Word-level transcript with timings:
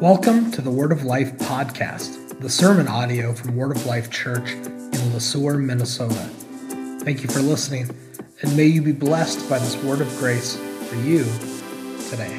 Welcome 0.00 0.50
to 0.50 0.60
the 0.60 0.70
Word 0.70 0.92
of 0.92 1.04
Life 1.04 1.32
podcast, 1.38 2.38
the 2.40 2.50
sermon 2.50 2.86
audio 2.86 3.32
from 3.32 3.56
Word 3.56 3.74
of 3.74 3.86
Life 3.86 4.10
Church 4.10 4.50
in 4.50 5.12
Le 5.14 5.20
Sueur, 5.20 5.56
Minnesota. 5.56 6.28
Thank 7.00 7.22
you 7.22 7.30
for 7.30 7.40
listening, 7.40 7.88
and 8.42 8.54
may 8.54 8.66
you 8.66 8.82
be 8.82 8.92
blessed 8.92 9.48
by 9.48 9.58
this 9.58 9.74
word 9.84 10.02
of 10.02 10.08
grace 10.18 10.56
for 10.56 10.96
you 10.96 11.24
today. 12.10 12.38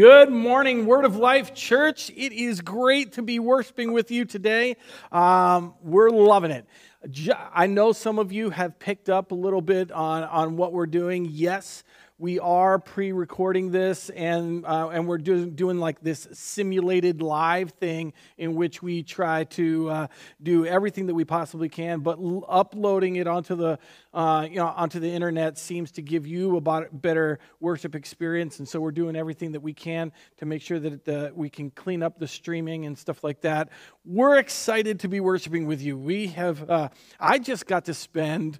Good 0.00 0.30
morning, 0.30 0.86
Word 0.86 1.04
of 1.04 1.16
Life 1.16 1.52
Church. 1.52 2.08
It 2.16 2.32
is 2.32 2.62
great 2.62 3.12
to 3.12 3.22
be 3.22 3.38
worshiping 3.38 3.92
with 3.92 4.10
you 4.10 4.24
today. 4.24 4.78
Um, 5.12 5.74
we're 5.82 6.08
loving 6.08 6.52
it. 6.52 6.64
I 7.52 7.66
know 7.66 7.92
some 7.92 8.18
of 8.18 8.32
you 8.32 8.48
have 8.48 8.78
picked 8.78 9.10
up 9.10 9.30
a 9.30 9.34
little 9.34 9.60
bit 9.60 9.92
on, 9.92 10.22
on 10.22 10.56
what 10.56 10.72
we're 10.72 10.86
doing. 10.86 11.28
Yes, 11.30 11.84
we 12.20 12.38
are 12.38 12.78
pre-recording 12.78 13.70
this 13.70 14.10
and 14.10 14.66
uh, 14.66 14.90
and 14.90 15.08
we're 15.08 15.16
doing 15.16 15.54
doing 15.54 15.78
like 15.78 16.00
this 16.02 16.28
simulated 16.32 17.22
live 17.22 17.70
thing 17.70 18.12
in 18.36 18.54
which 18.54 18.82
we 18.82 19.02
try 19.02 19.44
to 19.44 19.88
uh, 19.88 20.06
do 20.42 20.66
everything 20.66 21.06
that 21.06 21.14
we 21.14 21.24
possibly 21.24 21.70
can 21.70 22.00
but 22.00 22.18
l- 22.18 22.44
uploading 22.46 23.16
it 23.16 23.26
onto 23.26 23.54
the 23.54 23.78
uh, 24.12 24.46
you 24.48 24.56
know 24.56 24.66
onto 24.66 25.00
the 25.00 25.10
internet 25.10 25.56
seems 25.56 25.90
to 25.92 26.02
give 26.02 26.26
you 26.26 26.56
a 26.56 26.60
better 26.92 27.38
worship 27.60 27.94
experience. 27.94 28.58
And 28.58 28.68
so 28.68 28.80
we're 28.80 28.90
doing 28.90 29.16
everything 29.16 29.52
that 29.52 29.60
we 29.60 29.72
can 29.72 30.12
to 30.38 30.46
make 30.46 30.62
sure 30.62 30.78
that 30.78 31.04
the, 31.04 31.32
we 31.34 31.48
can 31.48 31.70
clean 31.70 32.02
up 32.02 32.18
the 32.18 32.28
streaming 32.28 32.86
and 32.86 32.98
stuff 32.98 33.24
like 33.24 33.40
that. 33.42 33.70
We're 34.04 34.38
excited 34.38 35.00
to 35.00 35.08
be 35.08 35.20
worshiping 35.20 35.66
with 35.66 35.80
you. 35.80 35.96
We 35.96 36.28
have 36.28 36.68
uh, 36.68 36.88
i 37.18 37.38
just 37.38 37.66
got 37.66 37.86
to 37.86 37.94
spend 37.94 38.58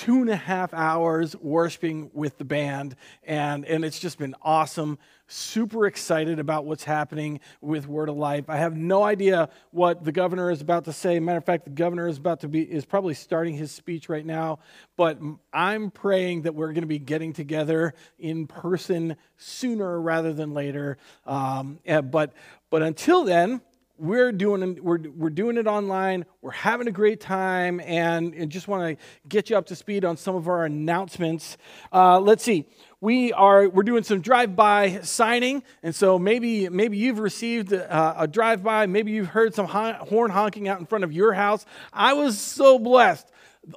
two 0.00 0.22
and 0.22 0.30
a 0.30 0.36
half 0.36 0.72
hours 0.72 1.36
worshiping 1.42 2.10
with 2.14 2.38
the 2.38 2.44
band, 2.44 2.96
and, 3.22 3.66
and 3.66 3.84
it's 3.84 3.98
just 3.98 4.16
been 4.16 4.34
awesome. 4.40 4.98
Super 5.26 5.84
excited 5.84 6.38
about 6.38 6.64
what's 6.64 6.84
happening 6.84 7.38
with 7.60 7.86
Word 7.86 8.08
of 8.08 8.16
Life. 8.16 8.46
I 8.48 8.56
have 8.56 8.74
no 8.74 9.02
idea 9.02 9.50
what 9.72 10.02
the 10.02 10.10
governor 10.10 10.50
is 10.50 10.62
about 10.62 10.86
to 10.86 10.94
say. 10.94 11.20
Matter 11.20 11.36
of 11.36 11.44
fact, 11.44 11.64
the 11.64 11.70
governor 11.70 12.08
is 12.08 12.16
about 12.16 12.40
to 12.40 12.48
be 12.48 12.62
is 12.62 12.86
probably 12.86 13.12
starting 13.12 13.54
his 13.54 13.72
speech 13.72 14.08
right 14.08 14.24
now. 14.24 14.60
But 14.96 15.20
I'm 15.52 15.90
praying 15.90 16.42
that 16.42 16.54
we're 16.54 16.72
going 16.72 16.80
to 16.80 16.86
be 16.86 16.98
getting 16.98 17.34
together 17.34 17.92
in 18.18 18.46
person 18.46 19.16
sooner 19.36 20.00
rather 20.00 20.32
than 20.32 20.54
later. 20.54 20.96
Um, 21.26 21.78
but 22.04 22.32
but 22.70 22.82
until 22.82 23.24
then, 23.24 23.60
we're 24.00 24.32
doing 24.32 24.82
we're, 24.82 24.98
we're 25.14 25.30
doing 25.30 25.56
it 25.56 25.66
online. 25.66 26.24
We're 26.40 26.50
having 26.52 26.88
a 26.88 26.92
great 26.92 27.20
time. 27.20 27.80
And, 27.80 28.34
and 28.34 28.50
just 28.50 28.66
want 28.66 28.98
to 28.98 29.04
get 29.28 29.50
you 29.50 29.56
up 29.56 29.66
to 29.66 29.76
speed 29.76 30.04
on 30.04 30.16
some 30.16 30.34
of 30.34 30.48
our 30.48 30.64
announcements. 30.64 31.58
Uh, 31.92 32.18
let's 32.18 32.42
see. 32.42 32.66
We 33.02 33.32
are 33.32 33.68
we're 33.68 33.82
doing 33.82 34.02
some 34.02 34.20
drive-by 34.20 35.00
signing. 35.02 35.62
And 35.82 35.94
so 35.94 36.18
maybe 36.18 36.68
maybe 36.68 36.96
you've 36.96 37.18
received 37.18 37.72
a, 37.72 38.22
a 38.22 38.26
drive-by. 38.26 38.86
Maybe 38.86 39.12
you've 39.12 39.28
heard 39.28 39.54
some 39.54 39.66
horn 39.66 40.30
honking 40.30 40.68
out 40.68 40.80
in 40.80 40.86
front 40.86 41.04
of 41.04 41.12
your 41.12 41.32
house. 41.32 41.66
I 41.92 42.14
was 42.14 42.38
so 42.38 42.78
blessed 42.78 43.30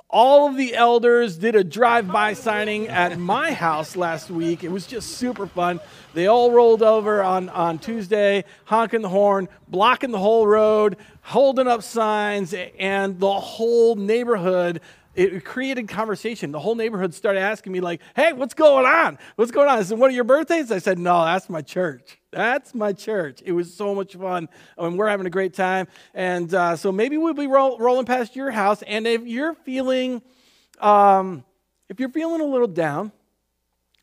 all 0.10 0.48
of 0.48 0.56
the 0.56 0.76
elders 0.76 1.38
did 1.38 1.56
a 1.56 1.64
drive-by 1.64 2.34
signing 2.34 2.88
at 2.88 3.20
my 3.20 3.52
house 3.52 3.96
last 3.96 4.30
week. 4.30 4.64
It 4.64 4.70
was 4.70 4.88
just 4.88 5.18
super 5.18 5.46
fun. 5.46 5.80
They 6.14 6.28
all 6.28 6.52
rolled 6.52 6.82
over 6.82 7.22
on, 7.22 7.50
on 7.50 7.80
Tuesday, 7.80 8.46
honking 8.66 9.02
the 9.02 9.10
horn, 9.10 9.50
blocking 9.68 10.12
the 10.12 10.20
whole 10.20 10.48
road, 10.48 10.98
holding 11.22 11.68
up 11.68 11.84
signs, 11.84 12.54
and 12.80 13.20
the 13.20 13.34
whole 13.34 13.96
neighborhood 13.96 14.80
it 15.16 15.46
created 15.46 15.88
conversation. 15.88 16.52
The 16.52 16.60
whole 16.60 16.76
neighborhood 16.76 17.14
started 17.14 17.40
asking 17.40 17.72
me, 17.72 17.82
like, 17.82 18.02
hey, 18.16 18.34
what's 18.34 18.54
going 18.54 18.86
on? 18.86 19.20
What's 19.36 19.52
going 19.52 19.70
on? 19.70 19.80
Is 19.80 19.92
it 19.92 19.98
one 19.98 20.10
of 20.10 20.16
your 20.16 20.24
birthdays? 20.24 20.72
I 20.72 20.80
said, 20.80 20.98
no, 20.98 21.24
that's 21.24 21.50
my 21.50 21.62
church. 21.62 22.18
That's 22.32 22.74
my 22.74 22.94
church. 22.94 23.42
It 23.46 23.52
was 23.52 23.74
so 23.74 23.94
much 23.94 24.16
fun. 24.16 24.50
I 24.78 24.88
mean, 24.88 24.98
we're 24.98 25.10
having 25.10 25.28
a 25.28 25.30
great 25.30 25.54
time. 25.54 25.88
And 26.16 26.52
uh, 26.54 26.76
so 26.76 26.92
maybe 26.92 27.18
we'll 27.18 27.36
be 27.36 27.48
roll, 27.48 27.78
rolling 27.78 28.06
past 28.06 28.36
your 28.36 28.50
house. 28.50 28.82
And 28.82 29.06
if 29.06 29.22
you're 29.28 29.54
feeling, 29.54 30.24
um, 30.80 31.44
if 31.90 32.00
you're 32.00 32.10
feeling 32.10 32.42
a 32.42 32.46
little 32.46 32.68
down 32.68 33.12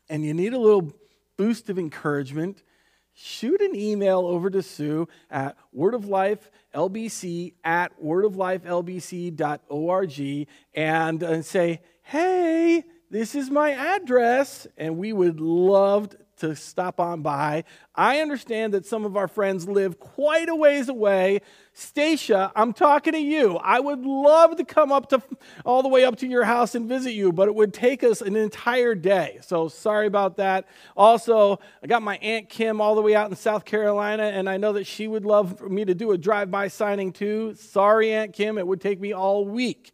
and 0.09 0.23
you 0.23 0.33
need 0.33 0.53
a 0.53 0.59
little 0.59 0.93
boost 1.35 1.69
of 1.69 1.77
encouragement, 1.77 2.63
shoot 3.13 3.61
an 3.61 3.75
email 3.75 4.19
over 4.19 4.49
to 4.49 4.63
Sue 4.63 5.09
at 5.29 5.57
wordoflifelbc 5.75 7.53
at 7.63 8.01
wordoflifelbc.org 8.01 10.47
and, 10.73 11.23
and 11.23 11.45
say, 11.45 11.81
hey, 12.03 12.83
this 13.09 13.35
is 13.35 13.49
my 13.49 13.71
address. 13.71 14.67
And 14.77 14.97
we 14.97 15.13
would 15.13 15.39
love 15.39 16.13
to 16.41 16.55
stop 16.55 16.99
on 16.99 17.21
by 17.21 17.63
I 17.93 18.19
understand 18.21 18.73
that 18.73 18.85
some 18.85 19.03
of 19.03 19.17
our 19.17 19.27
friends 19.27 19.67
live 19.67 19.99
quite 19.99 20.47
a 20.47 20.55
ways 20.55 20.87
away. 20.87 21.41
Stacia, 21.73 22.49
I'm 22.55 22.71
talking 22.71 23.11
to 23.11 23.19
you. 23.19 23.57
I 23.57 23.81
would 23.81 23.99
love 24.05 24.55
to 24.57 24.63
come 24.63 24.93
up 24.93 25.09
to 25.09 25.21
all 25.65 25.83
the 25.83 25.89
way 25.89 26.05
up 26.05 26.15
to 26.17 26.27
your 26.27 26.45
house 26.45 26.73
and 26.73 26.87
visit 26.87 27.11
you, 27.11 27.33
but 27.33 27.49
it 27.49 27.55
would 27.55 27.73
take 27.73 28.01
us 28.03 28.21
an 28.21 28.37
entire 28.37 28.95
day. 28.95 29.39
So 29.41 29.67
sorry 29.67 30.07
about 30.07 30.37
that. 30.37 30.67
Also, 30.95 31.59
I 31.83 31.87
got 31.87 32.01
my 32.01 32.17
Aunt 32.17 32.47
Kim 32.47 32.79
all 32.79 32.95
the 32.95 33.01
way 33.01 33.13
out 33.13 33.29
in 33.29 33.35
South 33.35 33.65
Carolina, 33.65 34.23
and 34.23 34.49
I 34.49 34.55
know 34.55 34.73
that 34.73 34.87
she 34.87 35.09
would 35.09 35.25
love 35.25 35.57
for 35.57 35.67
me 35.67 35.83
to 35.83 35.93
do 35.93 36.11
a 36.11 36.17
drive 36.17 36.49
by 36.49 36.69
signing 36.69 37.11
too. 37.11 37.55
Sorry, 37.55 38.13
Aunt 38.13 38.31
Kim, 38.31 38.57
it 38.57 38.65
would 38.65 38.79
take 38.79 39.01
me 39.01 39.11
all 39.11 39.45
week. 39.45 39.91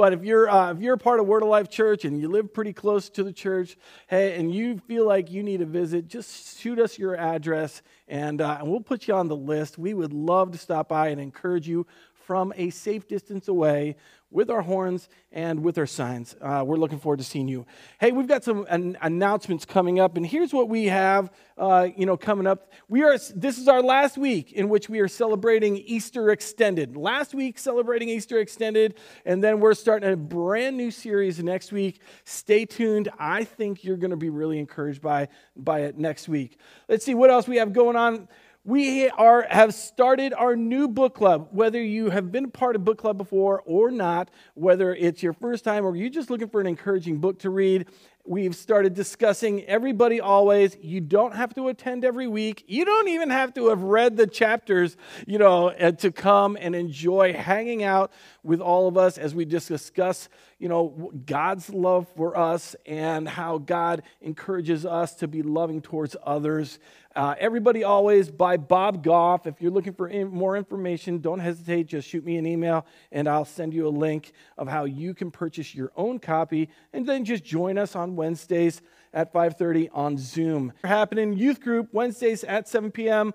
But 0.00 0.14
if 0.14 0.24
you're, 0.24 0.48
uh, 0.48 0.72
if 0.72 0.80
you're 0.80 0.94
a 0.94 0.98
part 0.98 1.20
of 1.20 1.26
Word 1.26 1.42
of 1.42 1.50
Life 1.50 1.68
Church 1.68 2.06
and 2.06 2.18
you 2.18 2.30
live 2.30 2.54
pretty 2.54 2.72
close 2.72 3.10
to 3.10 3.22
the 3.22 3.34
church, 3.34 3.76
hey, 4.06 4.34
and 4.36 4.50
you 4.50 4.78
feel 4.88 5.06
like 5.06 5.30
you 5.30 5.42
need 5.42 5.60
a 5.60 5.66
visit, 5.66 6.08
just 6.08 6.58
shoot 6.58 6.78
us 6.78 6.98
your 6.98 7.18
address 7.18 7.82
and, 8.08 8.40
uh, 8.40 8.56
and 8.60 8.70
we'll 8.70 8.80
put 8.80 9.08
you 9.08 9.12
on 9.12 9.28
the 9.28 9.36
list. 9.36 9.76
We 9.76 9.92
would 9.92 10.14
love 10.14 10.52
to 10.52 10.58
stop 10.58 10.88
by 10.88 11.08
and 11.08 11.20
encourage 11.20 11.68
you 11.68 11.86
from 12.14 12.54
a 12.56 12.70
safe 12.70 13.08
distance 13.08 13.48
away 13.48 13.96
with 14.30 14.50
our 14.50 14.62
horns 14.62 15.08
and 15.32 15.62
with 15.62 15.76
our 15.78 15.86
signs. 15.86 16.36
Uh, 16.40 16.62
we're 16.64 16.76
looking 16.76 16.98
forward 16.98 17.18
to 17.18 17.24
seeing 17.24 17.48
you. 17.48 17.66
Hey, 17.98 18.12
we've 18.12 18.26
got 18.26 18.44
some 18.44 18.66
an- 18.68 18.96
announcements 19.02 19.64
coming 19.64 19.98
up, 19.98 20.16
and 20.16 20.26
here's 20.26 20.52
what 20.52 20.68
we 20.68 20.86
have. 20.86 21.30
Uh, 21.58 21.88
you 21.96 22.06
know, 22.06 22.16
coming 22.16 22.46
up, 22.46 22.72
we 22.88 23.02
are. 23.02 23.18
This 23.34 23.58
is 23.58 23.68
our 23.68 23.82
last 23.82 24.16
week 24.16 24.52
in 24.52 24.68
which 24.68 24.88
we 24.88 25.00
are 25.00 25.08
celebrating 25.08 25.76
Easter 25.76 26.30
Extended. 26.30 26.96
Last 26.96 27.34
week 27.34 27.58
celebrating 27.58 28.08
Easter 28.08 28.38
Extended, 28.38 28.98
and 29.24 29.42
then 29.42 29.60
we're 29.60 29.74
starting 29.74 30.12
a 30.12 30.16
brand 30.16 30.76
new 30.76 30.90
series 30.90 31.42
next 31.42 31.72
week. 31.72 32.00
Stay 32.24 32.64
tuned. 32.64 33.08
I 33.18 33.44
think 33.44 33.84
you're 33.84 33.96
going 33.96 34.12
to 34.12 34.16
be 34.16 34.30
really 34.30 34.58
encouraged 34.58 35.02
by 35.02 35.28
by 35.56 35.80
it 35.80 35.98
next 35.98 36.28
week. 36.28 36.58
Let's 36.88 37.04
see 37.04 37.14
what 37.14 37.30
else 37.30 37.46
we 37.46 37.56
have 37.56 37.72
going 37.72 37.96
on 37.96 38.28
we 38.70 39.08
are, 39.08 39.48
have 39.50 39.74
started 39.74 40.32
our 40.32 40.54
new 40.54 40.86
book 40.86 41.16
club. 41.16 41.48
Whether 41.50 41.82
you 41.82 42.10
have 42.10 42.30
been 42.30 42.52
part 42.52 42.76
of 42.76 42.84
book 42.84 42.98
club 42.98 43.18
before 43.18 43.64
or 43.66 43.90
not, 43.90 44.30
whether 44.54 44.94
it's 44.94 45.24
your 45.24 45.32
first 45.32 45.64
time 45.64 45.84
or 45.84 45.96
you're 45.96 46.08
just 46.08 46.30
looking 46.30 46.48
for 46.48 46.60
an 46.60 46.68
encouraging 46.68 47.18
book 47.18 47.40
to 47.40 47.50
read, 47.50 47.88
we've 48.24 48.54
started 48.54 48.94
discussing 48.94 49.64
everybody 49.64 50.20
always. 50.20 50.76
You 50.80 51.00
don't 51.00 51.34
have 51.34 51.52
to 51.54 51.66
attend 51.66 52.04
every 52.04 52.28
week. 52.28 52.64
You 52.68 52.84
don't 52.84 53.08
even 53.08 53.30
have 53.30 53.52
to 53.54 53.70
have 53.70 53.82
read 53.82 54.16
the 54.16 54.28
chapters 54.28 54.96
you 55.26 55.38
know 55.38 55.70
uh, 55.70 55.90
to 55.92 56.12
come 56.12 56.56
and 56.60 56.76
enjoy 56.76 57.32
hanging 57.32 57.82
out 57.82 58.12
with 58.44 58.60
all 58.60 58.86
of 58.86 58.96
us 58.96 59.18
as 59.18 59.34
we 59.34 59.44
discuss 59.44 60.28
you 60.58 60.68
know 60.68 61.12
god's 61.26 61.70
love 61.70 62.06
for 62.16 62.36
us 62.36 62.76
and 62.86 63.28
how 63.28 63.58
god 63.58 64.02
encourages 64.20 64.86
us 64.86 65.14
to 65.14 65.26
be 65.26 65.42
loving 65.42 65.80
towards 65.80 66.16
others 66.24 66.78
uh, 67.16 67.34
Everybody 67.38 67.82
Always 67.82 68.30
by 68.30 68.56
Bob 68.56 69.02
Goff. 69.02 69.46
If 69.46 69.60
you're 69.60 69.70
looking 69.70 69.92
for 69.92 70.08
in, 70.08 70.28
more 70.28 70.56
information, 70.56 71.18
don't 71.18 71.40
hesitate. 71.40 71.86
Just 71.86 72.08
shoot 72.08 72.24
me 72.24 72.36
an 72.36 72.46
email 72.46 72.86
and 73.10 73.28
I'll 73.28 73.44
send 73.44 73.74
you 73.74 73.88
a 73.88 73.90
link 73.90 74.32
of 74.56 74.68
how 74.68 74.84
you 74.84 75.14
can 75.14 75.30
purchase 75.30 75.74
your 75.74 75.90
own 75.96 76.18
copy 76.18 76.68
and 76.92 77.06
then 77.06 77.24
just 77.24 77.44
join 77.44 77.78
us 77.78 77.96
on 77.96 78.16
Wednesdays 78.16 78.80
at 79.12 79.32
5.30 79.32 79.88
on 79.92 80.16
Zoom. 80.16 80.72
Happening 80.84 81.36
youth 81.36 81.60
group 81.60 81.88
Wednesdays 81.92 82.44
at 82.44 82.68
7 82.68 82.90
p.m. 82.92 83.34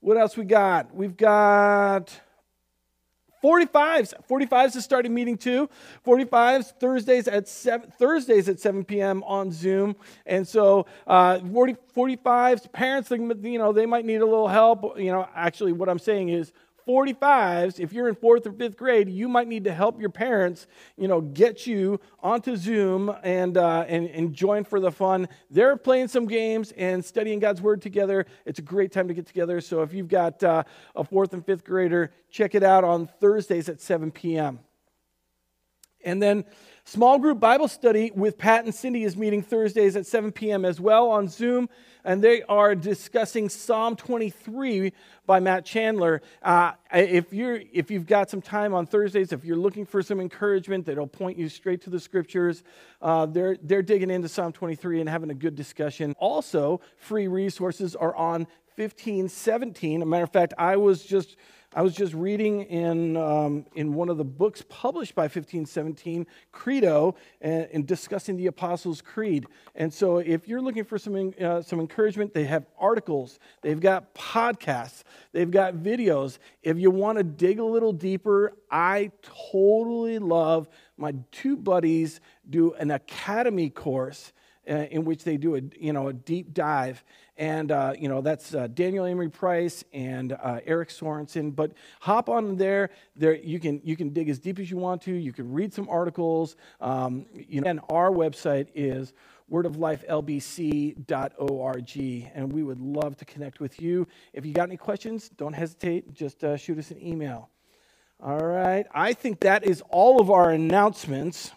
What 0.00 0.16
else 0.16 0.36
we 0.36 0.44
got? 0.44 0.94
We've 0.94 1.16
got 1.16 2.20
45s. 3.44 4.14
45s 4.26 4.76
is 4.76 4.84
starting 4.84 5.12
meeting 5.12 5.36
too. 5.36 5.68
45s 6.06 6.72
Thursdays 6.80 7.28
at 7.28 7.46
7 7.46 7.90
Thursdays 7.90 8.48
at 8.48 8.58
7 8.58 8.84
p.m. 8.84 9.22
on 9.24 9.52
Zoom. 9.52 9.96
And 10.24 10.48
so 10.48 10.86
uh, 11.06 11.40
40, 11.40 11.76
45s 11.94 12.72
parents, 12.72 13.10
you 13.10 13.58
know, 13.58 13.72
they 13.72 13.84
might 13.84 14.06
need 14.06 14.22
a 14.22 14.24
little 14.24 14.48
help. 14.48 14.98
You 14.98 15.12
know, 15.12 15.28
actually, 15.34 15.72
what 15.72 15.90
I'm 15.90 15.98
saying 15.98 16.30
is 16.30 16.52
45s, 16.86 17.80
if 17.80 17.92
you're 17.92 18.08
in 18.08 18.14
fourth 18.14 18.46
or 18.46 18.52
fifth 18.52 18.76
grade, 18.76 19.08
you 19.08 19.28
might 19.28 19.48
need 19.48 19.64
to 19.64 19.72
help 19.72 20.00
your 20.00 20.10
parents, 20.10 20.66
you 20.96 21.08
know, 21.08 21.20
get 21.20 21.66
you 21.66 22.00
onto 22.20 22.56
Zoom 22.56 23.14
and, 23.22 23.56
uh, 23.56 23.84
and, 23.88 24.08
and 24.08 24.34
join 24.34 24.64
for 24.64 24.80
the 24.80 24.92
fun. 24.92 25.28
They're 25.50 25.76
playing 25.76 26.08
some 26.08 26.26
games 26.26 26.72
and 26.72 27.04
studying 27.04 27.38
God's 27.38 27.62
Word 27.62 27.82
together. 27.82 28.26
It's 28.44 28.58
a 28.58 28.62
great 28.62 28.92
time 28.92 29.08
to 29.08 29.14
get 29.14 29.26
together. 29.26 29.60
So 29.60 29.82
if 29.82 29.92
you've 29.92 30.08
got 30.08 30.42
uh, 30.42 30.64
a 30.94 31.04
fourth 31.04 31.32
and 31.32 31.44
fifth 31.44 31.64
grader, 31.64 32.12
check 32.30 32.54
it 32.54 32.62
out 32.62 32.84
on 32.84 33.08
Thursdays 33.20 33.68
at 33.68 33.80
7 33.80 34.10
p.m. 34.10 34.60
And 36.04 36.22
then 36.22 36.44
small 36.84 37.18
group 37.18 37.40
Bible 37.40 37.68
study 37.68 38.12
with 38.14 38.36
Pat 38.36 38.64
and 38.64 38.74
Cindy 38.74 39.04
is 39.04 39.16
meeting 39.16 39.42
Thursdays 39.42 39.96
at 39.96 40.06
7 40.06 40.32
p.m. 40.32 40.64
as 40.64 40.78
well 40.78 41.10
on 41.10 41.28
Zoom 41.28 41.68
and 42.04 42.22
they 42.22 42.42
are 42.42 42.74
discussing 42.74 43.48
Psalm 43.48 43.96
23 43.96 44.92
by 45.26 45.40
Matt 45.40 45.64
Chandler. 45.64 46.20
Uh, 46.42 46.72
if, 46.92 47.32
you're, 47.32 47.60
if 47.72 47.90
you've 47.90 48.06
got 48.06 48.28
some 48.28 48.42
time 48.42 48.74
on 48.74 48.86
Thursdays, 48.86 49.32
if 49.32 49.44
you're 49.44 49.56
looking 49.56 49.86
for 49.86 50.02
some 50.02 50.20
encouragement 50.20 50.84
that'll 50.86 51.06
point 51.06 51.38
you 51.38 51.48
straight 51.48 51.80
to 51.82 51.90
the 51.90 52.00
scriptures, 52.00 52.62
uh, 53.00 53.26
they're, 53.26 53.56
they're 53.62 53.82
digging 53.82 54.10
into 54.10 54.28
Psalm 54.28 54.52
23 54.52 55.00
and 55.00 55.08
having 55.08 55.30
a 55.30 55.34
good 55.34 55.54
discussion. 55.54 56.14
Also, 56.18 56.80
free 56.96 57.26
resources 57.26 57.96
are 57.96 58.14
on 58.14 58.46
1517. 58.76 60.00
As 60.00 60.02
a 60.02 60.06
matter 60.06 60.24
of 60.24 60.32
fact, 60.32 60.52
I 60.58 60.76
was 60.76 61.04
just 61.04 61.36
I 61.76 61.82
was 61.82 61.94
just 61.94 62.14
reading 62.14 62.62
in, 62.62 63.16
um, 63.16 63.66
in 63.74 63.94
one 63.94 64.08
of 64.08 64.16
the 64.16 64.24
books 64.24 64.62
published 64.68 65.16
by 65.16 65.24
1517, 65.24 66.24
Credo, 66.52 67.16
and, 67.40 67.68
and, 67.72 67.86
discussing 67.86 68.36
the 68.36 68.46
Apostles' 68.46 69.02
Creed. 69.02 69.46
And 69.74 69.92
so, 69.92 70.18
if 70.18 70.46
you're 70.46 70.60
looking 70.60 70.84
for 70.84 70.98
some, 70.98 71.34
uh, 71.40 71.62
some 71.62 71.80
encouragement, 71.80 72.32
they 72.32 72.44
have 72.44 72.64
articles, 72.78 73.40
they've 73.62 73.80
got 73.80 74.14
podcasts, 74.14 75.02
they've 75.32 75.50
got 75.50 75.74
videos. 75.74 76.38
If 76.62 76.78
you 76.78 76.92
want 76.92 77.18
to 77.18 77.24
dig 77.24 77.58
a 77.58 77.64
little 77.64 77.92
deeper, 77.92 78.52
I 78.70 79.10
totally 79.50 80.20
love 80.20 80.68
my 80.96 81.12
two 81.32 81.56
buddies 81.56 82.20
do 82.48 82.72
an 82.74 82.92
academy 82.92 83.68
course 83.68 84.32
uh, 84.68 84.86
in 84.90 85.04
which 85.04 85.24
they 85.24 85.36
do 85.36 85.56
a, 85.56 85.60
you 85.78 85.92
know, 85.92 86.08
a 86.08 86.12
deep 86.12 86.54
dive. 86.54 87.04
And, 87.36 87.72
uh, 87.72 87.94
you 87.98 88.08
know, 88.08 88.20
that's 88.20 88.54
uh, 88.54 88.68
Daniel 88.68 89.04
Emery 89.04 89.28
Price 89.28 89.84
and 89.92 90.32
uh, 90.32 90.60
Eric 90.64 90.90
Sorensen. 90.90 91.54
But 91.54 91.72
hop 92.00 92.28
on 92.28 92.56
there. 92.56 92.90
There 93.16 93.34
you 93.34 93.58
can, 93.58 93.80
you 93.84 93.96
can 93.96 94.10
dig 94.10 94.28
as 94.28 94.38
deep 94.38 94.58
as 94.58 94.70
you 94.70 94.76
want 94.76 95.02
to. 95.02 95.12
You 95.12 95.32
can 95.32 95.52
read 95.52 95.72
some 95.72 95.88
articles. 95.88 96.56
Um, 96.80 97.26
you 97.34 97.60
know, 97.60 97.70
and 97.70 97.80
our 97.88 98.10
website 98.10 98.68
is 98.74 99.12
wordoflifelbc.org. 99.50 102.30
And 102.34 102.52
we 102.52 102.62
would 102.62 102.80
love 102.80 103.16
to 103.16 103.24
connect 103.24 103.60
with 103.60 103.80
you. 103.80 104.06
If 104.32 104.46
you 104.46 104.52
got 104.52 104.68
any 104.68 104.76
questions, 104.76 105.28
don't 105.30 105.52
hesitate. 105.52 106.14
Just 106.14 106.44
uh, 106.44 106.56
shoot 106.56 106.78
us 106.78 106.90
an 106.90 107.04
email. 107.04 107.50
All 108.20 108.38
right. 108.38 108.86
I 108.94 109.12
think 109.12 109.40
that 109.40 109.64
is 109.64 109.82
all 109.90 110.20
of 110.20 110.30
our 110.30 110.50
announcements. 110.50 111.50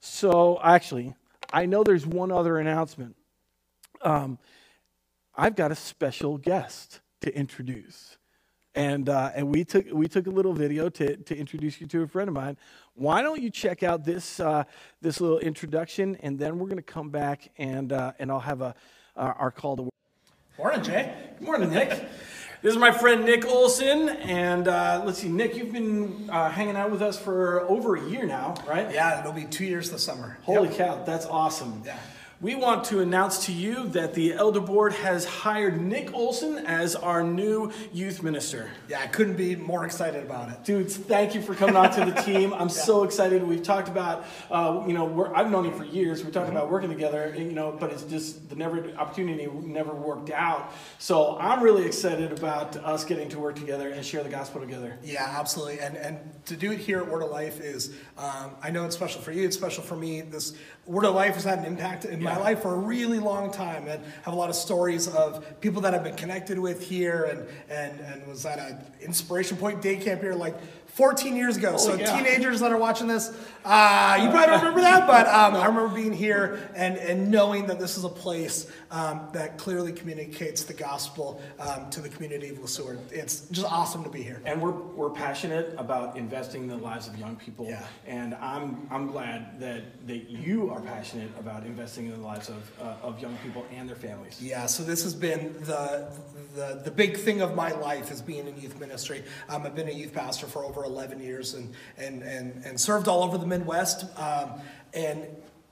So, 0.00 0.60
actually, 0.62 1.14
I 1.52 1.66
know 1.66 1.84
there's 1.84 2.06
one 2.06 2.32
other 2.32 2.58
announcement 2.58 3.16
um, 4.02 4.38
I've 5.34 5.54
got 5.54 5.70
a 5.70 5.74
special 5.74 6.38
guest 6.38 7.00
to 7.20 7.34
introduce. 7.36 8.16
And, 8.74 9.08
uh, 9.08 9.30
and 9.34 9.48
we, 9.48 9.64
took, 9.64 9.86
we 9.90 10.06
took 10.06 10.26
a 10.26 10.30
little 10.30 10.52
video 10.52 10.88
to, 10.90 11.16
to 11.16 11.36
introduce 11.36 11.80
you 11.80 11.86
to 11.88 12.02
a 12.02 12.06
friend 12.06 12.28
of 12.28 12.34
mine. 12.34 12.58
Why 12.94 13.22
don't 13.22 13.40
you 13.40 13.50
check 13.50 13.82
out 13.82 14.04
this, 14.04 14.38
uh, 14.38 14.64
this 15.00 15.20
little 15.20 15.38
introduction, 15.38 16.16
and 16.16 16.38
then 16.38 16.58
we're 16.58 16.66
going 16.66 16.76
to 16.76 16.82
come 16.82 17.08
back 17.08 17.50
and, 17.56 17.92
uh, 17.92 18.12
and 18.18 18.30
I'll 18.30 18.40
have 18.40 18.60
a, 18.60 18.74
uh, 19.16 19.32
our 19.38 19.50
call 19.50 19.76
to 19.76 19.82
work. 19.84 19.92
Morning, 20.58 20.82
Jay. 20.82 21.14
Good 21.38 21.46
morning, 21.46 21.70
Nick. 21.70 22.06
This 22.66 22.74
is 22.74 22.80
my 22.80 22.90
friend 22.90 23.24
Nick 23.24 23.46
Olson, 23.46 24.08
and 24.08 24.66
uh, 24.66 25.00
let's 25.06 25.18
see, 25.18 25.28
Nick, 25.28 25.54
you've 25.54 25.72
been 25.72 26.28
uh, 26.28 26.50
hanging 26.50 26.74
out 26.74 26.90
with 26.90 27.00
us 27.00 27.16
for 27.16 27.60
over 27.68 27.94
a 27.94 28.10
year 28.10 28.26
now, 28.26 28.56
right? 28.66 28.92
Yeah, 28.92 29.20
it'll 29.20 29.30
be 29.30 29.44
two 29.44 29.64
years 29.64 29.88
this 29.92 30.04
summer. 30.04 30.36
Holy 30.42 30.66
yep. 30.70 30.76
cow, 30.76 31.04
that's 31.04 31.26
awesome. 31.26 31.80
Yeah. 31.86 31.96
We 32.38 32.54
want 32.54 32.84
to 32.86 33.00
announce 33.00 33.46
to 33.46 33.52
you 33.52 33.88
that 33.88 34.12
the 34.12 34.34
Elder 34.34 34.60
Board 34.60 34.92
has 34.92 35.24
hired 35.24 35.80
Nick 35.80 36.12
Olson 36.12 36.58
as 36.66 36.94
our 36.94 37.24
new 37.24 37.72
youth 37.94 38.22
minister. 38.22 38.70
Yeah, 38.90 39.00
I 39.00 39.06
couldn't 39.06 39.38
be 39.38 39.56
more 39.56 39.86
excited 39.86 40.22
about 40.22 40.50
it. 40.50 40.62
Dudes, 40.62 40.98
thank 40.98 41.34
you 41.34 41.40
for 41.40 41.54
coming 41.54 41.76
on 41.76 41.90
to 41.92 42.04
the 42.04 42.12
team. 42.24 42.52
I'm 42.52 42.68
yeah. 42.68 42.74
so 42.74 43.04
excited. 43.04 43.42
We've 43.42 43.62
talked 43.62 43.88
about, 43.88 44.26
uh, 44.50 44.84
you 44.86 44.92
know, 44.92 45.32
I've 45.34 45.50
known 45.50 45.64
you 45.64 45.72
for 45.72 45.84
years. 45.84 46.22
We 46.22 46.30
talked 46.30 46.48
mm-hmm. 46.48 46.58
about 46.58 46.70
working 46.70 46.90
together, 46.90 47.34
you 47.34 47.52
know, 47.52 47.74
but 47.80 47.90
it's 47.90 48.02
just 48.02 48.50
the 48.50 48.54
never 48.54 48.86
opportunity 48.98 49.48
never 49.62 49.94
worked 49.94 50.28
out. 50.28 50.74
So 50.98 51.38
I'm 51.38 51.62
really 51.62 51.86
excited 51.86 52.32
about 52.32 52.76
us 52.76 53.06
getting 53.06 53.30
to 53.30 53.38
work 53.38 53.56
together 53.56 53.88
and 53.88 54.04
share 54.04 54.22
the 54.22 54.28
gospel 54.28 54.60
together. 54.60 54.98
Yeah, 55.02 55.24
absolutely. 55.24 55.80
And 55.80 55.96
and 55.96 56.18
to 56.44 56.56
do 56.56 56.70
it 56.72 56.80
here 56.80 57.00
at 57.00 57.08
Word 57.08 57.22
of 57.22 57.30
Life 57.30 57.60
is, 57.60 57.94
um, 58.18 58.50
I 58.62 58.70
know 58.70 58.84
it's 58.84 58.94
special 58.94 59.22
for 59.22 59.32
you. 59.32 59.46
It's 59.46 59.56
special 59.56 59.82
for 59.82 59.96
me. 59.96 60.20
This 60.20 60.52
Word 60.86 61.04
of 61.04 61.14
Life 61.14 61.34
has 61.34 61.42
had 61.42 61.58
an 61.58 61.64
impact 61.64 62.04
in 62.04 62.22
my 62.22 62.36
life 62.36 62.62
for 62.62 62.72
a 62.72 62.78
really 62.78 63.18
long 63.18 63.50
time 63.50 63.88
and 63.88 64.00
have 64.22 64.34
a 64.34 64.36
lot 64.36 64.50
of 64.50 64.54
stories 64.54 65.08
of 65.08 65.60
people 65.60 65.82
that 65.82 65.94
I've 65.94 66.04
been 66.04 66.14
connected 66.14 66.58
with 66.58 66.80
here 66.80 67.24
and 67.24 67.48
and, 67.68 68.00
and 68.00 68.26
was 68.26 68.46
at 68.46 68.60
an 68.60 68.78
inspiration 69.00 69.56
point 69.56 69.82
day 69.82 69.96
camp 69.96 70.20
here. 70.20 70.34
Like 70.34 70.54
14 70.96 71.36
years 71.36 71.58
ago. 71.58 71.76
so 71.76 71.94
yeah. 71.94 72.16
teenagers 72.16 72.60
that 72.60 72.72
are 72.72 72.78
watching 72.78 73.06
this, 73.06 73.28
uh, 73.66 74.18
you 74.22 74.30
probably 74.30 74.46
don't 74.46 74.60
remember 74.60 74.80
that, 74.80 75.06
but 75.06 75.26
um, 75.26 75.54
I 75.54 75.66
remember 75.66 75.94
being 75.94 76.14
here 76.14 76.70
and, 76.74 76.96
and 76.96 77.30
knowing 77.30 77.66
that 77.66 77.78
this 77.78 77.98
is 77.98 78.04
a 78.04 78.08
place 78.08 78.66
um, 78.90 79.28
that 79.34 79.58
clearly 79.58 79.92
communicates 79.92 80.64
the 80.64 80.72
gospel 80.72 81.42
um, 81.58 81.90
to 81.90 82.00
the 82.00 82.08
community 82.08 82.48
of 82.48 82.60
Le 82.60 82.66
Sueur. 82.66 82.96
It's 83.10 83.40
just 83.50 83.70
awesome 83.70 84.04
to 84.04 84.08
be 84.08 84.22
here. 84.22 84.40
And 84.46 84.62
we're, 84.62 84.70
we're 84.70 85.10
passionate 85.10 85.74
about 85.76 86.16
investing 86.16 86.62
in 86.62 86.68
the 86.68 86.78
lives 86.78 87.08
of 87.08 87.18
young 87.18 87.36
people. 87.36 87.66
Yeah. 87.66 87.84
And 88.06 88.34
I'm, 88.36 88.88
I'm 88.90 89.08
glad 89.08 89.60
that, 89.60 90.06
that 90.06 90.30
you 90.30 90.70
are 90.70 90.80
passionate 90.80 91.30
about 91.38 91.66
investing 91.66 92.06
in 92.06 92.12
the 92.12 92.26
lives 92.26 92.48
of, 92.48 92.72
uh, 92.80 92.94
of 93.02 93.20
young 93.20 93.36
people 93.42 93.66
and 93.70 93.86
their 93.86 93.96
families. 93.96 94.40
Yeah, 94.40 94.64
so 94.64 94.82
this 94.82 95.02
has 95.02 95.14
been 95.14 95.54
the, 95.60 96.10
the 96.54 96.80
the 96.86 96.90
big 96.90 97.16
thing 97.16 97.40
of 97.40 97.54
my 97.54 97.72
life 97.72 98.10
is 98.12 98.22
being 98.22 98.46
in 98.46 98.56
youth 98.60 98.78
ministry. 98.78 99.24
Um, 99.48 99.66
I've 99.66 99.74
been 99.74 99.88
a 99.88 99.92
youth 99.92 100.12
pastor 100.12 100.46
for 100.46 100.64
over 100.64 100.85
11 100.86 101.20
years 101.20 101.54
and 101.54 101.74
and 101.98 102.22
and, 102.22 102.64
and 102.64 102.80
served 102.80 103.08
all 103.08 103.22
over 103.22 103.38
the 103.38 103.46
Midwest. 103.46 104.06
Um, 104.18 104.60
and 104.94 105.26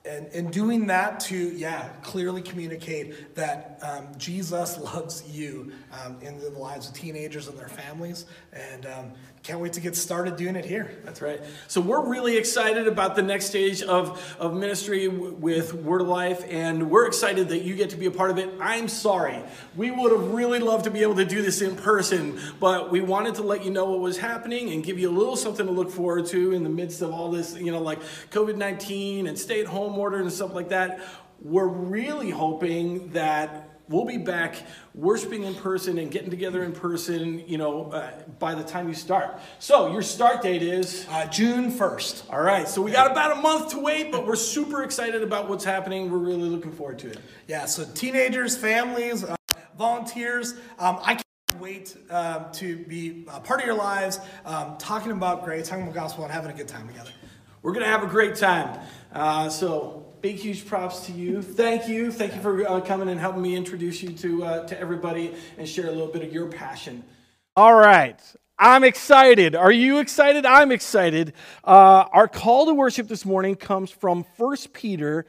and 0.05 0.27
in 0.33 0.51
doing 0.51 0.87
that 0.89 1.19
to 1.19 1.37
yeah 1.37 1.89
clearly 2.03 2.43
communicate 2.43 3.35
that 3.35 3.79
um, 3.83 4.09
Jesus 4.19 4.79
loves 4.95 5.27
you 5.29 5.73
um, 6.05 6.19
in 6.21 6.39
the 6.39 6.51
lives 6.51 6.89
of 6.89 6.95
teenagers 6.95 7.49
and 7.49 7.59
their 7.59 7.69
families 7.69 8.27
and 8.53 8.87
um, 8.87 9.13
can't 9.45 9.61
wait 9.61 9.75
to 9.75 9.81
get 9.81 9.95
started 9.95 10.37
doing 10.37 10.57
it 10.57 10.65
here. 10.65 10.91
That's 11.05 11.21
right. 11.21 11.39
So 11.69 11.83
we're 11.83 12.09
really 12.09 12.39
excited 12.39 12.89
about 12.89 13.15
the 13.15 13.21
next 13.21 13.45
stage 13.45 13.83
of, 13.83 14.37
of 14.41 14.55
ministry 14.55 15.07
with 15.07 15.75
Word 15.75 16.01
of 16.01 16.09
Life, 16.09 16.47
and 16.49 16.91
we're 16.91 17.07
excited 17.07 17.51
that 17.51 17.59
you 17.59 17.77
get 17.77 17.91
to 17.91 17.99
be 17.99 18.07
a 18.07 18.11
part 18.11 18.31
of 18.31 18.39
it. 18.39 18.49
I'm 18.59 18.89
sorry. 18.89 19.39
We 19.77 19.91
would 19.91 20.13
have 20.13 20.33
really 20.33 20.61
loved 20.61 20.85
to 20.85 20.91
be 20.91 21.03
able 21.03 21.17
to 21.17 21.27
do 21.27 21.43
this 21.43 21.61
in 21.61 21.77
person, 21.77 22.41
but 22.59 22.91
we 22.91 23.03
wanted 23.03 23.35
to 23.35 23.43
let 23.43 23.67
you 23.67 23.71
know 23.71 23.85
what 23.85 24.01
was 24.01 24.17
happening 24.17 24.73
and 24.73 24.83
give 24.83 24.99
you 24.99 25.11
a 25.11 25.13
little 25.13 25.37
something 25.37 25.67
to 25.67 25.73
look 25.73 25.91
forward 25.91 26.25
to 26.29 26.53
in 26.53 26.63
the 26.63 26.71
midst 26.71 27.03
of 27.03 27.13
all 27.13 27.31
this, 27.31 27.55
you 27.55 27.71
know, 27.71 27.83
like 27.83 28.01
COVID 28.31 28.57
19 28.57 29.27
and 29.27 29.39
stay 29.39 29.61
at 29.61 29.67
home 29.67 29.99
order 29.99 30.23
and 30.23 30.33
stuff 30.33 30.55
like 30.55 30.71
that. 30.71 31.01
We're 31.43 31.67
really 31.67 32.31
hoping 32.31 33.11
that 33.11 33.74
we'll 33.89 34.05
be 34.05 34.17
back 34.17 34.57
worshiping 34.95 35.43
in 35.45 35.55
person 35.55 35.99
and 35.99 36.11
getting 36.11 36.31
together 36.31 36.65
in 36.65 36.73
person, 36.73 37.47
you 37.47 37.59
know, 37.59 37.91
uh, 37.93 38.11
by 38.39 38.55
the 38.55 38.65
time 38.65 38.89
you 38.89 38.95
start. 38.95 39.39
So 39.59 39.93
your 39.93 40.03
start 40.03 40.43
date 40.43 40.63
is 40.63 41.07
Uh, 41.11 41.27
June 41.27 41.71
1st. 41.71 42.25
all 42.33 42.41
right. 42.41 42.67
So 42.69 42.81
we 42.81 42.91
got 42.91 43.11
about 43.11 43.33
a 43.33 43.41
month 43.41 43.71
to 43.73 43.79
wait, 43.79 44.11
but 44.11 44.27
we're 44.27 44.37
super 44.37 44.83
excited 44.83 45.23
about 45.23 45.49
what's 45.49 45.65
happening. 45.65 46.11
We're 46.11 46.19
really 46.19 46.49
looking 46.49 46.73
forward 46.73 46.99
to 47.01 47.11
it. 47.11 47.19
Yeah, 47.47 47.67
so 47.67 47.85
teenagers, 47.95 48.57
families, 48.57 49.25
uh, 49.25 49.37
volunteers, 49.77 50.55
um, 50.79 50.99
I 51.03 51.15
can't 51.15 51.61
wait 51.61 51.97
um, 52.11 52.47
to 52.53 52.77
be 52.77 53.27
a 53.33 53.41
part 53.41 53.61
of 53.61 53.67
your 53.67 53.77
lives, 53.77 54.19
um, 54.47 54.77
talking 54.79 55.13
about 55.13 55.45
grace, 55.45 55.69
talking 55.69 55.83
about 55.85 55.95
gospel, 55.95 56.25
and 56.25 56.33
having 56.33 56.51
a 56.51 56.55
good 56.55 56.69
time 56.69 56.87
together. 56.89 57.11
We're 57.63 57.73
gonna 57.73 57.87
have 57.87 58.03
a 58.03 58.07
great 58.09 58.37
time. 58.37 58.79
Uh, 59.13 59.49
so 59.49 60.04
big, 60.25 60.37
huge 60.37 60.67
props 60.67 61.05
to 61.05 61.13
you. 61.13 61.43
Thank 61.43 61.87
you. 61.87 62.11
Thank 62.11 62.35
you 62.35 62.41
for 62.41 62.67
uh, 62.67 62.81
coming 62.81 63.11
and 63.11 63.21
helping 63.21 63.43
me 63.43 63.55
introduce 63.55 64.03
you 64.03 64.09
to 64.13 64.43
uh, 64.43 64.67
to 64.69 64.81
everybody 64.81 65.35
and 65.59 65.69
share 65.69 65.85
a 65.85 65.91
little 65.91 66.07
bit 66.07 66.23
of 66.23 66.33
your 66.33 66.47
passion. 66.47 67.05
All 67.57 67.75
right. 67.75 68.19
I'm 68.59 68.85
excited. 68.85 69.55
Are 69.55 69.71
you 69.71 69.99
excited? 69.99 70.47
I'm 70.47 70.73
excited. 70.73 71.35
Uh, 71.63 72.07
our 72.11 72.27
call 72.27 72.65
to 72.65 72.73
worship 72.73 73.07
this 73.07 73.27
morning 73.27 73.55
comes 73.55 73.91
from 73.91 74.25
1 74.39 74.57
Peter 74.73 75.27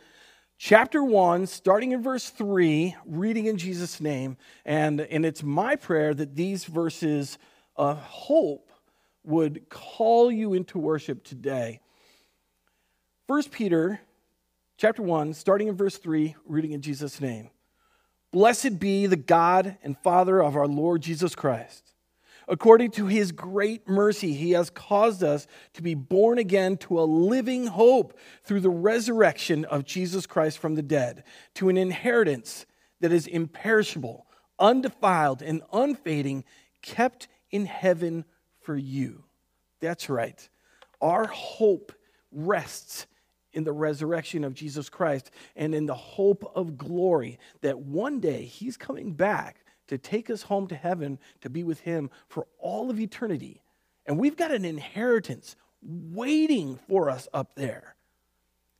chapter 0.58 1.04
1, 1.04 1.46
starting 1.48 1.92
in 1.92 2.02
verse 2.02 2.30
3, 2.30 2.96
reading 3.06 3.48
in 3.48 3.58
Jesus' 3.58 4.00
name. 4.00 4.38
And, 4.64 5.02
and 5.02 5.26
it's 5.26 5.44
my 5.44 5.76
prayer 5.76 6.14
that 6.14 6.38
these 6.38 6.64
verses 6.64 7.38
of 7.76 7.98
hope 7.98 8.72
would 9.26 9.68
call 9.68 10.32
you 10.32 10.54
into 10.54 10.80
worship 10.80 11.26
today. 11.26 11.82
1 13.28 13.44
Peter 13.52 14.00
chapter 14.78 15.02
1, 15.02 15.34
starting 15.34 15.68
in 15.68 15.76
verse 15.76 15.98
3, 15.98 16.36
reading 16.46 16.74
in 16.74 16.82
Jesus' 16.82 17.22
name. 17.22 17.50
Blessed 18.32 18.80
be 18.80 19.08
the 19.08 19.16
God 19.16 19.78
and 19.84 19.98
Father 19.98 20.44
of 20.44 20.56
our 20.56 20.68
Lord 20.68 21.02
Jesus 21.02 21.36
Christ. 21.36 21.94
According 22.48 22.92
to 22.92 23.08
his 23.08 23.32
great 23.32 23.88
mercy, 23.88 24.34
he 24.34 24.52
has 24.52 24.70
caused 24.70 25.24
us 25.24 25.48
to 25.74 25.82
be 25.82 25.96
born 25.96 26.38
again 26.38 26.78
to 26.78 27.00
a 27.00 27.04
living 27.04 27.68
hope 27.68 28.20
through 28.44 28.60
the 28.60 28.70
resurrection 28.70 29.66
of 29.66 29.86
Jesus 29.86 30.28
Christ 30.28 30.60
from 30.60 30.76
the 30.76 30.84
dead, 30.84 31.24
to 31.56 31.70
an 31.70 31.78
inheritance 31.78 32.66
that 33.00 33.12
is 33.12 33.26
imperishable, 33.28 34.28
undefiled, 34.60 35.42
and 35.42 35.62
unfading, 35.72 36.44
kept 36.82 37.28
in 37.50 37.66
heaven 37.66 38.26
for 38.62 38.76
you. 38.76 39.24
That's 39.80 40.10
right. 40.10 40.48
Our 41.02 41.26
hope 41.28 41.94
rests 42.32 43.08
in 43.56 43.64
the 43.64 43.72
resurrection 43.72 44.44
of 44.44 44.54
Jesus 44.54 44.90
Christ 44.90 45.32
and 45.56 45.74
in 45.74 45.86
the 45.86 45.96
hope 45.96 46.52
of 46.56 46.78
glory 46.78 47.40
that 47.62 47.80
one 47.80 48.20
day 48.20 48.44
he's 48.44 48.78
coming 48.78 49.14
back 49.14 49.64
to 49.88 49.98
take 49.98 50.30
us 50.30 50.44
home 50.44 50.68
to 50.68 50.76
heaven 50.76 51.20
to 51.42 51.50
be 51.50 51.64
with 51.64 51.80
him 51.82 52.10
for 52.28 52.48
all 52.60 52.90
of 52.90 53.00
eternity. 53.00 53.62
And 54.06 54.20
we've 54.20 54.38
got 54.38 54.52
an 54.52 54.66
inheritance 54.66 55.56
waiting 55.82 56.80
for 56.88 57.10
us 57.10 57.28
up 57.34 57.56
there. 57.56 57.96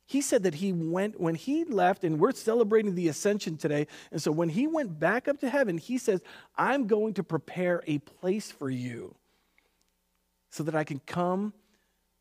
He 0.08 0.20
said 0.20 0.44
that 0.44 0.54
he 0.54 0.72
went, 0.72 1.20
when 1.20 1.34
he 1.34 1.64
left, 1.64 2.04
and 2.04 2.20
we're 2.20 2.30
celebrating 2.30 2.94
the 2.94 3.08
ascension 3.08 3.56
today. 3.56 3.88
And 4.12 4.22
so 4.22 4.30
when 4.30 4.48
he 4.48 4.68
went 4.68 5.00
back 5.00 5.26
up 5.26 5.40
to 5.40 5.50
heaven, 5.50 5.78
he 5.78 5.98
says, 5.98 6.20
I'm 6.56 6.86
going 6.86 7.14
to 7.14 7.24
prepare 7.24 7.82
a 7.88 7.98
place 7.98 8.52
for 8.52 8.70
you 8.70 9.16
so 10.50 10.62
that 10.62 10.76
I 10.76 10.84
can 10.84 11.00
come, 11.06 11.52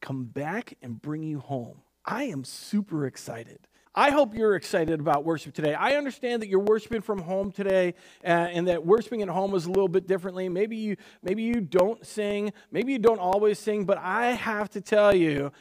come 0.01 0.25
back, 0.25 0.77
and 0.81 0.99
bring 0.99 1.21
you 1.21 1.39
home. 1.39 1.81
I 2.05 2.25
am 2.25 2.43
super 2.43 3.07
excited. 3.07 3.59
I 3.97 4.11
hope 4.11 4.35
you're 4.35 4.55
excited 4.55 4.99
about 4.99 5.23
worship 5.23 5.53
today. 5.53 5.73
I 5.73 5.95
understand 5.95 6.41
that 6.41 6.49
you're 6.49 6.59
worshiping 6.59 7.01
from 7.01 7.19
home 7.19 7.51
today, 7.51 7.95
uh, 8.23 8.27
and 8.27 8.67
that 8.67 8.85
worshiping 8.85 9.21
at 9.21 9.29
home 9.29 9.55
is 9.55 9.65
a 9.65 9.69
little 9.69 9.87
bit 9.87 10.05
differently. 10.05 10.49
Maybe 10.49 10.75
you, 10.75 10.97
maybe 11.23 11.43
you 11.43 11.61
don't 11.61 12.05
sing, 12.05 12.51
maybe 12.71 12.91
you 12.91 12.99
don't 12.99 13.19
always 13.19 13.57
sing, 13.57 13.85
but 13.85 13.97
I 13.97 14.31
have 14.31 14.69
to 14.71 14.81
tell 14.81 15.15
you, 15.15 15.51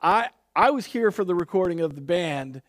I, 0.00 0.30
I 0.56 0.70
was 0.70 0.86
here 0.86 1.10
for 1.10 1.24
the 1.24 1.34
recording 1.34 1.80
of 1.80 1.94
the 1.94 2.00
band, 2.00 2.62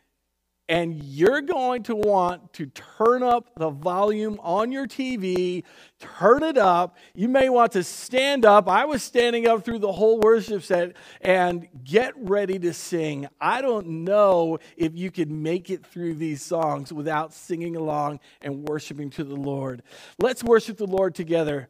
and 0.70 1.04
you're 1.04 1.42
going 1.42 1.84
to 1.84 1.96
want 1.96 2.54
to 2.54 2.68
turn 2.68 3.22
up 3.22 3.52
the 3.58 3.70
volume 3.70 4.40
on 4.42 4.72
your 4.72 4.88
TV, 4.88 5.64
turn 6.00 6.42
it 6.42 6.58
up. 6.58 6.98
You 7.14 7.28
may 7.28 7.50
want 7.50 7.74
to 7.74 7.84
stand 7.84 8.46
up. 8.46 8.70
I 8.70 8.86
was 8.86 9.04
standing 9.04 9.48
up 9.48 9.66
through 9.66 9.80
the 9.80 9.92
whole 9.92 10.20
worship 10.20 10.64
set 10.64 10.96
and 11.22 11.68
get 11.84 12.14
ready 12.18 12.58
to 12.60 12.74
sing. 12.74 13.28
I 13.42 13.62
don't 13.62 13.88
know 14.06 14.60
if 14.78 14.96
you 14.96 15.12
could 15.12 15.30
make 15.30 15.70
it 15.70 15.86
through 15.86 16.16
these 16.16 16.42
songs 16.42 16.94
without 16.94 17.34
singing 17.34 17.76
along 17.76 18.22
and 18.42 18.68
worshiping 18.68 19.10
to 19.12 19.24
the 19.24 19.36
Lord. 19.36 19.84
Let's 20.18 20.44
worship 20.44 20.78
the 20.78 20.88
Lord 20.88 21.14
together. 21.14 21.68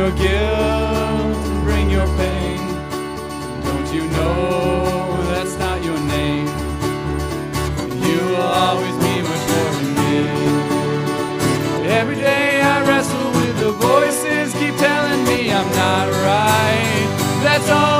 your 0.00 0.12
guilt 0.12 1.36
and 1.50 1.62
bring 1.62 1.90
your 1.90 2.06
pain. 2.16 2.58
Don't 3.68 3.88
you 3.92 4.04
know 4.16 5.22
that's 5.30 5.56
not 5.58 5.84
your 5.84 6.00
name? 6.16 6.46
You 8.06 8.20
will 8.30 8.50
always 8.64 8.96
be 9.04 9.14
much 9.30 9.44
more 9.52 9.72
than 9.76 9.88
me. 10.00 10.16
Every 12.00 12.16
day 12.16 12.62
I 12.62 12.76
wrestle 12.88 13.30
with 13.40 13.56
the 13.60 13.72
voices 13.72 14.54
keep 14.54 14.74
telling 14.76 15.22
me 15.24 15.52
I'm 15.52 15.70
not 15.84 16.08
right. 16.24 17.08
That's 17.44 17.68
all. 17.68 17.99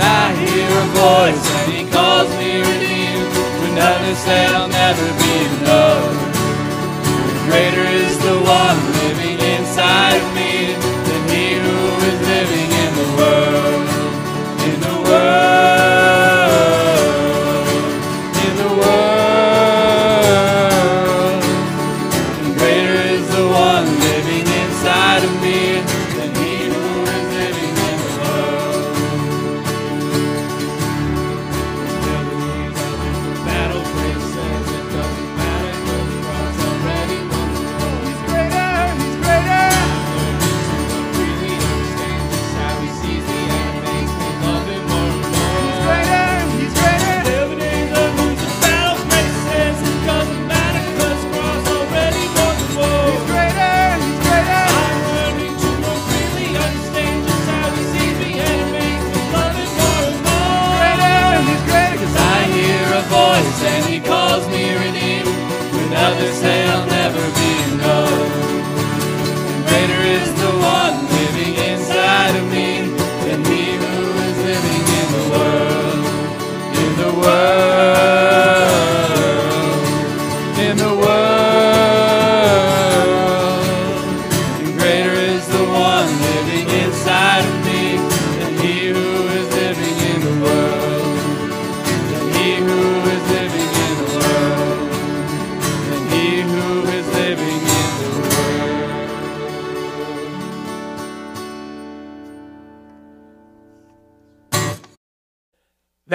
I 0.00 0.34
hear 0.34 0.70
a 0.70 0.86
voice 0.96 1.44
and 1.56 1.72
he 1.72 1.82
calls 1.90 2.30
me 2.38 2.60
redeemed. 2.60 3.30
When 3.60 3.78
others 3.78 4.18
say 4.18 4.46
I'm 4.46 4.69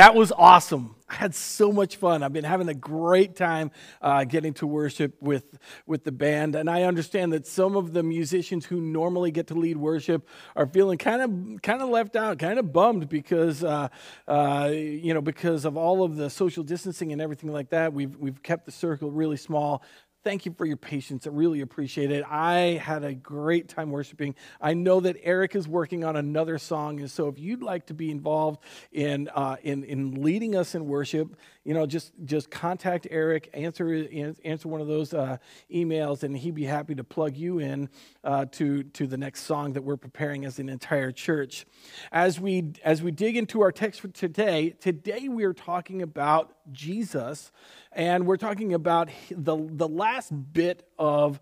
That 0.05 0.13
was 0.13 0.31
awesome. 0.31 0.95
I 1.09 1.15
had 1.15 1.33
so 1.33 1.71
much 1.71 1.95
fun. 1.95 2.21
I've 2.21 2.31
been 2.31 2.43
having 2.43 2.69
a 2.69 2.75
great 2.75 3.35
time 3.35 3.71
uh, 4.03 4.23
getting 4.23 4.53
to 4.55 4.67
worship 4.67 5.19
with, 5.19 5.57
with 5.87 6.03
the 6.03 6.11
band. 6.11 6.55
And 6.55 6.69
I 6.69 6.83
understand 6.83 7.33
that 7.33 7.47
some 7.47 7.75
of 7.75 7.91
the 7.91 8.03
musicians 8.03 8.65
who 8.65 8.79
normally 8.79 9.31
get 9.31 9.47
to 9.47 9.55
lead 9.55 9.77
worship 9.77 10.27
are 10.55 10.67
feeling 10.67 10.99
kind 10.99 11.23
of 11.23 11.61
kind 11.63 11.81
of 11.81 11.89
left 11.89 12.15
out, 12.15 12.37
kind 12.37 12.59
of 12.59 12.71
bummed 12.71 13.09
because 13.09 13.63
uh, 13.63 13.87
uh, 14.27 14.69
you 14.71 15.15
know 15.15 15.21
because 15.21 15.65
of 15.65 15.75
all 15.75 16.03
of 16.03 16.17
the 16.17 16.29
social 16.29 16.63
distancing 16.63 17.11
and 17.11 17.19
everything 17.19 17.51
like 17.51 17.69
that. 17.71 17.91
We've 17.91 18.15
we've 18.17 18.43
kept 18.43 18.65
the 18.67 18.71
circle 18.71 19.09
really 19.09 19.37
small 19.37 19.81
thank 20.25 20.43
you 20.45 20.53
for 20.57 20.65
your 20.65 20.75
patience. 20.75 21.27
I 21.27 21.29
really 21.29 21.61
appreciate 21.61 22.11
it. 22.11 22.25
I 22.27 22.81
had 22.83 23.03
a 23.03 23.13
great 23.13 23.69
time 23.69 23.91
worshiping. 23.91 24.33
I 24.59 24.73
know 24.73 24.99
that 25.01 25.17
Eric 25.21 25.55
is 25.55 25.67
working 25.67 26.03
on 26.03 26.15
another 26.15 26.57
song, 26.57 26.99
and 26.99 27.09
so 27.09 27.27
if 27.27 27.37
you'd 27.37 27.61
like 27.61 27.85
to 27.85 27.93
be 27.93 28.09
involved 28.09 28.63
in 28.91 29.29
uh, 29.29 29.57
in 29.61 29.83
in 29.83 30.23
leading 30.23 30.55
us 30.55 30.73
in 30.73 30.87
worship, 30.87 31.37
you 31.65 31.73
know, 31.73 31.85
just 31.85 32.13
just 32.23 32.49
contact 32.49 33.07
Eric, 33.09 33.49
answer 33.53 34.07
answer 34.45 34.67
one 34.67 34.81
of 34.81 34.87
those 34.87 35.13
uh, 35.13 35.37
emails, 35.73 36.23
and 36.23 36.37
he'd 36.37 36.55
be 36.55 36.63
happy 36.63 36.93
to 36.95 37.03
plug 37.03 37.35
you 37.35 37.59
in 37.59 37.89
uh, 38.23 38.45
to 38.51 38.83
to 38.83 39.07
the 39.07 39.17
next 39.17 39.41
song 39.43 39.73
that 39.73 39.81
we're 39.81 39.97
preparing 39.97 40.45
as 40.45 40.59
an 40.59 40.69
entire 40.69 41.11
church. 41.11 41.65
As 42.11 42.39
we 42.39 42.71
as 42.83 43.01
we 43.01 43.11
dig 43.11 43.35
into 43.35 43.61
our 43.61 43.71
text 43.71 43.99
for 43.99 44.09
today, 44.09 44.69
today 44.79 45.27
we 45.27 45.43
are 45.43 45.53
talking 45.53 46.03
about 46.03 46.55
Jesus 46.71 47.51
and 47.95 48.27
we're 48.27 48.37
talking 48.37 48.73
about 48.73 49.09
the, 49.31 49.55
the 49.71 49.87
last 49.87 50.31
bit 50.53 50.87
of, 50.99 51.39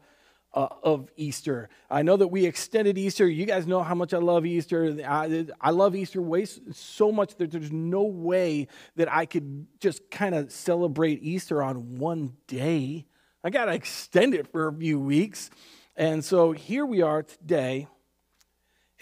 uh, 0.54 0.68
of 0.84 1.10
Easter. 1.16 1.70
I 1.89 2.04
know 2.04 2.18
that 2.18 2.28
we 2.28 2.46
extended 2.46 2.98
Easter. 2.98 3.28
You 3.28 3.46
guys 3.46 3.66
know 3.66 3.82
how 3.82 3.96
much 3.96 4.13
I 4.13 4.20
love 4.20 4.46
Easter. 4.46 4.98
I, 5.08 5.48
I 5.60 5.72
love 5.72 5.96
Easter 5.96 6.22
way 6.22 6.46
so 6.46 7.12
much 7.12 7.36
that 7.38 7.52
there's 7.52 7.72
no 7.72 8.04
way 8.04 8.68
that 8.96 9.12
I 9.12 9.26
could 9.26 9.68
just 9.80 10.10
kind 10.12 10.36
of 10.36 10.52
celebrate 10.52 11.24
Easter 11.24 11.63
on 11.63 11.98
one 11.98 12.34
day. 12.48 13.06
I 13.44 13.50
got 13.50 13.66
to 13.66 13.74
extend 13.74 14.34
it 14.36 14.52
for 14.52 14.68
a 14.68 14.74
few 14.74 15.00
weeks. 15.00 15.50
And 15.96 16.24
so 16.24 16.52
here 16.52 16.86
we 16.86 17.02
are 17.02 17.24
today. 17.24 17.88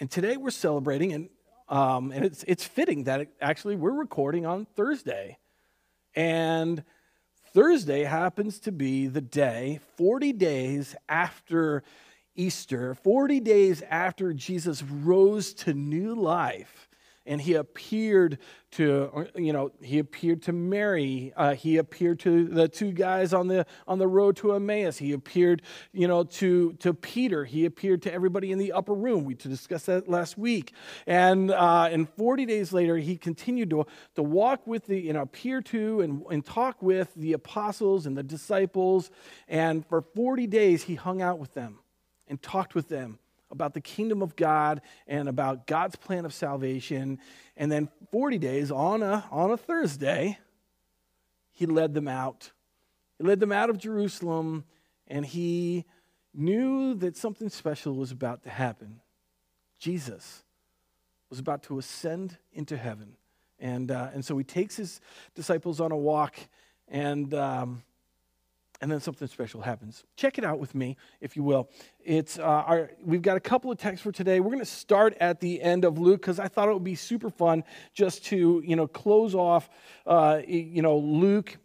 And 0.00 0.10
today 0.10 0.36
we're 0.36 0.50
celebrating, 0.50 1.12
and, 1.12 1.28
um, 1.68 2.10
and 2.12 2.24
it's, 2.24 2.44
it's 2.48 2.64
fitting 2.64 3.04
that 3.04 3.20
it, 3.20 3.28
actually 3.40 3.76
we're 3.76 3.92
recording 3.92 4.46
on 4.46 4.66
Thursday. 4.74 5.38
And 6.14 6.82
Thursday 7.52 8.04
happens 8.04 8.58
to 8.60 8.72
be 8.72 9.06
the 9.06 9.20
day, 9.20 9.80
40 9.96 10.32
days 10.32 10.96
after 11.08 11.82
Easter, 12.34 12.94
40 12.94 13.40
days 13.40 13.82
after 13.90 14.32
Jesus 14.32 14.82
rose 14.82 15.52
to 15.54 15.74
new 15.74 16.14
life 16.14 16.88
and 17.26 17.40
he 17.40 17.54
appeared 17.54 18.38
to 18.72 19.28
you 19.34 19.52
know 19.52 19.70
he 19.80 19.98
appeared 19.98 20.42
to 20.42 20.52
mary 20.52 21.32
uh, 21.36 21.54
he 21.54 21.76
appeared 21.76 22.18
to 22.20 22.46
the 22.48 22.68
two 22.68 22.92
guys 22.92 23.32
on 23.32 23.48
the 23.48 23.66
on 23.86 23.98
the 23.98 24.08
road 24.08 24.36
to 24.36 24.52
emmaus. 24.52 24.98
He 24.98 25.12
appeared 25.12 25.62
you 25.92 26.08
know 26.08 26.24
to 26.24 26.72
to 26.74 26.94
peter. 26.94 27.44
He 27.44 27.64
appeared 27.64 28.02
to 28.02 28.12
everybody 28.12 28.52
in 28.52 28.58
the 28.58 28.72
upper 28.72 28.94
room. 28.94 29.24
We 29.24 29.34
discussed 29.34 29.86
that 29.86 30.08
last 30.08 30.38
week. 30.38 30.72
And 31.06 31.50
uh, 31.50 31.88
and 31.90 32.08
40 32.08 32.46
days 32.46 32.72
later 32.72 32.96
he 32.96 33.16
continued 33.16 33.70
to 33.70 33.86
to 34.16 34.22
walk 34.22 34.66
with 34.66 34.86
the 34.86 34.98
you 34.98 35.12
know 35.12 35.22
appear 35.22 35.60
to 35.62 36.00
and, 36.00 36.22
and 36.30 36.44
talk 36.44 36.82
with 36.82 37.14
the 37.14 37.32
apostles 37.32 38.06
and 38.06 38.16
the 38.16 38.22
disciples. 38.22 39.10
And 39.48 39.86
for 39.86 40.02
40 40.02 40.46
days 40.46 40.84
he 40.84 40.94
hung 40.94 41.22
out 41.22 41.38
with 41.38 41.54
them 41.54 41.78
and 42.28 42.40
talked 42.40 42.74
with 42.74 42.88
them 42.88 43.18
about 43.52 43.74
the 43.74 43.80
kingdom 43.80 44.22
of 44.22 44.34
God 44.34 44.80
and 45.06 45.28
about 45.28 45.66
God's 45.66 45.94
plan 45.94 46.24
of 46.24 46.32
salvation. 46.32 47.20
And 47.56 47.70
then 47.70 47.88
40 48.10 48.38
days 48.38 48.72
on 48.72 49.02
a, 49.02 49.24
on 49.30 49.50
a 49.50 49.56
Thursday, 49.56 50.38
he 51.52 51.66
led 51.66 51.94
them 51.94 52.08
out. 52.08 52.50
He 53.18 53.24
led 53.24 53.38
them 53.38 53.52
out 53.52 53.70
of 53.70 53.78
Jerusalem, 53.78 54.64
and 55.06 55.24
he 55.24 55.84
knew 56.34 56.94
that 56.94 57.16
something 57.16 57.50
special 57.50 57.94
was 57.94 58.10
about 58.10 58.42
to 58.44 58.50
happen. 58.50 59.00
Jesus 59.78 60.42
was 61.28 61.38
about 61.38 61.62
to 61.64 61.78
ascend 61.78 62.38
into 62.52 62.76
heaven. 62.76 63.16
And, 63.58 63.90
uh, 63.90 64.08
and 64.12 64.24
so 64.24 64.36
he 64.36 64.44
takes 64.44 64.76
his 64.76 65.00
disciples 65.34 65.80
on 65.80 65.92
a 65.92 65.96
walk, 65.96 66.36
and 66.88 67.32
um, 67.34 67.82
and 68.82 68.90
then 68.90 69.00
something 69.00 69.28
special 69.28 69.62
happens. 69.62 70.04
Check 70.16 70.38
it 70.38 70.44
out 70.44 70.58
with 70.58 70.74
me, 70.74 70.96
if 71.20 71.36
you 71.36 71.44
will. 71.44 71.70
It's 72.04 72.38
uh, 72.38 72.42
our, 72.42 72.90
we've 73.02 73.22
got 73.22 73.36
a 73.36 73.40
couple 73.40 73.70
of 73.70 73.78
texts 73.78 74.02
for 74.02 74.10
today. 74.10 74.40
We're 74.40 74.50
going 74.50 74.58
to 74.58 74.66
start 74.66 75.16
at 75.20 75.38
the 75.38 75.62
end 75.62 75.84
of 75.84 76.00
Luke 76.00 76.20
because 76.20 76.40
I 76.40 76.48
thought 76.48 76.68
it 76.68 76.72
would 76.72 76.82
be 76.82 76.96
super 76.96 77.30
fun 77.30 77.62
just 77.94 78.26
to 78.26 78.60
you 78.66 78.74
know 78.74 78.88
close 78.88 79.36
off 79.36 79.70
uh, 80.04 80.40
you 80.46 80.82
know 80.82 80.98
Luke. 80.98 81.56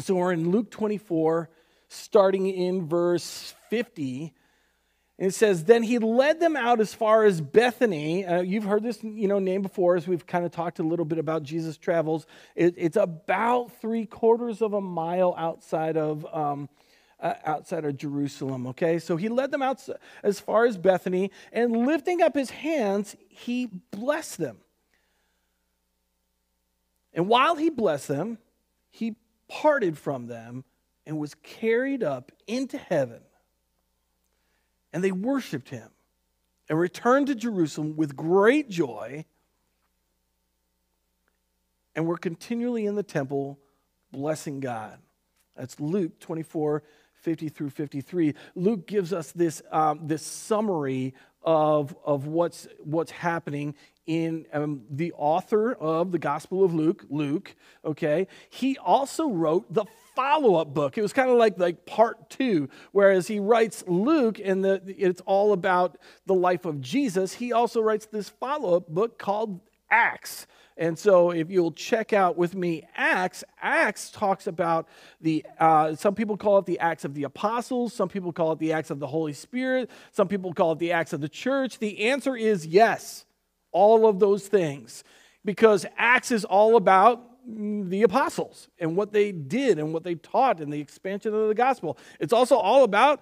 So 0.00 0.16
we're 0.16 0.32
in 0.32 0.50
Luke 0.50 0.70
24, 0.70 1.48
starting 1.88 2.48
in 2.48 2.86
verse 2.86 3.54
50. 3.70 4.34
And 5.18 5.28
it 5.28 5.34
says, 5.34 5.64
Then 5.64 5.82
he 5.82 5.98
led 5.98 6.38
them 6.40 6.56
out 6.56 6.80
as 6.80 6.94
far 6.94 7.24
as 7.24 7.40
Bethany. 7.40 8.24
Uh, 8.24 8.40
you've 8.40 8.64
heard 8.64 8.82
this 8.82 9.02
you 9.02 9.26
know, 9.26 9.38
name 9.38 9.62
before 9.62 9.96
as 9.96 10.06
we've 10.06 10.26
kind 10.26 10.44
of 10.44 10.52
talked 10.52 10.78
a 10.78 10.84
little 10.84 11.04
bit 11.04 11.18
about 11.18 11.42
Jesus' 11.42 11.76
travels. 11.76 12.26
It, 12.54 12.74
it's 12.76 12.96
about 12.96 13.72
three 13.80 14.06
quarters 14.06 14.62
of 14.62 14.74
a 14.74 14.80
mile 14.80 15.34
outside 15.36 15.96
of, 15.96 16.24
um, 16.32 16.68
uh, 17.18 17.34
outside 17.44 17.84
of 17.84 17.96
Jerusalem. 17.96 18.68
Okay, 18.68 19.00
so 19.00 19.16
he 19.16 19.28
led 19.28 19.50
them 19.50 19.62
out 19.62 19.86
as 20.22 20.38
far 20.38 20.66
as 20.66 20.78
Bethany, 20.78 21.32
and 21.52 21.86
lifting 21.86 22.22
up 22.22 22.36
his 22.36 22.50
hands, 22.50 23.16
he 23.28 23.66
blessed 23.90 24.38
them. 24.38 24.58
And 27.12 27.26
while 27.26 27.56
he 27.56 27.70
blessed 27.70 28.06
them, 28.06 28.38
he 28.90 29.16
parted 29.48 29.98
from 29.98 30.28
them 30.28 30.62
and 31.04 31.18
was 31.18 31.34
carried 31.42 32.04
up 32.04 32.30
into 32.46 32.78
heaven 32.78 33.22
and 34.92 35.02
they 35.02 35.12
worshiped 35.12 35.68
him 35.68 35.88
and 36.68 36.78
returned 36.78 37.26
to 37.28 37.34
Jerusalem 37.34 37.96
with 37.96 38.16
great 38.16 38.68
joy 38.68 39.24
and 41.94 42.06
were 42.06 42.18
continually 42.18 42.86
in 42.86 42.94
the 42.94 43.02
temple 43.02 43.58
blessing 44.12 44.60
God. 44.60 44.98
That's 45.56 45.80
Luke 45.80 46.20
24, 46.20 46.82
50 47.14 47.48
through 47.48 47.70
53. 47.70 48.34
Luke 48.54 48.86
gives 48.86 49.12
us 49.12 49.32
this, 49.32 49.60
um, 49.72 50.06
this 50.06 50.24
summary 50.24 51.14
of, 51.42 51.96
of 52.04 52.26
what's, 52.26 52.68
what's 52.84 53.10
happening 53.10 53.74
in 54.06 54.46
um, 54.52 54.82
the 54.90 55.12
author 55.12 55.72
of 55.74 56.12
the 56.12 56.18
Gospel 56.18 56.64
of 56.64 56.72
Luke, 56.72 57.04
Luke, 57.10 57.54
okay? 57.84 58.26
He 58.48 58.78
also 58.78 59.28
wrote 59.28 59.72
the 59.72 59.84
follow-up 60.18 60.74
book. 60.74 60.98
It 60.98 61.02
was 61.02 61.12
kind 61.12 61.30
of 61.30 61.36
like 61.36 61.60
like 61.60 61.86
part 61.86 62.28
two, 62.28 62.68
whereas 62.90 63.28
he 63.28 63.38
writes 63.38 63.84
Luke 63.86 64.40
and 64.44 64.64
the, 64.64 64.82
it's 64.98 65.20
all 65.26 65.52
about 65.52 65.96
the 66.26 66.34
life 66.34 66.64
of 66.64 66.80
Jesus. 66.80 67.34
He 67.34 67.52
also 67.52 67.80
writes 67.80 68.06
this 68.06 68.28
follow-up 68.28 68.88
book 68.88 69.16
called 69.16 69.60
Acts. 69.92 70.48
And 70.76 70.98
so, 70.98 71.30
if 71.30 71.50
you'll 71.50 71.70
check 71.70 72.12
out 72.12 72.36
with 72.36 72.56
me 72.56 72.82
Acts, 72.96 73.44
Acts 73.62 74.10
talks 74.10 74.48
about 74.48 74.88
the, 75.20 75.46
uh, 75.60 75.94
some 75.94 76.16
people 76.16 76.36
call 76.36 76.58
it 76.58 76.66
the 76.66 76.80
Acts 76.80 77.04
of 77.04 77.14
the 77.14 77.22
Apostles, 77.22 77.92
some 77.92 78.08
people 78.08 78.32
call 78.32 78.50
it 78.52 78.58
the 78.58 78.72
Acts 78.72 78.90
of 78.90 78.98
the 78.98 79.06
Holy 79.06 79.32
Spirit, 79.32 79.88
some 80.10 80.26
people 80.26 80.52
call 80.52 80.72
it 80.72 80.80
the 80.80 80.90
Acts 80.90 81.12
of 81.12 81.20
the 81.20 81.28
Church. 81.28 81.78
The 81.78 82.10
answer 82.10 82.34
is 82.34 82.66
yes, 82.66 83.24
all 83.70 84.04
of 84.08 84.18
those 84.18 84.48
things. 84.48 85.04
Because 85.44 85.86
Acts 85.96 86.32
is 86.32 86.44
all 86.44 86.74
about 86.76 87.27
the 87.48 88.02
apostles 88.02 88.68
and 88.78 88.94
what 88.96 89.12
they 89.12 89.32
did 89.32 89.78
and 89.78 89.92
what 89.92 90.04
they 90.04 90.14
taught 90.14 90.60
and 90.60 90.72
the 90.72 90.80
expansion 90.80 91.34
of 91.34 91.48
the 91.48 91.54
gospel. 91.54 91.96
It's 92.20 92.32
also 92.32 92.56
all 92.56 92.84
about 92.84 93.20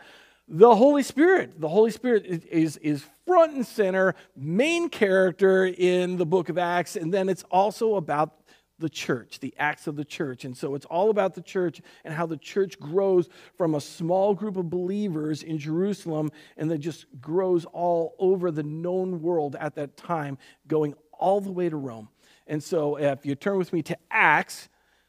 the 0.49 0.75
Holy 0.75 1.03
Spirit. 1.03 1.61
The 1.61 1.69
Holy 1.69 1.91
Spirit 1.91 2.27
is, 2.27 2.77
is 2.79 3.05
front 3.27 3.55
and 3.55 3.67
center, 3.67 4.15
main 4.37 4.89
character 4.89 5.67
in 5.67 6.17
the 6.17 6.27
book 6.27 6.49
of 6.49 6.59
Acts, 6.59 6.97
and 6.97 7.13
then 7.13 7.29
it's 7.29 7.45
also 7.51 7.97
about 7.97 8.41
the 8.79 8.89
church, 8.89 9.41
the 9.41 9.55
acts 9.59 9.87
of 9.87 9.97
the 9.97 10.05
church. 10.05 10.45
And 10.45 10.57
so 10.57 10.75
it's 10.75 10.85
all 10.87 11.09
about 11.09 11.35
the 11.35 11.41
church 11.41 11.81
and 12.05 12.13
how 12.13 12.27
the 12.27 12.37
church 12.37 12.79
grows 12.79 13.29
from 13.57 13.75
a 13.75 13.81
small 13.81 14.35
group 14.35 14.57
of 14.57 14.69
believers 14.69 15.43
in 15.43 15.59
Jerusalem 15.59 16.31
and 16.57 16.71
then 16.71 16.81
just 16.81 17.07
grows 17.21 17.65
all 17.65 18.15
over 18.19 18.51
the 18.51 18.63
known 18.63 19.23
world 19.23 19.57
at 19.59 19.77
that 19.77 19.97
time, 19.97 20.37
going 20.67 20.95
all 21.19 21.41
the 21.41 21.51
way 21.51 21.69
to 21.71 21.77
Rome. 21.77 22.09
And 22.47 22.63
so 22.63 22.97
if 22.97 23.27
you 23.27 23.35
turn 23.35 23.59
with 23.59 23.73
me 23.73 23.83
to 23.83 23.97
Acts 24.11 24.69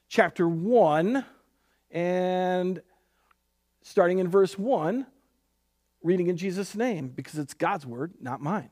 chapter 0.10 0.48
1, 0.48 1.24
and 1.92 2.82
starting 3.82 4.20
in 4.20 4.28
verse 4.28 4.58
1, 4.58 5.06
reading 6.04 6.28
in 6.28 6.38
Jesus' 6.38 6.76
name, 6.76 7.10
because 7.10 7.38
it's 7.38 7.54
God's 7.54 7.86
word, 7.86 8.14
not 8.22 8.42
mine. 8.42 8.70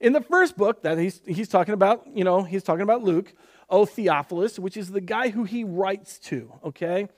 In 0.00 0.12
the 0.12 0.20
first 0.20 0.56
book 0.56 0.82
that 0.82 0.98
he's, 0.98 1.20
he's 1.26 1.48
talking 1.48 1.74
about, 1.74 2.06
you 2.14 2.24
know, 2.24 2.42
he's 2.42 2.62
talking 2.62 2.82
about 2.82 3.02
Luke, 3.02 3.34
O 3.68 3.84
Theophilus, 3.84 4.58
which 4.58 4.76
is 4.76 4.90
the 4.90 5.00
guy 5.00 5.30
who 5.30 5.44
he 5.44 5.64
writes 5.64 6.18
to, 6.20 6.52
okay? 6.64 7.08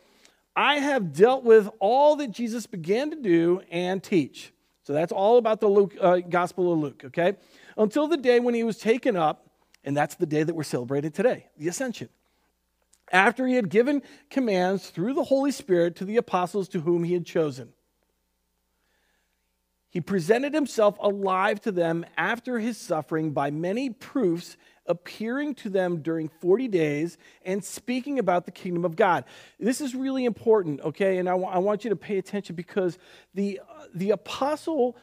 I 0.56 0.76
have 0.76 1.12
dealt 1.12 1.44
with 1.44 1.68
all 1.78 2.16
that 2.16 2.30
Jesus 2.30 2.66
began 2.66 3.11
to 3.11 3.16
do 3.16 3.61
and 3.70 4.02
teach. 4.02 4.52
So 4.85 4.92
that's 4.92 5.12
all 5.12 5.37
about 5.37 5.61
the 5.61 5.68
Luke, 5.68 5.94
uh, 6.00 6.18
Gospel 6.18 6.72
of 6.72 6.78
Luke, 6.78 7.02
okay? 7.06 7.35
Until 7.76 8.09
the 8.09 8.16
day 8.16 8.40
when 8.40 8.54
he 8.54 8.64
was 8.64 8.78
taken 8.78 9.16
up 9.16 9.49
And 9.84 9.96
that's 9.96 10.14
the 10.14 10.26
day 10.26 10.42
that 10.42 10.54
we're 10.54 10.62
celebrating 10.62 11.10
today, 11.10 11.46
the 11.56 11.68
ascension. 11.68 12.08
After 13.12 13.46
he 13.46 13.54
had 13.54 13.70
given 13.70 14.02
commands 14.28 14.90
through 14.90 15.14
the 15.14 15.24
Holy 15.24 15.50
Spirit 15.50 15.96
to 15.96 16.04
the 16.04 16.16
apostles 16.16 16.68
to 16.70 16.80
whom 16.80 17.04
he 17.04 17.14
had 17.14 17.26
chosen. 17.26 17.72
He 19.90 20.00
presented 20.00 20.54
himself 20.54 20.96
alive 21.00 21.60
to 21.62 21.72
them 21.72 22.06
after 22.16 22.60
his 22.60 22.78
suffering 22.78 23.32
by 23.32 23.50
many 23.50 23.90
proofs, 23.90 24.56
appearing 24.86 25.56
to 25.56 25.68
them 25.68 26.00
during 26.00 26.28
40 26.28 26.68
days 26.68 27.18
and 27.44 27.64
speaking 27.64 28.20
about 28.20 28.44
the 28.44 28.52
kingdom 28.52 28.84
of 28.84 28.94
God. 28.94 29.24
This 29.58 29.80
is 29.80 29.96
really 29.96 30.24
important, 30.24 30.80
okay? 30.82 31.18
And 31.18 31.28
I, 31.28 31.32
w- 31.32 31.50
I 31.50 31.58
want 31.58 31.82
you 31.82 31.90
to 31.90 31.96
pay 31.96 32.18
attention 32.18 32.54
because 32.54 32.98
the, 33.34 33.60
uh, 33.68 33.86
the 33.92 34.12
apostle 34.12 34.96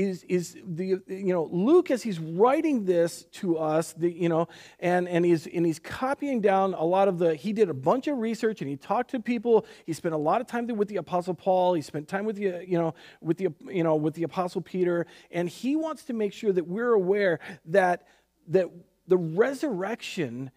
is 0.00 0.24
is 0.24 0.56
the 0.66 1.00
you 1.06 1.32
know 1.32 1.48
Luke 1.52 1.90
as 1.90 2.02
he's 2.02 2.18
writing 2.18 2.84
this 2.84 3.24
to 3.32 3.58
us 3.58 3.92
the 3.92 4.10
you 4.10 4.28
know 4.28 4.48
and 4.78 5.08
and 5.08 5.24
he's 5.24 5.46
and 5.46 5.66
he's 5.66 5.78
copying 5.78 6.40
down 6.40 6.74
a 6.74 6.84
lot 6.84 7.08
of 7.08 7.18
the 7.18 7.34
he 7.34 7.52
did 7.52 7.68
a 7.68 7.74
bunch 7.74 8.06
of 8.06 8.18
research 8.18 8.60
and 8.60 8.70
he 8.70 8.76
talked 8.76 9.10
to 9.10 9.20
people. 9.20 9.66
He 9.84 9.92
spent 9.92 10.14
a 10.14 10.18
lot 10.18 10.40
of 10.40 10.46
time 10.46 10.66
with 10.68 10.88
the 10.88 10.96
apostle 10.96 11.34
Paul. 11.34 11.74
He 11.74 11.82
spent 11.82 12.08
time 12.08 12.24
with 12.24 12.36
the 12.36 12.64
you 12.66 12.78
know 12.78 12.94
with 13.20 13.36
the 13.36 13.48
you 13.66 13.84
know 13.84 13.96
with 13.96 14.14
the 14.14 14.22
apostle 14.22 14.62
Peter. 14.62 15.06
And 15.30 15.48
he 15.48 15.76
wants 15.76 16.04
to 16.04 16.12
make 16.12 16.32
sure 16.32 16.52
that 16.52 16.66
we're 16.66 16.92
aware 16.92 17.40
that 17.66 18.06
that 18.48 18.70
the 19.06 19.18
resurrection 19.18 20.50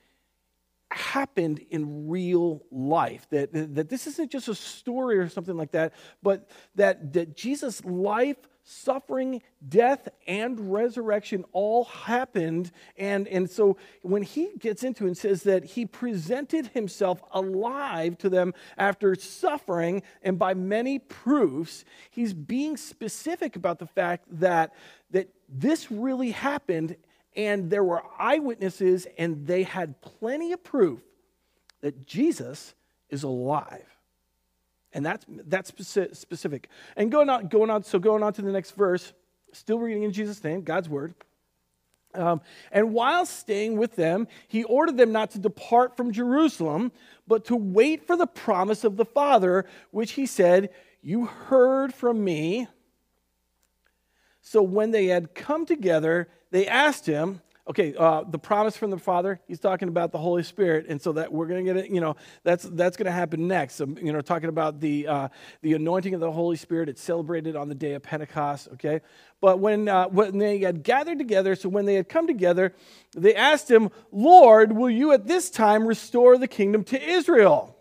happened 0.92 1.60
in 1.72 2.08
real 2.08 2.64
life 2.72 3.26
that 3.32 3.50
that 3.52 3.90
this 3.90 4.06
isn't 4.06 4.32
just 4.32 4.48
a 4.48 4.54
story 4.54 5.18
or 5.18 5.28
something 5.28 5.58
like 5.58 5.72
that 5.72 5.92
but 6.22 6.48
that 6.76 7.14
that 7.14 7.36
Jesus 7.36 7.84
life 7.84 8.38
suffering, 8.64 9.42
death, 9.68 10.08
and 10.26 10.72
resurrection 10.74 11.44
all 11.52 11.86
happened. 11.86 12.72
And, 12.98 13.28
and 13.28 13.50
so 13.50 13.78
when 14.02 14.24
he 14.24 14.52
gets 14.58 14.84
into 14.84 15.06
and 15.06 15.18
says 15.18 15.44
that 15.44 15.64
he 15.64 15.86
presented 15.86 16.68
himself 16.68 17.22
alive 17.32 18.18
to 18.20 18.30
them 18.30 18.54
after 18.78 19.16
suffering 19.16 20.02
and 20.22 20.40
by 20.40 20.54
many 20.54 21.00
proofs, 21.00 21.84
he's 22.10 22.34
being 22.34 22.78
specific 22.78 23.56
about 23.56 23.80
the 23.80 23.88
fact 23.88 24.26
that, 24.40 24.74
that 25.12 25.30
this 25.50 25.92
really 25.92 26.32
happened 26.32 26.96
and 27.36 27.70
there 27.70 27.84
were 27.84 28.04
eyewitnesses 28.20 29.08
and 29.18 29.46
they 29.46 29.64
had 29.64 30.02
plenty 30.02 30.52
of 30.52 30.64
proof 30.64 31.00
that 31.82 32.06
Jesus 32.06 32.74
is 33.10 33.24
alive. 33.24 33.93
And 34.94 35.06
that's, 35.06 35.26
that's 35.28 35.74
specific. 36.14 36.70
And 36.96 37.12
going 37.12 37.30
on, 37.30 37.48
going 37.48 37.70
on, 37.70 37.84
so 37.84 38.00
going 38.00 38.24
on 38.24 38.34
to 38.34 38.42
the 38.42 38.52
next 38.52 38.72
verse, 38.72 39.14
still 39.52 39.80
reading 39.80 40.04
in 40.04 40.12
Jesus' 40.12 40.44
name, 40.44 40.62
God's 40.62 40.88
word. 40.88 41.16
Um, 42.16 42.42
and 42.72 42.94
while 42.94 43.26
staying 43.26 43.78
with 43.78 43.96
them, 43.96 44.28
he 44.48 44.64
ordered 44.64 44.98
them 44.98 45.12
not 45.12 45.32
to 45.32 45.40
depart 45.40 45.98
from 45.98 46.12
Jerusalem, 46.12 46.92
but 47.28 47.46
to 47.46 47.56
wait 47.56 48.06
for 48.06 48.16
the 48.16 48.28
promise 48.28 48.84
of 48.84 48.98
the 48.98 49.06
Father, 49.06 49.66
which 49.92 50.12
he 50.12 50.26
said, 50.26 50.70
You 51.02 51.26
heard 51.26 51.94
from 51.94 52.24
me. 52.24 52.68
So 54.42 54.62
when 54.62 54.92
they 54.92 55.08
had 55.08 55.34
come 55.34 55.66
together, 55.66 56.28
they 56.52 56.68
asked 56.68 57.08
him, 57.08 57.42
okay, 57.68 57.96
uh, 57.98 58.24
the 58.24 58.38
promise 58.38 58.76
from 58.76 58.92
the 58.92 58.98
Father, 58.98 59.40
he's 59.48 59.60
talking 59.60 59.88
about 59.88 60.12
the 60.12 60.18
Holy 60.18 60.44
Spirit, 60.44 60.86
and 60.90 61.02
so 61.02 61.14
that 61.14 61.32
we're 61.32 61.48
going 61.48 61.66
to 61.66 61.74
get 61.74 61.86
it, 61.86 61.90
you 61.90 62.02
know, 62.02 62.16
that's, 62.44 62.64
that's 62.64 62.98
going 62.98 63.06
to 63.06 63.12
happen 63.12 63.48
next. 63.48 63.76
So, 63.76 63.88
you 64.02 64.12
know, 64.12 64.22
talking 64.22 64.50
about 64.50 64.82
the, 64.82 65.08
uh, 65.08 65.28
the 65.62 65.74
anointing 65.74 66.14
of 66.14 66.20
the 66.20 66.32
Holy 66.32 66.58
Spirit, 66.58 66.90
it's 66.90 67.02
celebrated 67.02 67.56
on 67.56 67.70
the 67.70 67.76
day 67.76 67.94
of 67.94 68.04
Pentecost, 68.04 68.68
okay? 68.74 69.02
But 69.40 69.60
when, 69.60 69.88
uh, 69.88 70.08
when 70.10 70.38
they 70.38 70.60
had 70.60 70.84
gathered 70.84 71.18
together, 71.18 71.56
so 71.56 71.70
when 71.70 71.86
they 71.86 71.96
had 71.96 72.10
come 72.10 72.28
together, 72.28 72.74
they 73.16 73.36
asked 73.36 73.72
him, 73.72 73.92
Lord, 74.12 74.74
will 74.74 74.90
you 74.90 75.14
at 75.14 75.28
this 75.28 75.50
time 75.50 75.88
restore 75.88 76.38
the 76.38 76.48
kingdom 76.48 76.84
to 76.86 77.02
Israel? 77.02 77.73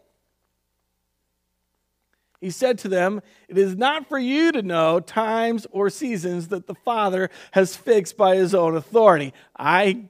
He 2.43 2.51
said 2.51 2.77
to 2.81 2.89
them, 2.89 3.23
It 3.49 3.57
is 3.57 3.77
not 3.77 4.09
for 4.09 4.19
you 4.19 4.51
to 4.51 4.63
know 4.63 4.99
times 4.99 5.65
or 5.71 5.89
seasons 5.89 6.49
that 6.49 6.67
the 6.67 6.75
Father 6.75 7.31
has 7.53 7.77
fixed 7.77 8.17
by 8.17 8.35
his 8.35 8.53
own 8.53 8.77
authority. 8.77 9.33
I 9.57 10.07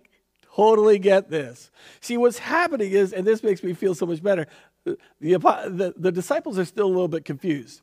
totally 0.57 0.99
get 0.99 1.29
this. 1.29 1.71
See, 2.01 2.17
what's 2.17 2.39
happening 2.39 2.91
is, 2.91 3.13
and 3.13 3.27
this 3.27 3.43
makes 3.43 3.63
me 3.63 3.75
feel 3.75 3.95
so 3.95 4.07
much 4.07 4.23
better, 4.23 4.47
the, 4.87 4.97
the, 5.21 5.93
the 5.95 6.11
disciples 6.11 6.59
are 6.59 6.65
still 6.65 6.87
a 6.87 6.89
little 6.89 7.07
bit 7.07 7.27
confused. 7.27 7.83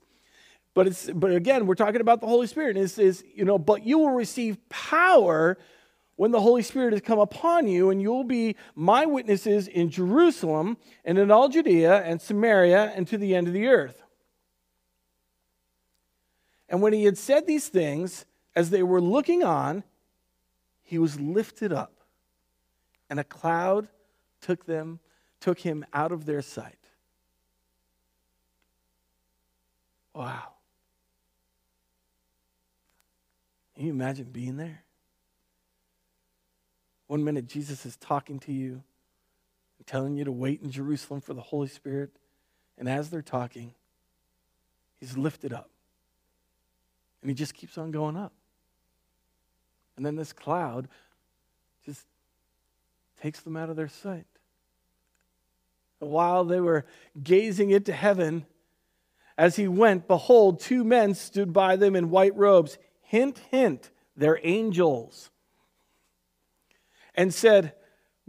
But, 0.74 0.88
it's, 0.88 1.08
but 1.12 1.32
again, 1.32 1.68
we're 1.68 1.76
talking 1.76 2.02
about 2.02 2.20
the 2.20 2.28
Holy 2.28 2.48
Spirit. 2.48 2.76
And 2.76 2.86
it 2.86 2.90
says, 2.90 3.24
you 3.36 3.46
know, 3.46 3.60
but 3.60 3.86
you 3.86 4.00
will 4.00 4.14
receive 4.14 4.58
power 4.70 5.60
when 6.16 6.32
the 6.32 6.42
Holy 6.42 6.64
Spirit 6.64 6.94
has 6.94 7.04
come 7.04 7.20
upon 7.20 7.68
you, 7.68 7.92
and 7.92 8.02
you'll 8.02 8.24
be 8.24 8.56
my 8.74 9.06
witnesses 9.06 9.68
in 9.68 9.92
Jerusalem 9.92 10.78
and 11.06 11.20
in 11.20 11.30
all 11.30 11.50
Judea 11.50 12.02
and 12.02 12.20
Samaria 12.20 12.92
and 12.96 13.08
to 13.10 13.18
the 13.18 13.36
end 13.36 13.48
of 13.48 13.54
the 13.54 13.68
earth. 13.68 13.99
And 16.70 16.82
when 16.82 16.94
he 16.94 17.04
had 17.04 17.18
said 17.18 17.48
these 17.48 17.68
things, 17.68 18.26
as 18.56 18.70
they 18.70 18.84
were 18.84 19.02
looking 19.02 19.44
on, 19.44 19.84
he 20.84 20.98
was 20.98 21.20
lifted 21.20 21.74
up, 21.74 21.94
and 23.10 23.20
a 23.20 23.24
cloud 23.24 23.90
took 24.42 24.66
them, 24.66 25.00
took 25.40 25.60
him 25.60 25.86
out 25.94 26.12
of 26.12 26.26
their 26.26 26.42
sight. 26.42 26.76
Wow. 30.14 30.54
Can 33.76 33.86
you 33.86 33.92
imagine 33.92 34.26
being 34.26 34.58
there? 34.58 34.84
One 37.08 37.24
minute, 37.24 37.48
Jesus 37.48 37.86
is 37.86 37.96
talking 37.98 38.40
to 38.42 38.52
you 38.52 38.84
and 39.78 39.88
telling 39.88 40.16
you 40.18 40.26
to 40.26 40.32
wait 40.32 40.62
in 40.62 40.70
Jerusalem 40.70 41.22
for 41.22 41.34
the 41.34 41.42
Holy 41.42 41.68
Spirit. 41.68 42.12
And 42.78 42.90
as 42.90 43.10
they're 43.10 43.22
talking, 43.22 43.74
he's 45.00 45.18
lifted 45.18 45.54
up. 45.54 45.70
And 47.22 47.30
he 47.30 47.36
just 47.36 47.54
keeps 47.54 47.78
on 47.78 47.92
going 47.92 48.16
up. 48.16 48.34
And 49.98 50.06
then 50.06 50.16
this 50.16 50.32
cloud 50.32 50.88
just 51.86 52.06
takes 53.22 53.42
them 53.42 53.58
out 53.58 53.70
of 53.70 53.76
their 53.76 53.90
sight. 53.90 54.26
While 56.00 56.46
they 56.46 56.62
were 56.62 56.86
gazing 57.22 57.72
into 57.72 57.92
heaven, 57.92 58.46
as 59.38 59.58
he 59.58 59.68
went, 59.68 60.08
behold, 60.08 60.60
two 60.60 60.84
men 60.84 61.16
stood 61.16 61.52
by 61.52 61.76
them 61.76 61.96
in 61.96 62.10
white 62.10 62.36
robes. 62.36 62.78
Hint, 63.02 63.40
hint, 63.52 63.90
they're 64.16 64.40
angels. 64.44 65.30
And 67.16 67.34
said, 67.34 67.74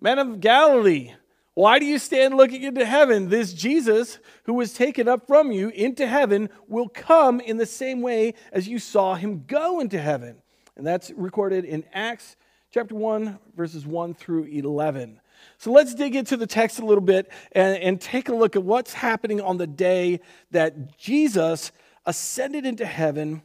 Men 0.00 0.18
of 0.18 0.40
Galilee, 0.40 1.12
why 1.60 1.78
do 1.78 1.84
you 1.84 1.98
stand 1.98 2.38
looking 2.38 2.62
into 2.62 2.86
heaven? 2.86 3.28
This 3.28 3.52
Jesus, 3.52 4.18
who 4.44 4.54
was 4.54 4.72
taken 4.72 5.08
up 5.08 5.26
from 5.26 5.52
you 5.52 5.68
into 5.68 6.06
heaven, 6.06 6.48
will 6.68 6.88
come 6.88 7.38
in 7.38 7.58
the 7.58 7.66
same 7.66 8.00
way 8.00 8.32
as 8.50 8.66
you 8.66 8.78
saw 8.78 9.14
him 9.14 9.44
go 9.46 9.78
into 9.80 10.00
heaven. 10.00 10.40
And 10.74 10.86
that's 10.86 11.10
recorded 11.10 11.66
in 11.66 11.84
Acts 11.92 12.36
chapter 12.70 12.94
1, 12.94 13.38
verses 13.54 13.84
1 13.84 14.14
through 14.14 14.44
11. 14.44 15.20
So 15.58 15.70
let's 15.70 15.94
dig 15.94 16.16
into 16.16 16.38
the 16.38 16.46
text 16.46 16.78
a 16.78 16.86
little 16.86 17.04
bit 17.04 17.30
and, 17.52 17.76
and 17.76 18.00
take 18.00 18.30
a 18.30 18.34
look 18.34 18.56
at 18.56 18.62
what's 18.62 18.94
happening 18.94 19.42
on 19.42 19.58
the 19.58 19.66
day 19.66 20.20
that 20.52 20.96
Jesus 20.96 21.72
ascended 22.06 22.64
into 22.64 22.86
heaven 22.86 23.42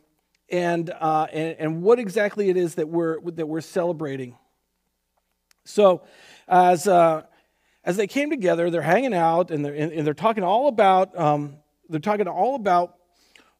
and, 0.49 0.89
uh, 0.89 1.27
and, 1.33 1.57
and 1.59 1.81
what 1.83 1.99
exactly 1.99 2.49
it 2.49 2.55
is 2.55 2.75
that 2.75 2.87
we're, 2.87 3.19
that 3.31 3.45
we're 3.45 3.59
celebrating. 3.59 4.37
So, 5.65 6.03
as. 6.47 6.87
Uh, 6.87 7.23
as 7.85 7.97
they 7.97 8.07
came 8.07 8.29
together, 8.29 8.69
they're 8.69 8.81
hanging 8.81 9.13
out 9.13 9.51
and 9.51 9.63
they're, 9.63 9.75
and 9.75 10.05
they're 10.05 10.13
talking 10.13 10.43
all 10.43 10.67
about 10.67 11.17
um, 11.17 11.57
they're 11.87 11.99
talking 11.99 12.27
all 12.27 12.55
about 12.55 12.97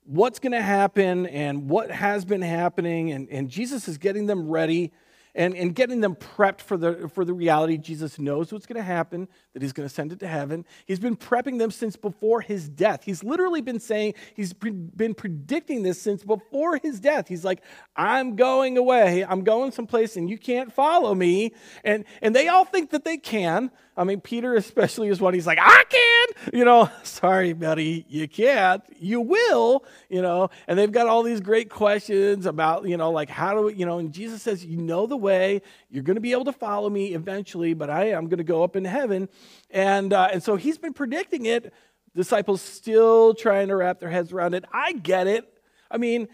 what's 0.03 0.39
going 0.39 0.51
to 0.51 0.61
happen 0.61 1.25
and 1.27 1.69
what 1.69 1.91
has 1.91 2.25
been 2.25 2.41
happening, 2.41 3.11
and, 3.11 3.29
and 3.29 3.49
Jesus 3.49 3.87
is 3.87 3.97
getting 3.97 4.25
them 4.25 4.49
ready 4.49 4.91
and, 5.33 5.55
and 5.55 5.75
getting 5.75 5.99
them 6.01 6.15
prepped 6.15 6.61
for 6.61 6.77
the, 6.77 7.09
for 7.13 7.25
the 7.25 7.33
reality. 7.33 7.77
Jesus 7.77 8.17
knows 8.19 8.51
what's 8.51 8.65
going 8.65 8.77
to 8.77 8.83
happen, 8.83 9.27
that 9.55 9.61
he's 9.61 9.71
going 9.71 9.87
to 9.87 9.91
ascend 9.91 10.11
into 10.11 10.27
heaven. 10.27 10.65
He's 10.85 10.99
been 10.99 11.15
prepping 11.15 11.59
them 11.59 11.71
since 11.71 11.95
before 11.95 12.41
his 12.41 12.67
death. 12.67 13.05
He's 13.05 13.23
literally 13.23 13.61
been 13.61 13.79
saying, 13.79 14.15
he's 14.35 14.51
pre- 14.51 14.71
been 14.71 15.13
predicting 15.13 15.81
this 15.81 15.99
since 16.01 16.25
before 16.25 16.77
his 16.83 16.99
death. 16.99 17.29
He's 17.29 17.45
like, 17.45 17.63
I'm 17.95 18.35
going 18.35 18.77
away. 18.77 19.23
I'm 19.23 19.45
going 19.45 19.71
someplace 19.71 20.17
and 20.17 20.29
you 20.29 20.37
can't 20.37 20.73
follow 20.73 21.15
me. 21.15 21.53
And, 21.85 22.03
and 22.21 22.35
they 22.35 22.49
all 22.49 22.65
think 22.65 22.89
that 22.89 23.05
they 23.05 23.15
can. 23.15 23.71
I 23.97 24.03
mean, 24.03 24.19
Peter 24.19 24.55
especially 24.55 25.07
is 25.07 25.21
one. 25.21 25.33
He's 25.33 25.47
like, 25.47 25.59
I 25.61 25.83
can. 25.89 26.53
You 26.53 26.65
know, 26.65 26.89
sorry, 27.03 27.53
buddy, 27.53 28.05
you 28.09 28.27
can't. 28.27 28.83
You 28.99 29.21
will. 29.21 29.85
You 30.09 30.21
know, 30.21 30.49
and 30.67 30.77
they've 30.77 30.91
got 30.91 31.07
all 31.07 31.23
these 31.23 31.39
great 31.39 31.69
questions 31.69 32.45
about, 32.45 32.87
you 32.87 32.97
know, 32.97 33.11
like 33.11 33.29
how 33.29 33.53
do 33.53 33.61
we, 33.63 33.75
you 33.75 33.85
know, 33.85 33.99
and 33.99 34.11
Jesus 34.11 34.41
says, 34.41 34.65
you 34.65 34.77
know 34.77 35.07
the 35.07 35.17
way. 35.17 35.61
You're 35.89 36.03
going 36.03 36.15
to 36.15 36.21
be 36.21 36.33
able 36.33 36.45
to 36.45 36.53
follow 36.53 36.89
me 36.89 37.13
eventually, 37.13 37.73
but 37.73 37.89
I 37.89 38.09
am 38.09 38.27
going 38.27 38.39
to 38.39 38.43
go 38.43 38.63
up 38.63 38.75
in 38.75 38.83
heaven. 38.83 39.29
And 39.69 40.13
uh, 40.13 40.29
and 40.31 40.43
so 40.43 40.55
he's 40.55 40.77
been 40.77 40.93
predicting 40.93 41.45
it. 41.45 41.73
Disciples 42.15 42.61
still 42.61 43.33
trying 43.33 43.67
to 43.67 43.75
wrap 43.75 43.99
their 43.99 44.09
heads 44.09 44.31
around 44.31 44.53
it. 44.53 44.63
I 44.71 44.93
get 44.93 45.27
it. 45.27 45.51
I 45.91 45.97
mean, 45.97 46.27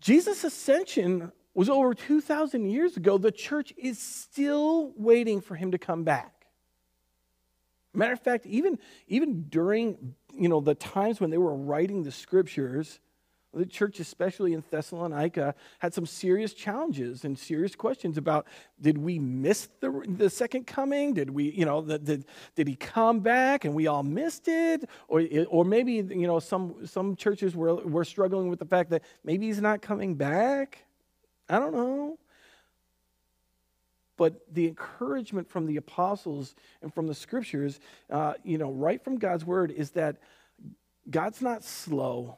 Jesus' 0.00 0.42
ascension 0.44 1.32
was 1.52 1.68
over 1.68 1.92
2,000 1.94 2.70
years 2.70 2.96
ago, 2.96 3.18
the 3.18 3.32
church 3.32 3.74
is 3.76 4.00
still 4.00 4.92
waiting 4.96 5.40
for 5.40 5.56
him 5.56 5.72
to 5.72 5.78
come 5.78 6.04
back. 6.04 6.46
Matter 7.92 8.12
of 8.12 8.20
fact, 8.20 8.46
even, 8.46 8.78
even 9.08 9.42
during 9.48 10.14
you 10.32 10.48
know, 10.48 10.60
the 10.60 10.74
times 10.74 11.20
when 11.20 11.30
they 11.30 11.38
were 11.38 11.54
writing 11.54 12.02
the 12.02 12.12
scriptures, 12.12 13.00
the 13.52 13.66
church, 13.66 13.98
especially 13.98 14.52
in 14.52 14.62
Thessalonica, 14.70 15.54
had 15.80 15.92
some 15.92 16.06
serious 16.06 16.54
challenges 16.54 17.24
and 17.24 17.36
serious 17.36 17.74
questions 17.74 18.16
about 18.16 18.46
did 18.80 18.96
we 18.96 19.18
miss 19.18 19.68
the, 19.80 20.04
the 20.06 20.30
second 20.30 20.68
coming? 20.68 21.14
Did 21.14 21.30
we, 21.30 21.50
you 21.50 21.64
know, 21.64 21.80
the, 21.80 21.98
the, 21.98 22.24
did 22.54 22.68
he 22.68 22.76
come 22.76 23.20
back 23.20 23.64
and 23.64 23.74
we 23.74 23.88
all 23.88 24.04
missed 24.04 24.46
it? 24.46 24.88
Or, 25.08 25.22
or 25.48 25.64
maybe, 25.64 25.94
you 25.94 26.28
know, 26.28 26.38
some, 26.38 26.86
some 26.86 27.16
churches 27.16 27.56
were, 27.56 27.74
were 27.74 28.04
struggling 28.04 28.48
with 28.48 28.60
the 28.60 28.66
fact 28.66 28.90
that 28.90 29.02
maybe 29.24 29.46
he's 29.46 29.60
not 29.60 29.82
coming 29.82 30.14
back. 30.14 30.84
I 31.48 31.58
don't 31.58 31.74
know. 31.74 32.18
But 34.16 34.34
the 34.52 34.68
encouragement 34.68 35.48
from 35.48 35.66
the 35.66 35.78
apostles 35.78 36.54
and 36.82 36.94
from 36.94 37.08
the 37.08 37.14
scriptures, 37.14 37.80
uh, 38.10 38.34
you 38.44 38.58
know, 38.58 38.70
right 38.70 39.02
from 39.02 39.16
God's 39.16 39.44
word, 39.44 39.72
is 39.72 39.90
that 39.92 40.18
God's 41.08 41.42
not 41.42 41.64
slow. 41.64 42.36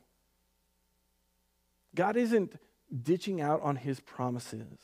God 1.94 2.16
isn't 2.16 2.54
ditching 3.02 3.40
out 3.40 3.62
on 3.62 3.76
his 3.76 4.00
promises. 4.00 4.78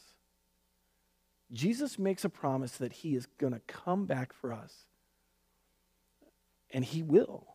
Jesus 1.53 1.99
makes 1.99 2.25
a 2.25 2.29
promise 2.29 2.73
that 2.79 2.93
he 2.93 3.15
is 3.15 3.27
going 3.39 3.53
to 3.53 3.61
come 3.61 4.05
back 4.05 4.33
for 4.33 4.53
us. 4.53 4.73
And 6.71 6.85
he 6.85 7.03
will. 7.03 7.47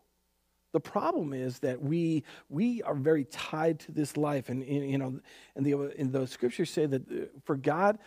The 0.72 0.80
problem 0.80 1.34
is 1.34 1.60
that 1.60 1.82
we, 1.82 2.24
we 2.50 2.82
are 2.82 2.96
very 2.96 3.26
tied 3.26 3.80
to 3.82 3.92
this 3.92 4.18
life. 4.18 4.50
And, 4.50 4.66
you 4.66 4.98
know, 4.98 5.20
and 5.56 5.66
the, 5.66 5.74
and 6.00 6.12
the 6.12 6.26
scriptures 6.26 6.72
say 6.72 6.88
that 6.88 7.12
uh, 7.12 7.26
for 7.46 7.56
God, 7.56 8.00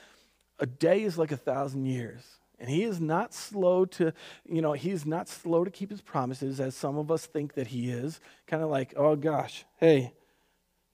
a 0.58 0.66
day 0.66 1.02
is 1.02 1.16
like 1.16 1.30
a 1.30 1.36
thousand 1.36 1.86
years. 1.86 2.22
And 2.58 2.68
he 2.68 2.82
is 2.82 3.00
not 3.00 3.34
slow 3.34 3.84
to, 3.84 4.12
you 4.48 4.62
know, 4.62 4.72
he 4.72 4.90
is 4.90 5.06
not 5.06 5.28
slow 5.28 5.62
to 5.62 5.70
keep 5.70 5.90
his 5.90 6.00
promises, 6.00 6.58
as 6.58 6.74
some 6.74 6.96
of 6.96 7.10
us 7.10 7.26
think 7.26 7.54
that 7.54 7.68
he 7.68 7.90
is. 7.90 8.18
Kind 8.46 8.62
of 8.62 8.70
like, 8.70 8.94
oh 8.96 9.14
gosh, 9.14 9.64
hey, 9.78 10.14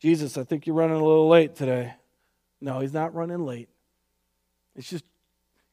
Jesus, 0.03 0.37
I 0.37 0.43
think 0.43 0.67
you're 0.67 0.75
running 0.75 0.97
a 0.97 1.05
little 1.05 1.29
late 1.29 1.55
today. 1.55 1.95
No, 2.61 2.81
he's 2.81 2.93
not 2.93 3.15
running 3.15 3.47
late. 3.47 3.69
It's 4.75 4.91
just 4.91 5.05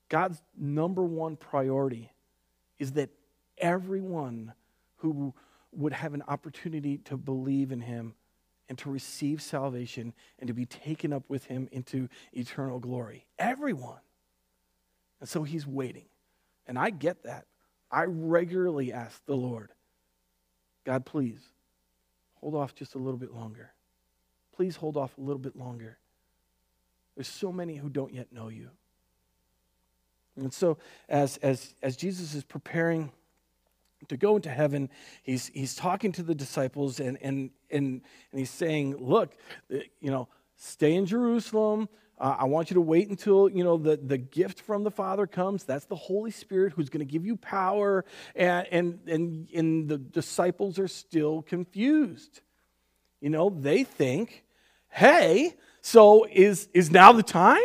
God's 0.07 0.39
number 0.55 1.03
one 1.03 1.35
priority 1.35 2.11
is 2.77 2.91
that 2.91 3.09
everyone 3.57 4.53
who 4.97 5.33
would 5.71 5.93
have 5.93 6.13
an 6.13 6.21
opportunity 6.27 6.99
to 7.05 7.17
believe 7.17 7.71
in 7.71 7.81
him 7.81 8.13
and 8.67 8.77
to 8.77 8.91
receive 8.91 9.41
salvation 9.41 10.13
and 10.37 10.47
to 10.47 10.53
be 10.53 10.67
taken 10.67 11.11
up 11.11 11.23
with 11.27 11.45
him 11.45 11.67
into 11.71 12.07
eternal 12.31 12.77
glory. 12.77 13.25
Everyone. 13.39 13.97
And 15.19 15.27
so 15.27 15.41
he's 15.41 15.65
waiting. 15.65 16.05
And 16.67 16.77
I 16.77 16.91
get 16.91 17.23
that. 17.23 17.47
I 17.89 18.03
regularly 18.03 18.93
ask 18.93 19.25
the 19.25 19.35
Lord, 19.35 19.71
God, 20.85 21.03
please 21.03 21.41
hold 22.35 22.53
off 22.53 22.75
just 22.75 22.93
a 22.93 22.99
little 22.99 23.17
bit 23.17 23.33
longer. 23.33 23.71
Please 24.60 24.76
hold 24.76 24.98
off 24.98 25.17
a 25.17 25.22
little 25.22 25.39
bit 25.39 25.56
longer. 25.56 25.98
There's 27.15 27.30
so 27.30 27.50
many 27.50 27.78
who 27.78 27.88
don't 27.88 28.13
yet 28.13 28.34
know 28.34 28.50
you. 28.50 28.72
And 30.36 30.54
so, 30.54 30.78
as, 31.08 31.38
as, 31.38 31.74
as 31.82 31.95
Jesus 31.95 32.34
is 32.34 32.43
preparing 32.43 33.13
to 34.10 34.17
go 34.17 34.36
into 34.36 34.50
heaven, 34.50 34.89
he's, 35.24 35.48
he's 35.54 35.76
talking 35.76 36.12
to 36.12 36.24
the 36.24 36.36
disciples 36.36 37.00
and, 37.00 37.17
and, 37.22 37.52
and, 37.72 38.02
and 38.32 38.39
he's 38.39 38.50
saying, 38.50 38.98
Look, 38.98 39.32
you 39.69 40.12
know, 40.12 40.28
stay 40.58 40.95
in 40.95 41.06
Jerusalem. 41.06 41.88
Uh, 42.19 42.36
I 42.39 42.43
want 42.43 42.69
you 42.69 42.74
to 42.74 42.82
wait 42.82 43.08
until 43.08 43.48
you 43.48 43.63
know 43.63 43.78
the, 43.78 43.95
the 43.95 44.17
gift 44.17 44.60
from 44.60 44.84
the 44.84 44.91
Father 44.91 45.26
comes. 45.26 45.63
That's 45.63 45.86
the 45.86 45.95
Holy 45.95 46.32
Spirit 46.32 46.74
who's 46.74 46.89
going 46.89 47.08
to 47.08 47.10
give 47.10 47.26
you 47.26 47.38
power. 47.38 48.04
And, 48.36 48.67
and, 48.72 49.00
and, 49.08 49.48
and 49.56 49.88
the 49.88 49.98
disciples 49.98 50.80
are 50.80 50.89
still 50.89 51.43
confused. 51.43 52.41
You 53.22 53.30
know, 53.30 53.50
they 53.50 53.86
think, 53.86 54.43
hey, 54.89 55.56
so 55.82 56.25
is, 56.32 56.67
is 56.73 56.91
now 56.91 57.13
the 57.13 57.23
time? 57.23 57.62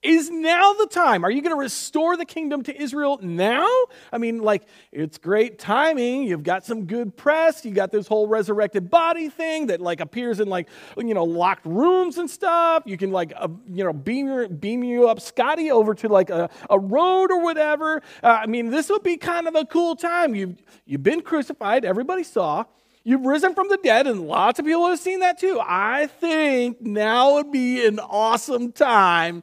Is 0.00 0.30
now 0.30 0.74
the 0.74 0.86
time? 0.86 1.24
Are 1.24 1.30
you 1.30 1.42
going 1.42 1.54
to 1.54 1.60
restore 1.60 2.16
the 2.16 2.24
kingdom 2.24 2.62
to 2.62 2.82
Israel 2.82 3.18
now? 3.20 3.68
I 4.12 4.18
mean, 4.18 4.38
like, 4.38 4.62
it's 4.92 5.18
great 5.18 5.58
timing. 5.58 6.22
You've 6.22 6.44
got 6.44 6.64
some 6.64 6.86
good 6.86 7.16
press. 7.16 7.64
You 7.64 7.72
got 7.72 7.90
this 7.90 8.06
whole 8.06 8.28
resurrected 8.28 8.90
body 8.90 9.28
thing 9.28 9.66
that, 9.66 9.80
like, 9.80 9.98
appears 9.98 10.38
in, 10.38 10.48
like, 10.48 10.68
you 10.96 11.14
know, 11.14 11.24
locked 11.24 11.66
rooms 11.66 12.16
and 12.16 12.30
stuff. 12.30 12.84
You 12.86 12.96
can, 12.96 13.10
like, 13.10 13.32
uh, 13.36 13.48
you 13.68 13.82
know, 13.82 13.92
beam, 13.92 14.56
beam 14.58 14.84
you 14.84 15.08
up, 15.08 15.20
Scotty, 15.20 15.72
over 15.72 15.94
to, 15.96 16.08
like, 16.08 16.30
a, 16.30 16.48
a 16.70 16.78
road 16.78 17.32
or 17.32 17.42
whatever. 17.42 18.00
Uh, 18.22 18.38
I 18.42 18.46
mean, 18.46 18.70
this 18.70 18.88
would 18.90 19.02
be 19.02 19.16
kind 19.16 19.48
of 19.48 19.56
a 19.56 19.64
cool 19.64 19.96
time. 19.96 20.32
You've, 20.36 20.62
you've 20.86 21.02
been 21.02 21.22
crucified. 21.22 21.84
Everybody 21.84 22.22
saw. 22.22 22.66
You've 23.08 23.24
risen 23.24 23.54
from 23.54 23.70
the 23.70 23.78
dead, 23.78 24.06
and 24.06 24.28
lots 24.28 24.58
of 24.58 24.66
people 24.66 24.86
have 24.86 24.98
seen 24.98 25.20
that 25.20 25.38
too. 25.38 25.58
I 25.62 26.08
think 26.08 26.82
now 26.82 27.36
would 27.36 27.50
be 27.50 27.86
an 27.86 27.98
awesome 27.98 28.70
time 28.70 29.42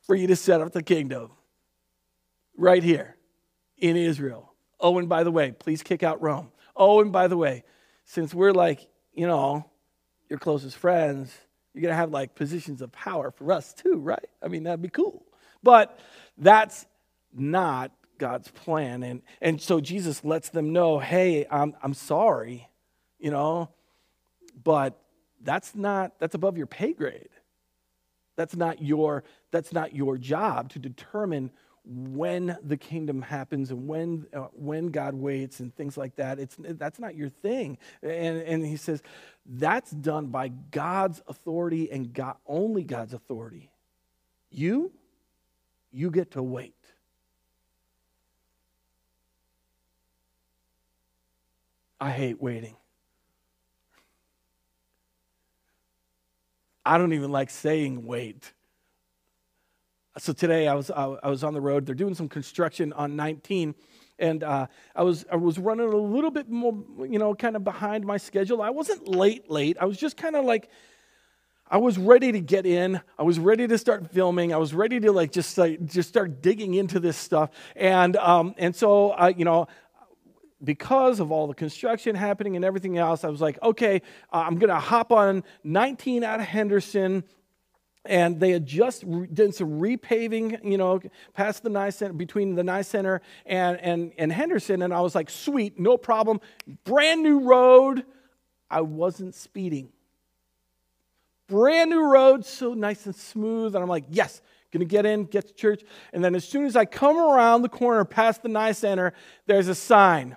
for 0.00 0.16
you 0.16 0.26
to 0.26 0.34
set 0.34 0.60
up 0.60 0.72
the 0.72 0.82
kingdom 0.82 1.30
right 2.56 2.82
here 2.82 3.14
in 3.78 3.96
Israel. 3.96 4.52
Oh, 4.80 4.98
and 4.98 5.08
by 5.08 5.22
the 5.22 5.30
way, 5.30 5.52
please 5.52 5.84
kick 5.84 6.02
out 6.02 6.20
Rome. 6.20 6.50
Oh, 6.74 7.00
and 7.00 7.12
by 7.12 7.28
the 7.28 7.36
way, 7.36 7.62
since 8.06 8.34
we're 8.34 8.50
like, 8.50 8.88
you 9.14 9.28
know, 9.28 9.70
your 10.28 10.40
closest 10.40 10.76
friends, 10.76 11.32
you're 11.72 11.82
going 11.82 11.92
to 11.92 11.96
have 11.96 12.10
like 12.10 12.34
positions 12.34 12.82
of 12.82 12.90
power 12.90 13.30
for 13.30 13.52
us 13.52 13.72
too, 13.72 13.98
right? 13.98 14.28
I 14.42 14.48
mean, 14.48 14.64
that'd 14.64 14.82
be 14.82 14.88
cool. 14.88 15.24
But 15.62 15.96
that's 16.38 16.86
not 17.32 17.92
God's 18.18 18.48
plan. 18.48 19.04
And, 19.04 19.22
and 19.40 19.60
so 19.60 19.80
Jesus 19.80 20.24
lets 20.24 20.48
them 20.48 20.72
know 20.72 20.98
hey, 20.98 21.46
I'm, 21.48 21.76
I'm 21.84 21.94
sorry, 21.94 22.66
you 23.20 23.30
know, 23.30 23.68
but 24.64 25.00
that's 25.42 25.74
not, 25.74 26.18
that's 26.18 26.34
above 26.34 26.56
your 26.56 26.66
pay 26.66 26.92
grade. 26.92 27.28
That's 28.36 28.56
not 28.56 28.82
your, 28.82 29.24
that's 29.50 29.72
not 29.72 29.94
your 29.94 30.16
job 30.16 30.70
to 30.70 30.78
determine 30.78 31.50
when 31.84 32.56
the 32.62 32.76
kingdom 32.76 33.22
happens 33.22 33.70
and 33.70 33.86
when, 33.86 34.26
uh, 34.34 34.48
when 34.52 34.88
God 34.88 35.14
waits 35.14 35.60
and 35.60 35.74
things 35.74 35.96
like 35.96 36.16
that. 36.16 36.38
It's, 36.38 36.56
that's 36.58 36.98
not 36.98 37.14
your 37.14 37.28
thing. 37.28 37.78
And, 38.02 38.38
and 38.38 38.64
he 38.64 38.76
says 38.76 39.02
that's 39.46 39.90
done 39.90 40.26
by 40.26 40.48
God's 40.48 41.22
authority 41.26 41.90
and 41.90 42.12
God, 42.12 42.36
only 42.46 42.84
God's 42.84 43.14
authority. 43.14 43.70
You, 44.50 44.92
you 45.90 46.10
get 46.10 46.32
to 46.32 46.42
wait. 46.42 46.74
I 52.00 52.10
hate 52.10 52.40
waiting. 52.40 52.76
I 56.90 56.98
don't 56.98 57.12
even 57.12 57.30
like 57.30 57.50
saying 57.50 58.04
wait. 58.04 58.52
So 60.18 60.32
today 60.32 60.66
I 60.66 60.74
was, 60.74 60.90
I 60.90 61.28
was 61.28 61.44
on 61.44 61.54
the 61.54 61.60
road. 61.60 61.86
They're 61.86 61.94
doing 61.94 62.16
some 62.16 62.28
construction 62.28 62.92
on 62.94 63.14
19 63.14 63.76
and 64.18 64.42
uh, 64.42 64.66
I 64.96 65.04
was 65.04 65.24
I 65.30 65.36
was 65.36 65.56
running 65.56 65.86
a 65.86 65.96
little 65.96 66.32
bit 66.32 66.50
more, 66.50 66.74
you 67.08 67.20
know, 67.20 67.32
kind 67.32 67.54
of 67.54 67.62
behind 67.62 68.04
my 68.04 68.16
schedule. 68.16 68.60
I 68.60 68.70
wasn't 68.70 69.06
late, 69.06 69.48
late. 69.48 69.76
I 69.80 69.84
was 69.84 69.98
just 69.98 70.16
kind 70.16 70.34
of 70.34 70.44
like, 70.44 70.68
I 71.70 71.78
was 71.78 71.96
ready 71.96 72.32
to 72.32 72.40
get 72.40 72.66
in. 72.66 73.00
I 73.16 73.22
was 73.22 73.38
ready 73.38 73.68
to 73.68 73.78
start 73.78 74.10
filming. 74.10 74.52
I 74.52 74.56
was 74.56 74.74
ready 74.74 74.98
to 74.98 75.12
like 75.12 75.30
just 75.30 75.56
like 75.56 75.84
just 75.86 76.08
start 76.08 76.42
digging 76.42 76.74
into 76.74 76.98
this 76.98 77.16
stuff. 77.16 77.50
And 77.76 78.16
um, 78.16 78.54
and 78.58 78.74
so 78.74 79.12
uh, 79.12 79.32
you 79.34 79.44
know, 79.44 79.68
because 80.62 81.20
of 81.20 81.32
all 81.32 81.46
the 81.46 81.54
construction 81.54 82.14
happening 82.14 82.56
and 82.56 82.64
everything 82.64 82.98
else, 82.98 83.24
I 83.24 83.28
was 83.28 83.40
like, 83.40 83.60
okay, 83.62 84.02
uh, 84.32 84.44
I'm 84.46 84.58
going 84.58 84.68
to 84.68 84.78
hop 84.78 85.12
on 85.12 85.42
19 85.64 86.22
out 86.22 86.40
of 86.40 86.46
Henderson. 86.46 87.24
And 88.06 88.40
they 88.40 88.50
had 88.50 88.66
just 88.66 89.04
re- 89.06 89.26
done 89.26 89.52
some 89.52 89.80
repaving, 89.80 90.64
you 90.64 90.78
know, 90.78 91.00
past 91.34 91.62
the 91.62 91.70
Ney 91.70 91.90
Center, 91.90 92.14
between 92.14 92.54
the 92.54 92.64
Ney 92.64 92.82
Center 92.82 93.20
and, 93.44 93.78
and, 93.78 94.12
and 94.16 94.32
Henderson. 94.32 94.82
And 94.82 94.92
I 94.92 95.00
was 95.00 95.14
like, 95.14 95.28
sweet, 95.28 95.78
no 95.78 95.98
problem. 95.98 96.40
Brand 96.84 97.22
new 97.22 97.40
road. 97.40 98.04
I 98.70 98.82
wasn't 98.82 99.34
speeding. 99.34 99.90
Brand 101.48 101.90
new 101.90 102.04
road, 102.04 102.46
so 102.46 102.74
nice 102.74 103.04
and 103.06 103.14
smooth. 103.14 103.74
And 103.74 103.82
I'm 103.82 103.88
like, 103.88 104.04
yes, 104.08 104.40
gonna 104.72 104.84
get 104.84 105.04
in, 105.04 105.24
get 105.24 105.48
to 105.48 105.54
church. 105.54 105.82
And 106.12 106.22
then 106.24 106.34
as 106.34 106.46
soon 106.46 106.64
as 106.64 106.76
I 106.76 106.84
come 106.84 107.18
around 107.18 107.62
the 107.62 107.68
corner 107.68 108.04
past 108.04 108.42
the 108.42 108.48
Ney 108.48 108.72
Center, 108.72 109.12
there's 109.46 109.68
a 109.68 109.74
sign 109.74 110.36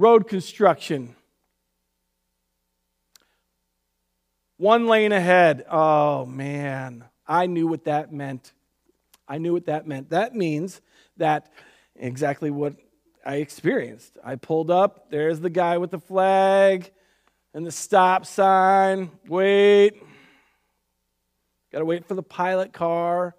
road 0.00 0.26
construction. 0.26 1.14
One 4.56 4.86
lane 4.86 5.12
ahead. 5.12 5.66
Oh, 5.70 6.24
man. 6.24 7.04
I 7.26 7.46
knew 7.46 7.66
what 7.66 7.84
that 7.84 8.10
meant. 8.10 8.52
I 9.28 9.36
knew 9.36 9.52
what 9.52 9.66
that 9.66 9.86
meant. 9.86 10.10
That 10.10 10.34
means 10.34 10.80
that 11.18 11.52
exactly 11.94 12.50
what 12.50 12.74
I 13.26 13.36
experienced. 13.36 14.16
I 14.24 14.36
pulled 14.36 14.70
up, 14.70 15.10
there's 15.10 15.40
the 15.40 15.50
guy 15.50 15.76
with 15.76 15.90
the 15.90 15.98
flag 15.98 16.90
and 17.52 17.66
the 17.66 17.70
stop 17.70 18.24
sign. 18.24 19.10
Wait. 19.28 20.02
Got 21.72 21.80
to 21.80 21.84
wait 21.84 22.06
for 22.06 22.14
the 22.14 22.22
pilot 22.22 22.72
car. 22.72 23.36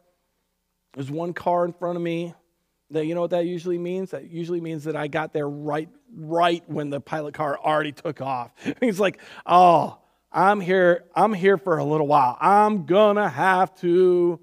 There's 0.94 1.10
one 1.10 1.34
car 1.34 1.66
in 1.66 1.74
front 1.74 1.98
of 1.98 2.04
me. 2.04 2.36
That 2.92 3.06
you 3.06 3.16
know 3.16 3.22
what 3.22 3.32
that 3.32 3.46
usually 3.46 3.78
means? 3.78 4.12
That 4.12 4.30
usually 4.30 4.62
means 4.62 4.84
that 4.84 4.96
I 4.96 5.08
got 5.08 5.34
there 5.34 5.50
right 5.50 5.90
right 6.16 6.64
when 6.68 6.90
the 6.90 7.00
pilot 7.00 7.34
car 7.34 7.58
already 7.58 7.92
took 7.92 8.22
off. 8.22 8.52
He's 8.80 9.00
like, 9.00 9.20
"Oh, 9.46 9.98
I'm 10.32 10.60
here. 10.60 11.06
I'm 11.16 11.34
here 11.34 11.58
for 11.58 11.78
a 11.78 11.84
little 11.84 12.08
while. 12.08 12.38
I'm 12.40 12.86
gonna 12.86 13.30
have 13.30 13.74
to 13.82 14.40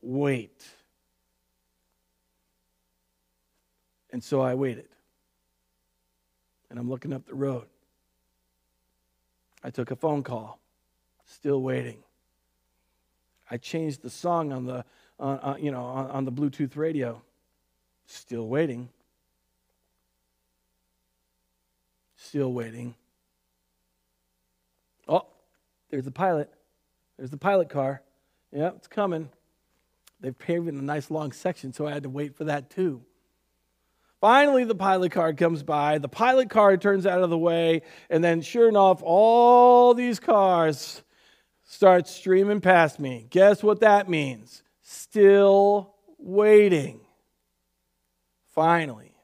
wait." 0.00 0.64
And 4.10 4.22
so 4.22 4.40
I 4.40 4.54
waited. 4.54 4.88
And 6.70 6.78
I'm 6.78 6.88
looking 6.88 7.12
up 7.12 7.26
the 7.26 7.34
road. 7.34 7.66
I 9.62 9.70
took 9.70 9.90
a 9.90 9.96
phone 9.96 10.22
call. 10.22 10.60
Still 11.26 11.60
waiting. 11.60 11.98
I 13.50 13.56
changed 13.58 14.02
the 14.02 14.10
song 14.10 14.52
on 14.52 14.64
the, 14.64 14.84
uh, 15.20 15.22
uh, 15.22 15.56
you 15.58 15.70
know, 15.70 15.82
on, 15.82 16.10
on 16.10 16.24
the 16.24 16.32
Bluetooth 16.32 16.76
radio. 16.76 17.20
Still 18.06 18.48
waiting. 18.48 18.88
Still 22.28 22.52
waiting. 22.52 22.96
Oh, 25.06 25.26
there's 25.90 26.04
the 26.04 26.10
pilot. 26.10 26.50
There's 27.16 27.30
the 27.30 27.36
pilot 27.36 27.68
car. 27.68 28.02
Yeah, 28.52 28.70
it's 28.74 28.88
coming. 28.88 29.28
They've 30.18 30.36
paved 30.36 30.66
in 30.66 30.76
a 30.76 30.82
nice 30.82 31.08
long 31.08 31.30
section, 31.30 31.72
so 31.72 31.86
I 31.86 31.92
had 31.92 32.02
to 32.02 32.08
wait 32.08 32.34
for 32.34 32.42
that 32.44 32.68
too. 32.68 33.02
Finally, 34.20 34.64
the 34.64 34.74
pilot 34.74 35.12
car 35.12 35.32
comes 35.34 35.62
by. 35.62 35.98
The 35.98 36.08
pilot 36.08 36.50
car 36.50 36.76
turns 36.76 37.06
out 37.06 37.22
of 37.22 37.30
the 37.30 37.38
way, 37.38 37.82
and 38.10 38.24
then, 38.24 38.40
sure 38.40 38.68
enough, 38.68 39.02
all 39.04 39.94
these 39.94 40.18
cars 40.18 41.04
start 41.62 42.08
streaming 42.08 42.60
past 42.60 42.98
me. 42.98 43.28
Guess 43.30 43.62
what 43.62 43.80
that 43.80 44.08
means? 44.08 44.64
Still 44.82 45.94
waiting. 46.18 47.02
Finally, 48.52 49.15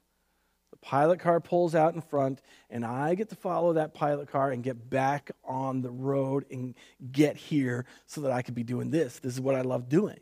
pilot 0.83 1.21
car 1.21 1.41
pulls 1.41 1.75
out 1.75 1.95
in 1.95 2.03
front, 2.03 2.43
and 2.69 2.85
I 2.85 3.15
get 3.15 3.31
to 3.31 3.37
follow 3.37 3.73
that 3.75 3.95
pilot 3.95 4.29
car 4.29 4.51
and 4.51 4.63
get 4.63 4.91
back 4.91 5.31
on 5.45 5.81
the 5.81 5.91
road 5.91 6.45
and 6.51 6.75
get 7.11 7.37
here 7.37 7.87
so 8.07 8.21
that 8.23 8.33
I 8.33 8.43
could 8.43 8.55
be 8.55 8.65
doing 8.65 8.91
this. 8.91 9.19
This 9.21 9.33
is 9.33 9.41
what 9.41 9.55
I 9.55 9.63
love 9.63 9.89
doing. 9.89 10.21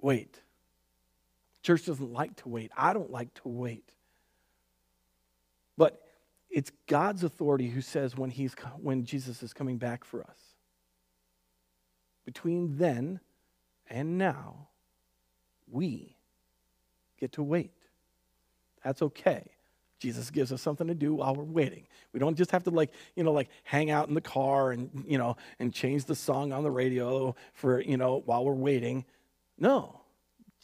Wait. 0.00 0.40
Church 1.62 1.84
doesn't 1.84 2.12
like 2.12 2.36
to 2.36 2.48
wait. 2.48 2.70
I 2.76 2.94
don't 2.94 3.10
like 3.10 3.34
to 3.34 3.48
wait. 3.48 3.92
But 5.76 6.00
it's 6.48 6.70
God's 6.86 7.24
authority 7.24 7.68
who 7.68 7.80
says 7.82 8.16
when, 8.16 8.30
he's, 8.30 8.54
when 8.80 9.04
Jesus 9.04 9.42
is 9.42 9.52
coming 9.52 9.76
back 9.76 10.04
for 10.04 10.22
us. 10.22 10.38
Between 12.24 12.78
then 12.78 13.20
and 13.88 14.16
now, 14.16 14.68
we 15.70 16.16
get 17.20 17.32
to 17.32 17.42
wait. 17.42 17.72
That's 18.82 19.02
okay. 19.02 19.44
Jesus 19.98 20.30
gives 20.30 20.50
us 20.50 20.62
something 20.62 20.86
to 20.86 20.94
do 20.94 21.14
while 21.14 21.34
we're 21.34 21.44
waiting. 21.44 21.86
We 22.14 22.20
don't 22.20 22.34
just 22.34 22.50
have 22.52 22.64
to 22.64 22.70
like, 22.70 22.90
you 23.14 23.22
know, 23.22 23.32
like 23.32 23.50
hang 23.62 23.90
out 23.90 24.08
in 24.08 24.14
the 24.14 24.22
car 24.22 24.72
and, 24.72 25.04
you 25.06 25.18
know, 25.18 25.36
and 25.58 25.72
change 25.72 26.06
the 26.06 26.14
song 26.14 26.52
on 26.52 26.62
the 26.62 26.70
radio 26.70 27.34
for, 27.52 27.82
you 27.82 27.98
know, 27.98 28.22
while 28.24 28.44
we're 28.44 28.54
waiting. 28.54 29.04
No. 29.58 30.00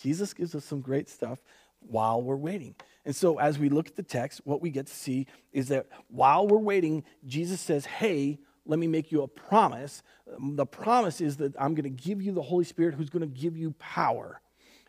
Jesus 0.01 0.33
gives 0.33 0.55
us 0.55 0.65
some 0.65 0.81
great 0.81 1.11
stuff 1.11 1.39
while 1.81 2.23
we're 2.23 2.37
waiting. 2.37 2.75
And 3.05 3.15
so 3.15 3.39
as 3.39 3.59
we 3.59 3.69
look 3.69 3.89
at 3.89 3.97
the 3.97 4.03
text, 4.03 4.41
what 4.45 4.63
we 4.63 4.71
get 4.71 4.87
to 4.87 4.95
see 4.95 5.27
is 5.53 5.69
that 5.69 5.87
while 6.09 6.49
we're 6.49 6.57
waiting, 6.57 7.05
Jesus 7.27 7.61
says, 7.61 7.87
"Hey, 7.87 8.39
let 8.67 8.79
me 8.79 8.87
make 8.87 9.13
you 9.13 9.23
a 9.23 9.29
promise. 9.29 10.03
The 10.39 10.67
promise 10.67 11.21
is 11.21 11.37
that 11.37 11.55
I'm 11.59 11.75
going 11.75 11.85
to 11.85 12.03
give 12.03 12.21
you 12.21 12.33
the 12.33 12.43
Holy 12.43 12.65
Spirit 12.65 12.95
who's 12.95 13.11
going 13.11 13.23
to 13.23 13.41
give 13.41 13.57
you 13.57 13.73
power. 13.79 14.41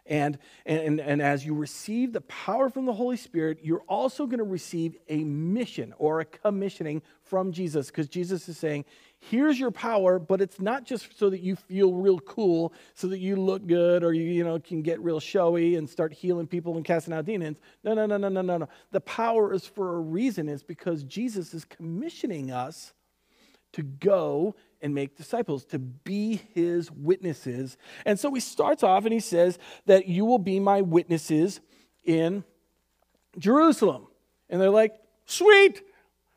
And, 0.08 0.38
and, 0.66 1.00
and 1.00 1.22
as 1.22 1.46
you 1.46 1.54
receive 1.54 2.14
the 2.14 2.22
power 2.22 2.70
from 2.70 2.86
the 2.86 2.94
Holy 2.94 3.18
Spirit, 3.18 3.60
you're 3.62 3.84
also 3.88 4.26
going 4.26 4.40
to 4.40 4.46
receive 4.46 4.96
a 5.10 5.24
mission 5.24 5.94
or 5.98 6.22
a 6.22 6.26
commissioning 6.26 7.02
from 7.24 7.52
Jesus 7.52 7.88
because 7.88 8.08
Jesus 8.08 8.48
is 8.48 8.58
saying, 8.58 8.86
here's 9.20 9.60
your 9.60 9.72
power, 9.72 10.20
but 10.20 10.42
it's 10.42 10.60
not 10.60 10.86
just 10.86 11.18
so 11.18 11.30
that 11.30 11.42
you 11.42 11.56
feel 11.56 11.94
real 11.94 12.20
cool, 12.20 12.74
so 12.94 13.08
that 13.08 13.20
you 13.20 13.36
look 13.36 13.66
good 13.68 14.04
or 14.04 14.14
you, 14.14 14.24
you 14.24 14.44
know, 14.44 14.60
can 14.60 14.82
get 14.82 15.00
real 15.02 15.20
showy 15.20 15.76
and 15.76 15.90
start 15.90 16.14
healing 16.14 16.48
people 16.48 16.78
and 16.78 16.86
casting 16.86 17.14
out 17.14 17.26
demons. 17.26 17.60
No, 17.84 17.94
no, 17.94 18.06
no, 18.06 18.18
no, 18.18 18.30
no, 18.30 18.42
no, 18.42 18.58
no. 18.58 18.70
The 18.92 19.02
power 19.02 19.54
is 19.54 19.66
for 19.66 19.96
a 19.96 20.00
reason. 20.00 20.48
It's 20.48 20.64
because 20.64 21.04
Jesus 21.04 21.54
is 21.54 21.66
commissioning 21.66 22.52
us 22.52 22.94
to 23.74 23.84
go 23.84 24.56
and 24.82 24.94
make 24.94 25.16
disciples, 25.16 25.66
to 25.66 25.80
be 25.80 26.42
his 26.54 26.92
witnesses. 26.92 27.78
And 28.06 28.20
so 28.20 28.34
he 28.34 28.40
starts 28.40 28.84
off 28.84 29.06
and 29.06 29.14
he 29.14 29.20
says 29.20 29.58
that 29.86 30.08
you 30.08 30.26
will 30.26 30.40
be 30.40 30.60
my 30.60 30.82
witnesses 30.82 31.60
in 32.04 32.44
Jerusalem. 33.38 34.08
And 34.50 34.62
they're 34.62 34.70
like, 34.70 34.94
sweet, 35.26 35.82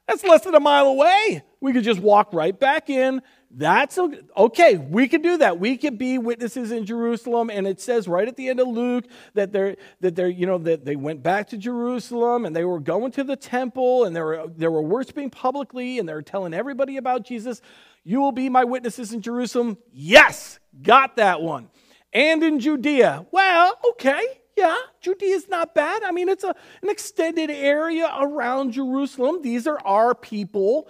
that's 0.08 0.24
less 0.24 0.42
than 0.42 0.54
a 0.54 0.60
mile 0.60 0.86
away. 0.86 1.42
We 1.60 1.72
could 1.72 1.84
just 1.84 2.00
walk 2.00 2.32
right 2.32 2.58
back 2.58 2.90
in. 2.90 3.22
That's 3.52 3.98
okay. 3.98 4.76
We 4.76 5.08
could 5.08 5.22
do 5.22 5.38
that. 5.38 5.58
We 5.58 5.76
could 5.76 5.98
be 5.98 6.18
witnesses 6.18 6.70
in 6.70 6.86
Jerusalem. 6.86 7.50
And 7.50 7.66
it 7.66 7.80
says 7.80 8.06
right 8.06 8.28
at 8.28 8.36
the 8.36 8.48
end 8.48 8.60
of 8.60 8.68
Luke 8.68 9.06
that 9.34 9.52
they're 9.52 9.76
that 10.00 10.14
they're 10.14 10.28
you 10.28 10.46
know 10.46 10.58
that 10.58 10.84
they 10.84 10.94
went 10.94 11.24
back 11.24 11.48
to 11.48 11.56
Jerusalem 11.56 12.44
and 12.44 12.54
they 12.54 12.64
were 12.64 12.78
going 12.78 13.10
to 13.12 13.24
the 13.24 13.34
temple 13.34 14.04
and 14.04 14.14
they 14.14 14.20
were 14.20 14.46
they 14.56 14.68
were 14.68 14.82
worshiping 14.82 15.30
publicly 15.30 15.98
and 15.98 16.08
they 16.08 16.14
were 16.14 16.22
telling 16.22 16.54
everybody 16.54 16.96
about 16.96 17.24
Jesus. 17.24 17.60
You 18.04 18.20
will 18.20 18.32
be 18.32 18.48
my 18.48 18.62
witnesses 18.62 19.12
in 19.12 19.20
Jerusalem. 19.20 19.78
Yes, 19.92 20.60
got 20.80 21.16
that 21.16 21.42
one. 21.42 21.70
And 22.12 22.44
in 22.44 22.60
Judea. 22.60 23.26
Well, 23.32 23.78
okay. 23.90 24.39
Yeah, 24.60 24.76
Judea 25.00 25.34
is 25.34 25.48
not 25.48 25.74
bad. 25.74 26.02
I 26.02 26.10
mean, 26.10 26.28
it's 26.28 26.44
a, 26.44 26.54
an 26.82 26.90
extended 26.90 27.50
area 27.50 28.12
around 28.20 28.72
Jerusalem. 28.72 29.40
These 29.40 29.66
are 29.66 29.78
our 29.86 30.14
people. 30.14 30.86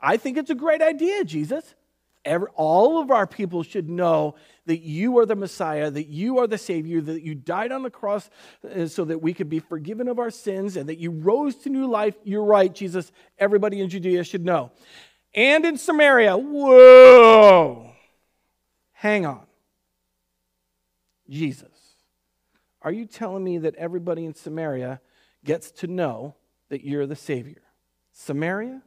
I 0.00 0.16
think 0.16 0.38
it's 0.38 0.50
a 0.50 0.54
great 0.54 0.80
idea, 0.80 1.24
Jesus. 1.24 1.74
Every, 2.24 2.46
all 2.54 3.00
of 3.00 3.10
our 3.10 3.26
people 3.26 3.64
should 3.64 3.88
know 3.88 4.36
that 4.66 4.80
you 4.80 5.18
are 5.18 5.26
the 5.26 5.34
Messiah, 5.34 5.90
that 5.90 6.06
you 6.06 6.38
are 6.38 6.46
the 6.46 6.58
Savior, 6.58 7.00
that 7.00 7.22
you 7.22 7.34
died 7.34 7.72
on 7.72 7.82
the 7.82 7.90
cross 7.90 8.30
uh, 8.64 8.86
so 8.86 9.04
that 9.06 9.20
we 9.20 9.34
could 9.34 9.48
be 9.48 9.58
forgiven 9.58 10.06
of 10.06 10.20
our 10.20 10.30
sins, 10.30 10.76
and 10.76 10.88
that 10.88 10.98
you 10.98 11.10
rose 11.10 11.56
to 11.56 11.70
new 11.70 11.88
life. 11.88 12.14
You're 12.22 12.44
right, 12.44 12.72
Jesus. 12.72 13.10
Everybody 13.38 13.80
in 13.80 13.88
Judea 13.88 14.22
should 14.22 14.44
know 14.44 14.70
and 15.34 15.64
in 15.64 15.76
Samaria. 15.78 16.36
Whoa! 16.36 17.92
Hang 18.92 19.26
on. 19.26 19.46
Jesus, 21.28 21.77
are 22.88 22.92
you 22.92 23.04
telling 23.04 23.44
me 23.44 23.58
that 23.58 23.74
everybody 23.74 24.24
in 24.24 24.34
Samaria 24.34 25.02
gets 25.44 25.70
to 25.72 25.86
know 25.86 26.36
that 26.70 26.86
you're 26.86 27.04
the 27.04 27.14
Savior? 27.14 27.60
Samaria? 28.12 28.80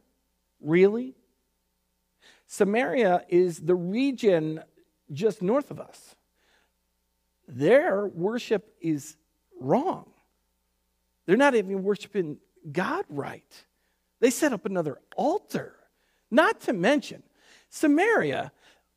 Really? 0.60 1.14
Samaria 2.48 3.24
is 3.28 3.60
the 3.60 3.76
region 3.76 4.60
just 5.12 5.40
north 5.40 5.70
of 5.70 5.78
us. 5.78 6.16
Their 7.46 8.08
worship 8.08 8.74
is 8.80 9.16
wrong. 9.60 10.10
They're 11.24 11.36
not 11.36 11.54
even 11.54 11.84
worshiping 11.84 12.38
God 12.72 13.04
right. 13.08 13.64
They 14.18 14.30
set 14.30 14.52
up 14.52 14.66
another 14.66 14.98
altar. 15.14 15.76
Not 16.28 16.62
to 16.62 16.72
mention, 16.72 17.22
Samaria, 17.68 18.50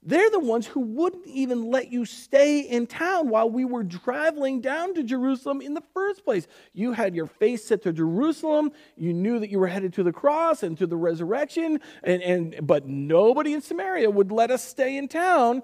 they're 0.08 0.30
the 0.30 0.40
ones 0.40 0.68
who 0.68 0.82
wouldn't 0.82 1.26
even 1.26 1.72
let 1.72 1.92
you 1.92 2.06
stay 2.06 2.60
in 2.60 2.86
town 2.86 3.28
while 3.30 3.50
we 3.50 3.66
were 3.66 3.84
traveling 3.84 4.62
down 4.62 4.94
to 4.94 5.04
Jerusalem 5.04 5.62
in 5.62 5.74
the 5.74 5.84
first 5.96 6.24
place. 6.24 6.46
You 6.74 6.92
had 6.92 7.16
your 7.16 7.26
face 7.26 7.66
set 7.66 7.82
to 7.84 7.92
Jerusalem. 7.92 8.72
You 8.96 9.14
knew 9.14 9.40
that 9.40 9.50
you 9.50 9.58
were 9.58 9.68
headed 9.68 9.94
to 9.94 10.04
the 10.04 10.14
cross 10.14 10.62
and 10.62 10.78
to 10.78 10.86
the 10.86 10.96
resurrection, 10.96 11.80
and, 12.04 12.22
and 12.22 12.68
but 12.68 12.86
nobody 12.88 13.54
in 13.54 13.62
Samaria 13.62 14.12
would 14.12 14.32
let 14.32 14.52
us 14.52 14.64
stay 14.64 14.96
in 14.96 15.08
town. 15.08 15.64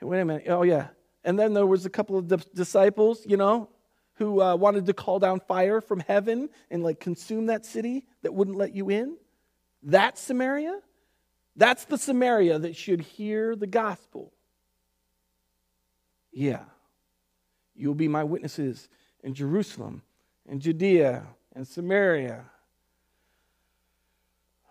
Wait 0.00 0.20
a 0.20 0.24
minute. 0.24 0.44
Oh, 0.46 0.62
yeah. 0.62 0.88
And 1.24 1.38
then 1.38 1.52
there 1.52 1.66
was 1.66 1.84
a 1.84 1.90
couple 1.90 2.16
of 2.16 2.54
disciples, 2.54 3.26
you 3.26 3.36
know, 3.36 3.68
who 4.14 4.40
uh, 4.40 4.54
wanted 4.54 4.86
to 4.86 4.92
call 4.92 5.18
down 5.18 5.40
fire 5.40 5.80
from 5.80 5.98
heaven 6.00 6.48
and 6.70 6.84
like 6.84 7.00
consume 7.00 7.46
that 7.46 7.66
city 7.66 8.06
that 8.22 8.32
wouldn't 8.32 8.56
let 8.56 8.74
you 8.74 8.88
in. 8.88 9.16
That 9.82 10.16
Samaria? 10.16 10.78
That's 11.60 11.84
the 11.84 11.98
Samaria 11.98 12.58
that 12.60 12.74
should 12.74 13.02
hear 13.02 13.54
the 13.54 13.66
gospel. 13.66 14.32
Yeah. 16.32 16.64
You'll 17.76 17.94
be 17.94 18.08
my 18.08 18.24
witnesses 18.24 18.88
in 19.22 19.34
Jerusalem 19.34 20.00
and 20.48 20.62
Judea 20.62 21.26
and 21.54 21.68
Samaria. 21.68 22.46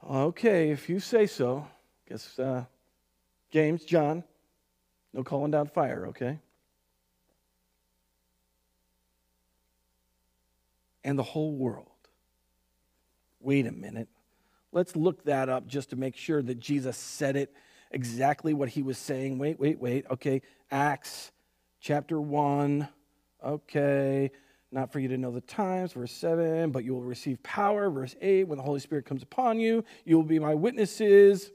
Okay, 0.10 0.72
if 0.72 0.90
you 0.90 1.00
say 1.00 1.28
so. 1.28 1.68
Guess 2.08 2.40
uh, 2.40 2.66
James, 3.52 3.86
John, 3.86 4.24
no 5.14 5.24
calling 5.24 5.52
down 5.52 5.68
fire, 5.68 6.08
okay? 6.08 6.40
And 11.04 11.20
the 11.20 11.24
whole 11.24 11.54
world. 11.54 11.86
Wait 13.40 13.68
a 13.68 13.72
minute. 13.72 14.08
Let's 14.72 14.96
look 14.96 15.24
that 15.24 15.50
up 15.50 15.68
just 15.68 15.90
to 15.92 15.96
make 15.96 16.16
sure 16.16 16.42
that 16.42 16.60
Jesus 16.60 16.98
said 16.98 17.36
it 17.36 17.54
exactly 17.92 18.54
what 18.54 18.70
he 18.70 18.84
was 18.84 18.98
saying. 18.98 19.40
Wait, 19.40 19.60
wait, 19.60 19.80
wait. 19.80 20.06
Okay, 20.12 20.42
Acts 20.70 21.32
chapter 21.80 22.22
1. 22.22 22.88
Okay, 23.44 24.32
not 24.72 24.92
for 24.92 25.00
you 25.00 25.08
to 25.08 25.18
know 25.18 25.32
the 25.32 25.42
times, 25.42 25.94
verse 25.94 26.12
7, 26.12 26.72
but 26.72 26.84
you 26.84 26.94
will 26.94 27.02
receive 27.02 27.42
power, 27.42 27.90
verse 27.90 28.16
8, 28.22 28.48
when 28.50 28.58
the 28.58 28.64
Holy 28.64 28.82
Spirit 28.82 29.06
comes 29.06 29.24
upon 29.24 29.60
you, 29.60 29.84
you 30.06 30.18
will 30.18 30.26
be 30.26 30.40
my 30.40 30.54
witnesses. 30.54 31.52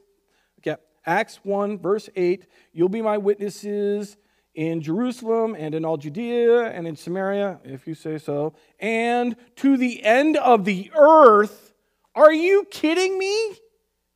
Okay, 0.59 0.75
Acts 1.05 1.39
1, 1.43 1.77
verse 1.77 2.09
8, 2.15 2.47
you'll 2.73 2.89
be 2.89 3.03
my 3.03 3.17
witnesses 3.17 4.17
in 4.55 4.81
Jerusalem 4.81 5.55
and 5.57 5.75
in 5.75 5.85
all 5.85 5.97
Judea 5.97 6.71
and 6.71 6.87
in 6.87 6.95
Samaria, 6.95 7.59
if 7.63 7.85
you 7.87 7.93
say 7.93 8.17
so, 8.17 8.55
and 8.79 9.35
to 9.57 9.77
the 9.77 10.03
end 10.03 10.37
of 10.37 10.65
the 10.65 10.91
earth. 10.95 11.64
Are 12.15 12.33
you 12.33 12.65
kidding 12.71 13.19
me? 13.19 13.57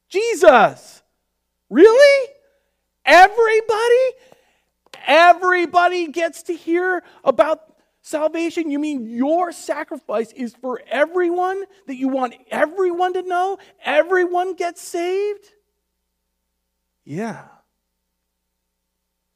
Jesus. 0.07 1.03
Really? 1.69 2.29
Everybody? 3.05 4.15
Everybody 5.05 6.07
gets 6.07 6.43
to 6.43 6.53
hear 6.53 7.03
about 7.23 7.61
salvation? 8.01 8.71
You 8.71 8.79
mean 8.79 9.07
your 9.07 9.51
sacrifice 9.51 10.31
is 10.31 10.55
for 10.55 10.81
everyone? 10.87 11.63
That 11.87 11.95
you 11.95 12.07
want 12.07 12.35
everyone 12.49 13.13
to 13.13 13.21
know? 13.21 13.57
Everyone 13.83 14.53
gets 14.53 14.81
saved? 14.81 15.45
Yeah. 17.03 17.45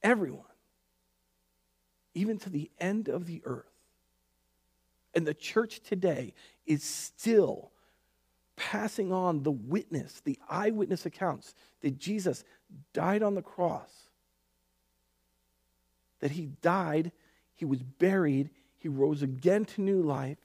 Everyone. 0.01 0.41
Even 2.14 2.38
to 2.39 2.49
the 2.49 2.72
end 2.80 3.09
of 3.09 3.26
the 3.26 3.41
earth. 3.43 3.66
And 5.14 5.28
the 5.28 5.34
church 5.34 5.82
today 5.82 6.34
is 6.66 6.84
still 6.84 7.73
passing 8.56 9.12
on 9.12 9.43
the 9.43 9.51
witness, 9.51 10.22
the 10.24 10.38
eyewitness 10.49 11.06
accounts 11.06 11.54
that 11.82 11.97
Jesus 11.97 12.43
died 12.93 13.24
on 13.24 13.36
the 13.36 13.41
cross, 13.41 13.91
that 16.20 16.32
he 16.32 16.47
died, 16.62 17.12
he 17.56 17.66
was 17.66 17.82
buried, 17.84 18.49
he 18.78 18.88
rose 18.88 19.22
again 19.22 19.66
to 19.66 19.82
new 19.82 20.01
life, 20.01 20.38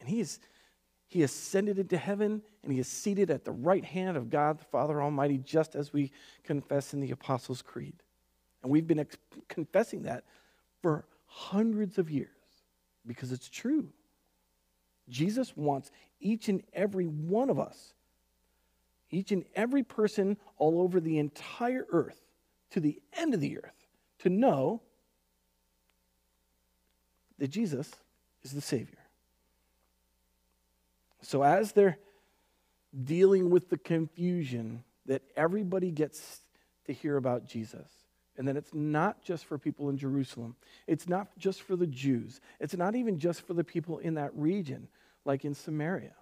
and 0.00 0.08
he 0.08 0.20
is. 0.20 0.38
He 1.10 1.22
ascended 1.22 1.78
into 1.78 1.96
heaven 1.96 2.42
and 2.62 2.70
he 2.70 2.78
is 2.78 2.86
seated 2.86 3.30
at 3.30 3.42
the 3.42 3.50
right 3.50 3.84
hand 3.84 4.18
of 4.18 4.28
God 4.28 4.58
the 4.58 4.64
Father 4.64 5.02
Almighty, 5.02 5.38
just 5.38 5.74
as 5.74 5.90
we 5.90 6.12
confess 6.44 6.92
in 6.92 7.00
the 7.00 7.12
Apostles' 7.12 7.62
Creed. 7.62 7.94
And 8.62 8.70
we've 8.70 8.86
been 8.86 8.98
ex- 8.98 9.16
confessing 9.48 10.02
that 10.02 10.24
for 10.82 11.06
hundreds 11.24 11.96
of 11.96 12.10
years 12.10 12.28
because 13.06 13.32
it's 13.32 13.48
true. 13.48 13.88
Jesus 15.08 15.56
wants 15.56 15.90
each 16.20 16.48
and 16.48 16.62
every 16.72 17.06
one 17.06 17.50
of 17.50 17.58
us, 17.58 17.94
each 19.10 19.32
and 19.32 19.44
every 19.54 19.82
person 19.82 20.36
all 20.56 20.80
over 20.80 21.00
the 21.00 21.18
entire 21.18 21.86
earth, 21.90 22.20
to 22.70 22.80
the 22.80 23.00
end 23.14 23.32
of 23.32 23.40
the 23.40 23.58
earth, 23.58 23.86
to 24.18 24.28
know 24.28 24.82
that 27.38 27.48
Jesus 27.48 27.90
is 28.42 28.52
the 28.52 28.60
Savior. 28.60 28.98
So, 31.22 31.42
as 31.42 31.72
they're 31.72 31.98
dealing 33.04 33.50
with 33.50 33.68
the 33.68 33.78
confusion 33.78 34.84
that 35.06 35.22
everybody 35.36 35.90
gets 35.90 36.42
to 36.86 36.92
hear 36.92 37.16
about 37.16 37.46
Jesus, 37.46 37.88
and 38.38 38.46
that 38.46 38.56
it's 38.56 38.72
not 38.72 39.20
just 39.20 39.44
for 39.44 39.58
people 39.58 39.90
in 39.90 39.98
Jerusalem, 39.98 40.54
it's 40.86 41.08
not 41.08 41.36
just 41.36 41.60
for 41.60 41.74
the 41.74 41.88
Jews, 41.88 42.40
it's 42.60 42.76
not 42.76 42.94
even 42.94 43.18
just 43.18 43.42
for 43.42 43.52
the 43.52 43.64
people 43.64 43.98
in 43.98 44.14
that 44.14 44.30
region, 44.34 44.88
like 45.24 45.44
in 45.44 45.54
Samaria, 45.54 46.14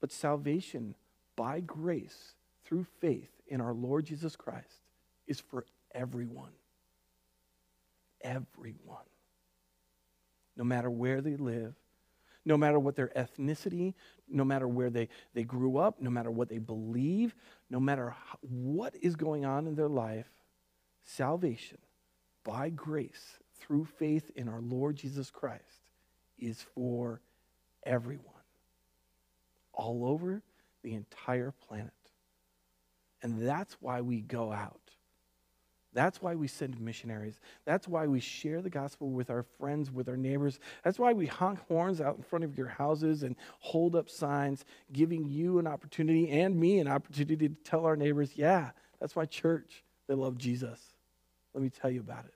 but 0.00 0.12
salvation 0.12 0.94
by 1.36 1.60
grace 1.60 2.34
through 2.64 2.86
faith 3.00 3.30
in 3.48 3.60
our 3.60 3.72
Lord 3.72 4.04
Jesus 4.04 4.36
Christ 4.36 4.82
is 5.26 5.40
for 5.40 5.64
everyone. 5.94 6.52
Everyone. 8.20 9.04
No 10.56 10.64
matter 10.64 10.90
where 10.90 11.20
they 11.20 11.36
live, 11.36 11.74
no 12.44 12.56
matter 12.58 12.78
what 12.78 12.94
their 12.94 13.08
ethnicity, 13.16 13.94
no 14.28 14.44
matter 14.44 14.68
where 14.68 14.90
they, 14.90 15.08
they 15.32 15.44
grew 15.44 15.78
up, 15.78 16.00
no 16.00 16.10
matter 16.10 16.30
what 16.30 16.48
they 16.48 16.58
believe, 16.58 17.34
no 17.70 17.80
matter 17.80 18.10
how, 18.10 18.38
what 18.42 18.94
is 19.00 19.16
going 19.16 19.46
on 19.46 19.66
in 19.66 19.74
their 19.74 19.88
life, 19.88 20.26
salvation 21.04 21.78
by 22.44 22.70
grace 22.70 23.38
through 23.58 23.84
faith 23.84 24.30
in 24.36 24.48
our 24.48 24.60
Lord 24.60 24.96
Jesus 24.96 25.30
Christ 25.30 25.62
is 26.38 26.64
for 26.74 27.20
everyone, 27.84 28.24
all 29.72 30.06
over 30.06 30.42
the 30.82 30.94
entire 30.94 31.52
planet. 31.68 31.92
And 33.22 33.46
that's 33.46 33.76
why 33.80 34.00
we 34.02 34.20
go 34.20 34.52
out. 34.52 34.80
That's 35.94 36.20
why 36.20 36.34
we 36.34 36.48
send 36.48 36.80
missionaries. 36.80 37.40
That's 37.64 37.86
why 37.86 38.08
we 38.08 38.18
share 38.18 38.60
the 38.60 38.68
gospel 38.68 39.10
with 39.10 39.30
our 39.30 39.44
friends, 39.44 39.92
with 39.92 40.08
our 40.08 40.16
neighbors. 40.16 40.58
That's 40.82 40.98
why 40.98 41.12
we 41.12 41.26
honk 41.26 41.60
horns 41.68 42.00
out 42.00 42.16
in 42.16 42.24
front 42.24 42.44
of 42.44 42.58
your 42.58 42.66
houses 42.66 43.22
and 43.22 43.36
hold 43.60 43.94
up 43.94 44.10
signs, 44.10 44.64
giving 44.92 45.24
you 45.24 45.60
an 45.60 45.68
opportunity 45.68 46.28
and 46.30 46.58
me 46.58 46.80
an 46.80 46.88
opportunity 46.88 47.48
to 47.48 47.54
tell 47.62 47.86
our 47.86 47.96
neighbors, 47.96 48.32
yeah, 48.34 48.72
that's 49.00 49.14
my 49.14 49.24
church. 49.24 49.84
They 50.08 50.14
love 50.14 50.36
Jesus. 50.36 50.93
Let 51.54 51.62
me 51.62 51.70
tell 51.70 51.90
you 51.90 52.00
about 52.00 52.26
it. 52.26 52.33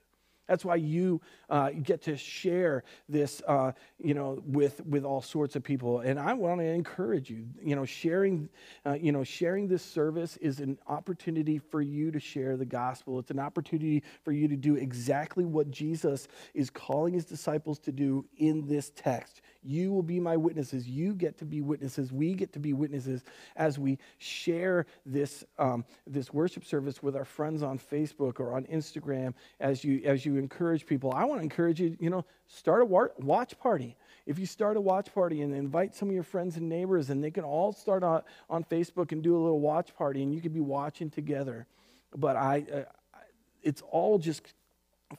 That's 0.49 0.64
why 0.64 0.76
you 0.76 1.20
uh, 1.51 1.70
get 1.70 2.03
to 2.03 2.16
share 2.16 2.82
this, 3.09 3.42
uh, 3.46 3.72
you 3.99 4.14
know, 4.14 4.42
with 4.44 4.84
with 4.86 5.05
all 5.05 5.22
sorts 5.22 5.57
of 5.57 5.62
people. 5.62 6.01
And 6.01 6.18
I 6.18 6.32
want 6.32 6.61
to 6.61 6.66
encourage 6.66 7.30
you. 7.30 7.46
You 7.62 7.76
know, 7.76 7.84
sharing, 7.84 8.49
uh, 8.84 8.94
you 8.94 9.12
know, 9.12 9.24
sharing 9.24 9.68
this 9.68 9.84
service 9.84 10.36
is 10.38 10.61
an 10.61 10.78
opportunity 10.86 11.59
for 11.59 11.82
you 11.82 12.11
to 12.11 12.18
share 12.18 12.57
the 12.57 12.64
gospel. 12.64 13.18
It's 13.18 13.30
an 13.30 13.38
opportunity 13.38 14.03
for 14.24 14.32
you 14.32 14.49
to 14.49 14.57
do 14.57 14.76
exactly 14.76 15.44
what 15.44 15.70
Jesus 15.70 16.28
is 16.55 16.70
calling 16.70 17.14
his 17.14 17.24
disciples 17.26 17.78
to 17.80 17.92
do 17.92 18.24
in 18.38 18.66
this 18.66 18.90
text. 18.96 19.42
You 19.62 19.92
will 19.92 20.03
be 20.03 20.18
my 20.18 20.36
witnesses. 20.36 20.88
You 20.88 21.14
get 21.14 21.36
to 21.38 21.44
be 21.44 21.61
witnesses. 21.61 22.12
We 22.12 22.34
get 22.34 22.53
to 22.55 22.59
be 22.59 22.72
witnesses 22.72 23.22
as 23.57 23.78
we 23.78 23.99
share 24.18 24.86
this, 25.05 25.44
um, 25.59 25.84
this 26.07 26.32
worship 26.32 26.64
service 26.64 27.03
with 27.03 27.16
our 27.16 27.24
friends 27.24 27.62
on 27.62 27.78
Facebook 27.78 28.40
or 28.40 28.55
on 28.55 28.64
Instagram. 28.64 29.34
As 29.61 29.84
you, 29.84 30.01
as 30.05 30.24
you 30.24 30.38
encourage 30.39 30.86
people, 30.86 31.12
I 31.12 31.24
want 31.24 31.41
to 31.41 31.43
encourage 31.43 31.80
you, 31.80 31.97
you 32.01 32.11
know, 32.11 32.24
start 32.47 32.82
a 32.82 32.84
watch 32.84 33.59
party. 33.59 33.97
If 34.26 34.39
you 34.39 34.47
start 34.47 34.76
a 34.76 34.80
watch 34.80 35.12
party 35.14 35.43
and 35.43 35.55
invite 35.55 35.95
some 35.95 36.09
of 36.09 36.14
your 36.14 36.22
friends 36.22 36.57
and 36.57 36.68
neighbors, 36.68 37.11
and 37.11 37.24
they 37.24 37.30
can 37.30 37.45
all 37.45 37.72
start 37.72 38.03
on, 38.03 38.22
on 38.51 38.64
Facebook 38.64 39.12
and 39.12 39.22
do 39.22 39.36
a 39.36 39.41
little 39.41 39.61
watch 39.61 39.95
party, 39.97 40.22
and 40.22 40.34
you 40.34 40.41
could 40.41 40.55
be 40.55 40.61
watching 40.61 41.11
together. 41.11 41.66
But 42.14 42.36
I, 42.36 42.66
uh, 42.72 43.18
it's 43.62 43.82
all 43.91 44.18
just 44.18 44.43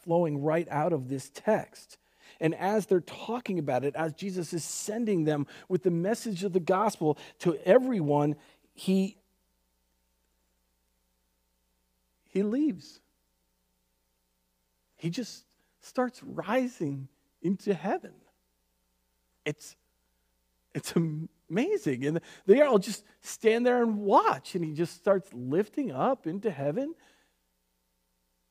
flowing 0.03 0.43
right 0.43 0.67
out 0.69 0.93
of 0.93 1.09
this 1.09 1.31
text. 1.33 1.97
And 2.39 2.53
as 2.55 2.85
they're 2.85 3.01
talking 3.01 3.59
about 3.59 3.83
it, 3.83 3.95
as 3.95 4.13
Jesus 4.13 4.53
is 4.53 4.63
sending 4.63 5.23
them 5.25 5.47
with 5.67 5.83
the 5.83 5.91
message 5.91 6.43
of 6.43 6.53
the 6.53 6.59
gospel 6.59 7.17
to 7.39 7.57
everyone, 7.65 8.35
he, 8.73 9.17
he 12.29 12.43
leaves. 12.43 12.99
He 14.99 15.09
just 15.09 15.45
starts 15.81 16.21
rising 16.21 17.07
into 17.41 17.73
heaven. 17.73 18.11
It's, 19.45 19.75
it's 20.75 20.93
amazing. 21.49 22.05
And 22.05 22.19
they 22.45 22.61
all 22.61 22.79
just 22.79 23.05
stand 23.21 23.65
there 23.65 23.81
and 23.81 23.99
watch. 23.99 24.55
And 24.55 24.63
he 24.63 24.73
just 24.73 24.95
starts 24.95 25.29
lifting 25.33 25.91
up 25.91 26.27
into 26.27 26.51
heaven. 26.51 26.93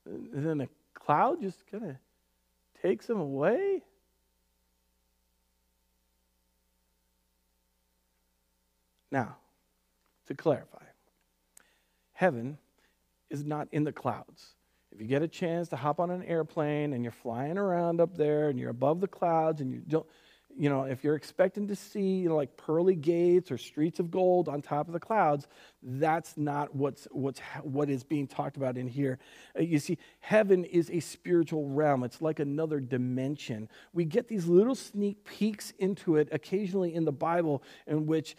And 0.07 0.44
then 0.44 0.61
a 0.62 0.68
cloud 0.94 1.42
just 1.42 1.66
kind 1.70 1.84
of 1.84 1.96
takes 2.82 3.09
him 3.09 3.18
away? 3.18 3.82
Now, 9.11 9.36
to 10.26 10.34
clarify, 10.34 10.84
heaven 12.12 12.59
is 13.30 13.44
not 13.44 13.68
in 13.72 13.84
the 13.84 13.92
clouds. 13.92 14.55
If 14.99 15.03
you 15.03 15.09
get 15.09 15.22
a 15.22 15.28
chance 15.28 15.68
to 15.68 15.76
hop 15.76 16.01
on 16.01 16.11
an 16.11 16.24
airplane 16.24 16.92
and 16.92 17.05
you're 17.05 17.12
flying 17.12 17.57
around 17.57 18.01
up 18.01 18.16
there 18.16 18.49
and 18.49 18.59
you're 18.59 18.70
above 18.70 19.01
the 19.01 19.07
clouds 19.07 19.61
and 19.61 19.70
you 19.70 19.80
don't, 19.86 20.05
you 20.59 20.68
know, 20.68 20.82
if 20.82 21.05
you're 21.05 21.14
expecting 21.14 21.68
to 21.68 21.76
see 21.76 22.16
you 22.16 22.28
know, 22.28 22.34
like 22.34 22.57
pearly 22.57 22.96
gates 22.96 23.53
or 23.53 23.59
streets 23.59 24.01
of 24.01 24.11
gold 24.11 24.49
on 24.49 24.61
top 24.61 24.88
of 24.88 24.92
the 24.92 24.99
clouds, 24.99 25.46
that's 25.83 26.37
not 26.37 26.74
what's, 26.74 27.07
what's, 27.12 27.41
what 27.62 27.89
is 27.89 28.03
being 28.03 28.26
talked 28.26 28.57
about 28.57 28.76
in 28.76 28.89
here. 28.89 29.18
Uh, 29.57 29.62
you 29.62 29.79
see, 29.79 29.99
heaven 30.20 30.64
is 30.64 30.91
a 30.91 31.01
spiritual 31.01 31.68
realm, 31.68 32.03
it's 32.03 32.20
like 32.20 32.41
another 32.41 32.81
dimension. 32.81 33.68
We 33.93 34.05
get 34.05 34.29
these 34.29 34.47
little 34.47 34.74
sneak 34.74 35.24
peeks 35.24 35.72
into 35.79 36.16
it 36.16 36.29
occasionally 36.33 36.95
in 36.95 37.05
the 37.05 37.12
Bible 37.12 37.62
in 37.87 38.07
which 38.07 38.37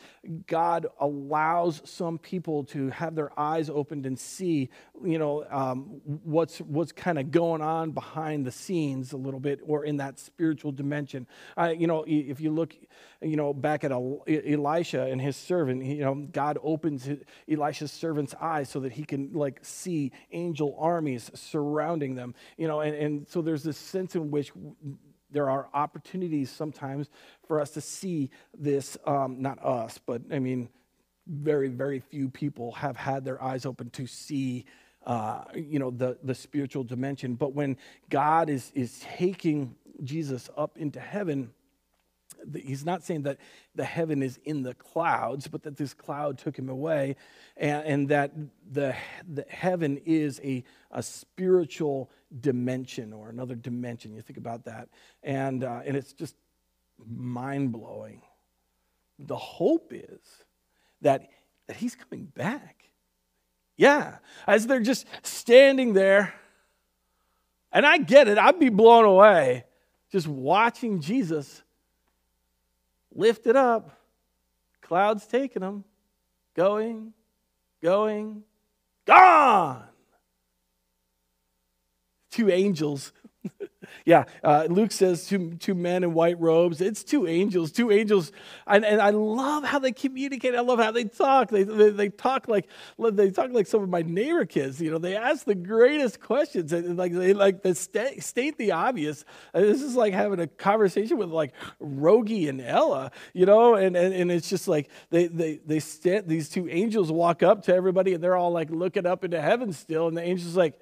God 0.47 0.87
allows 0.99 1.81
some 1.85 2.17
people 2.17 2.65
to 2.65 2.89
have 2.89 3.15
their 3.15 3.37
eyes 3.39 3.69
opened 3.69 4.05
and 4.05 4.19
see, 4.19 4.69
you 5.03 5.17
know, 5.17 5.45
um, 5.49 6.01
what's, 6.23 6.59
what's 6.59 6.91
kind 6.91 7.17
of 7.17 7.31
going 7.31 7.61
on 7.61 7.91
behind 7.91 8.45
the 8.45 8.51
scenes 8.51 9.13
a 9.13 9.17
little 9.17 9.39
bit 9.39 9.59
or 9.63 9.85
in 9.85 9.97
that 9.97 10.19
spiritual 10.19 10.71
dimension. 10.71 11.25
Uh, 11.57 11.73
you 11.75 11.87
know, 11.87 12.03
if 12.05 12.41
you 12.41 12.51
look, 12.51 12.75
you 13.21 13.37
know, 13.37 13.53
back 13.53 13.83
at 13.83 13.91
Elisha 13.91 15.03
and 15.03 15.21
his 15.21 15.37
servant, 15.37 15.83
you 15.85 16.03
know, 16.03 16.15
God 16.15 16.57
opens 16.61 17.05
his, 17.05 17.19
Elisha's 17.49 17.91
servant's 17.91 18.35
eyes 18.39 18.69
so 18.69 18.79
that 18.79 18.91
he 18.91 19.03
can 19.03 19.31
like 19.33 19.59
see 19.61 20.11
angel 20.31 20.75
armies 20.79 21.31
surrounding 21.33 22.15
them, 22.15 22.35
you 22.57 22.67
know, 22.67 22.81
and, 22.81 22.95
and 22.95 23.27
so 23.27 23.41
there's 23.41 23.63
this 23.63 23.77
sense 23.77 24.15
in 24.15 24.31
which 24.31 24.51
there 25.31 25.49
are 25.49 25.69
opportunities 25.73 26.49
sometimes 26.49 27.09
for 27.47 27.59
us 27.59 27.71
to 27.71 27.81
see 27.81 28.29
this, 28.57 28.97
um, 29.05 29.41
not 29.41 29.63
us, 29.63 29.99
but 30.05 30.21
I 30.31 30.39
mean, 30.39 30.69
very, 31.27 31.67
very 31.69 31.99
few 31.99 32.29
people 32.29 32.71
have 32.73 32.97
had 32.97 33.23
their 33.23 33.41
eyes 33.41 33.65
open 33.65 33.91
to 33.91 34.07
see, 34.07 34.65
uh, 35.05 35.43
you 35.53 35.77
know, 35.77 35.91
the, 35.91 36.17
the 36.23 36.33
spiritual 36.33 36.83
dimension. 36.83 37.35
But 37.35 37.53
when 37.53 37.77
God 38.09 38.49
is, 38.49 38.71
is 38.73 38.99
taking 39.17 39.75
Jesus 40.03 40.49
up 40.57 40.77
into 40.77 40.99
heaven, 40.99 41.51
he's 42.53 42.85
not 42.85 43.03
saying 43.03 43.23
that 43.23 43.37
the 43.75 43.83
heaven 43.83 44.21
is 44.23 44.39
in 44.45 44.63
the 44.63 44.73
clouds, 44.73 45.47
but 45.47 45.63
that 45.63 45.77
this 45.77 45.93
cloud 45.93 46.37
took 46.37 46.57
him 46.57 46.69
away, 46.69 47.15
and, 47.57 47.85
and 47.85 48.09
that 48.09 48.31
the, 48.71 48.95
the 49.31 49.45
heaven 49.49 49.99
is 50.05 50.39
a, 50.43 50.63
a 50.91 51.03
spiritual 51.03 52.09
dimension 52.39 53.13
or 53.13 53.29
another 53.29 53.55
dimension. 53.55 54.13
You 54.13 54.21
think 54.21 54.37
about 54.37 54.65
that, 54.65 54.89
and 55.23 55.63
uh, 55.63 55.81
and 55.85 55.95
it's 55.95 56.13
just 56.13 56.35
mind 57.05 57.71
blowing. 57.71 58.21
The 59.19 59.37
hope 59.37 59.91
is 59.93 60.19
that 61.01 61.29
that 61.67 61.77
he's 61.77 61.95
coming 61.95 62.25
back. 62.25 62.83
Yeah, 63.77 64.17
as 64.45 64.67
they're 64.67 64.81
just 64.81 65.05
standing 65.23 65.93
there, 65.93 66.33
and 67.71 67.85
I 67.85 67.97
get 67.97 68.27
it. 68.27 68.37
I'd 68.37 68.59
be 68.59 68.69
blown 68.69 69.05
away 69.05 69.65
just 70.11 70.27
watching 70.27 71.01
Jesus 71.01 71.63
lifted 73.13 73.55
up, 73.55 73.91
clouds 74.81 75.25
taking 75.25 75.61
them, 75.61 75.83
going, 76.55 77.13
going, 77.81 78.43
gone. 79.05 79.83
Two 82.31 82.49
angels. 82.49 83.11
yeah, 84.05 84.25
uh, 84.43 84.67
Luke 84.69 84.91
says 84.91 85.27
two, 85.27 85.51
two 85.55 85.75
men 85.75 86.03
in 86.03 86.13
white 86.13 86.39
robes. 86.39 86.81
It's 86.81 87.03
two 87.03 87.27
angels, 87.27 87.71
two 87.71 87.91
angels. 87.91 88.31
And, 88.67 88.85
and 88.85 89.01
I 89.01 89.09
love 89.11 89.63
how 89.63 89.79
they 89.79 89.91
communicate. 89.91 90.55
I 90.55 90.61
love 90.61 90.79
how 90.79 90.91
they 90.91 91.05
talk. 91.05 91.49
They, 91.49 91.63
they, 91.63 91.89
they 91.89 92.09
talk 92.09 92.47
like 92.47 92.69
they 92.97 93.31
talk 93.31 93.51
like 93.51 93.67
some 93.67 93.83
of 93.83 93.89
my 93.89 94.01
neighbor 94.01 94.45
kids. 94.45 94.81
You 94.81 94.91
know, 94.91 94.97
they 94.97 95.15
ask 95.15 95.45
the 95.45 95.55
greatest 95.55 96.19
questions. 96.19 96.73
And 96.73 96.97
like 96.97 97.13
they 97.13 97.33
like 97.33 97.63
they 97.63 97.73
state, 97.73 98.23
state 98.23 98.57
the 98.57 98.71
obvious. 98.71 99.25
This 99.53 99.81
is 99.81 99.95
like 99.95 100.13
having 100.13 100.39
a 100.39 100.47
conversation 100.47 101.17
with 101.17 101.29
like 101.29 101.53
Rogie 101.79 102.47
and 102.47 102.61
Ella, 102.61 103.11
you 103.33 103.45
know, 103.45 103.75
and, 103.75 103.95
and, 103.95 104.13
and 104.13 104.31
it's 104.31 104.49
just 104.49 104.67
like 104.67 104.89
they 105.09 105.27
they 105.27 105.59
they 105.65 105.79
stand, 105.79 106.27
these 106.27 106.49
two 106.49 106.69
angels 106.69 107.11
walk 107.11 107.43
up 107.43 107.63
to 107.63 107.75
everybody 107.75 108.13
and 108.13 108.23
they're 108.23 108.35
all 108.35 108.51
like 108.51 108.69
looking 108.69 109.05
up 109.05 109.23
into 109.23 109.41
heaven 109.41 109.73
still, 109.73 110.07
and 110.07 110.17
the 110.17 110.21
angel's 110.21 110.55
like, 110.55 110.79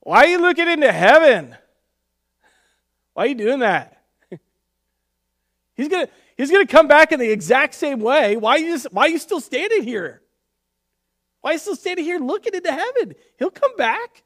Why 0.00 0.24
are 0.24 0.26
you 0.26 0.40
looking 0.40 0.68
into 0.68 0.92
heaven? 0.92 1.56
Why 3.14 3.24
are 3.24 3.26
you 3.26 3.34
doing 3.34 3.60
that? 3.60 4.02
he's 5.74 5.88
gonna 5.88 6.08
he's 6.36 6.50
gonna 6.50 6.66
come 6.66 6.88
back 6.88 7.12
in 7.12 7.20
the 7.20 7.30
exact 7.30 7.74
same 7.74 8.00
way. 8.00 8.36
Why 8.36 8.52
are 8.52 8.58
you 8.58 8.72
just, 8.72 8.92
why 8.92 9.02
are 9.02 9.08
you 9.08 9.18
still 9.18 9.40
standing 9.40 9.82
here? 9.82 10.22
Why 11.40 11.50
are 11.50 11.52
you 11.54 11.58
still 11.58 11.76
standing 11.76 12.04
here 12.04 12.18
looking 12.18 12.54
into 12.54 12.70
heaven? 12.70 13.14
He'll 13.38 13.50
come 13.50 13.76
back. 13.76 14.22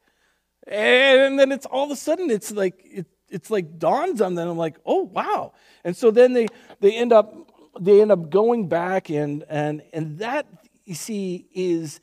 And 0.66 1.38
then 1.38 1.52
it's 1.52 1.66
all 1.66 1.84
of 1.84 1.90
a 1.90 1.96
sudden 1.96 2.30
it's 2.30 2.50
like 2.50 2.80
it, 2.84 3.06
it's 3.28 3.50
like 3.50 3.78
dawns 3.78 4.20
on 4.20 4.34
them. 4.34 4.48
I'm 4.48 4.56
like, 4.56 4.76
oh 4.86 5.02
wow. 5.02 5.52
And 5.84 5.96
so 5.96 6.10
then 6.10 6.32
they 6.32 6.46
they 6.80 6.94
end 6.96 7.12
up 7.12 7.34
they 7.80 8.00
end 8.00 8.12
up 8.12 8.30
going 8.30 8.68
back 8.68 9.10
and 9.10 9.44
and 9.48 9.82
and 9.92 10.18
that 10.18 10.46
you 10.84 10.94
see 10.94 11.46
is 11.54 12.00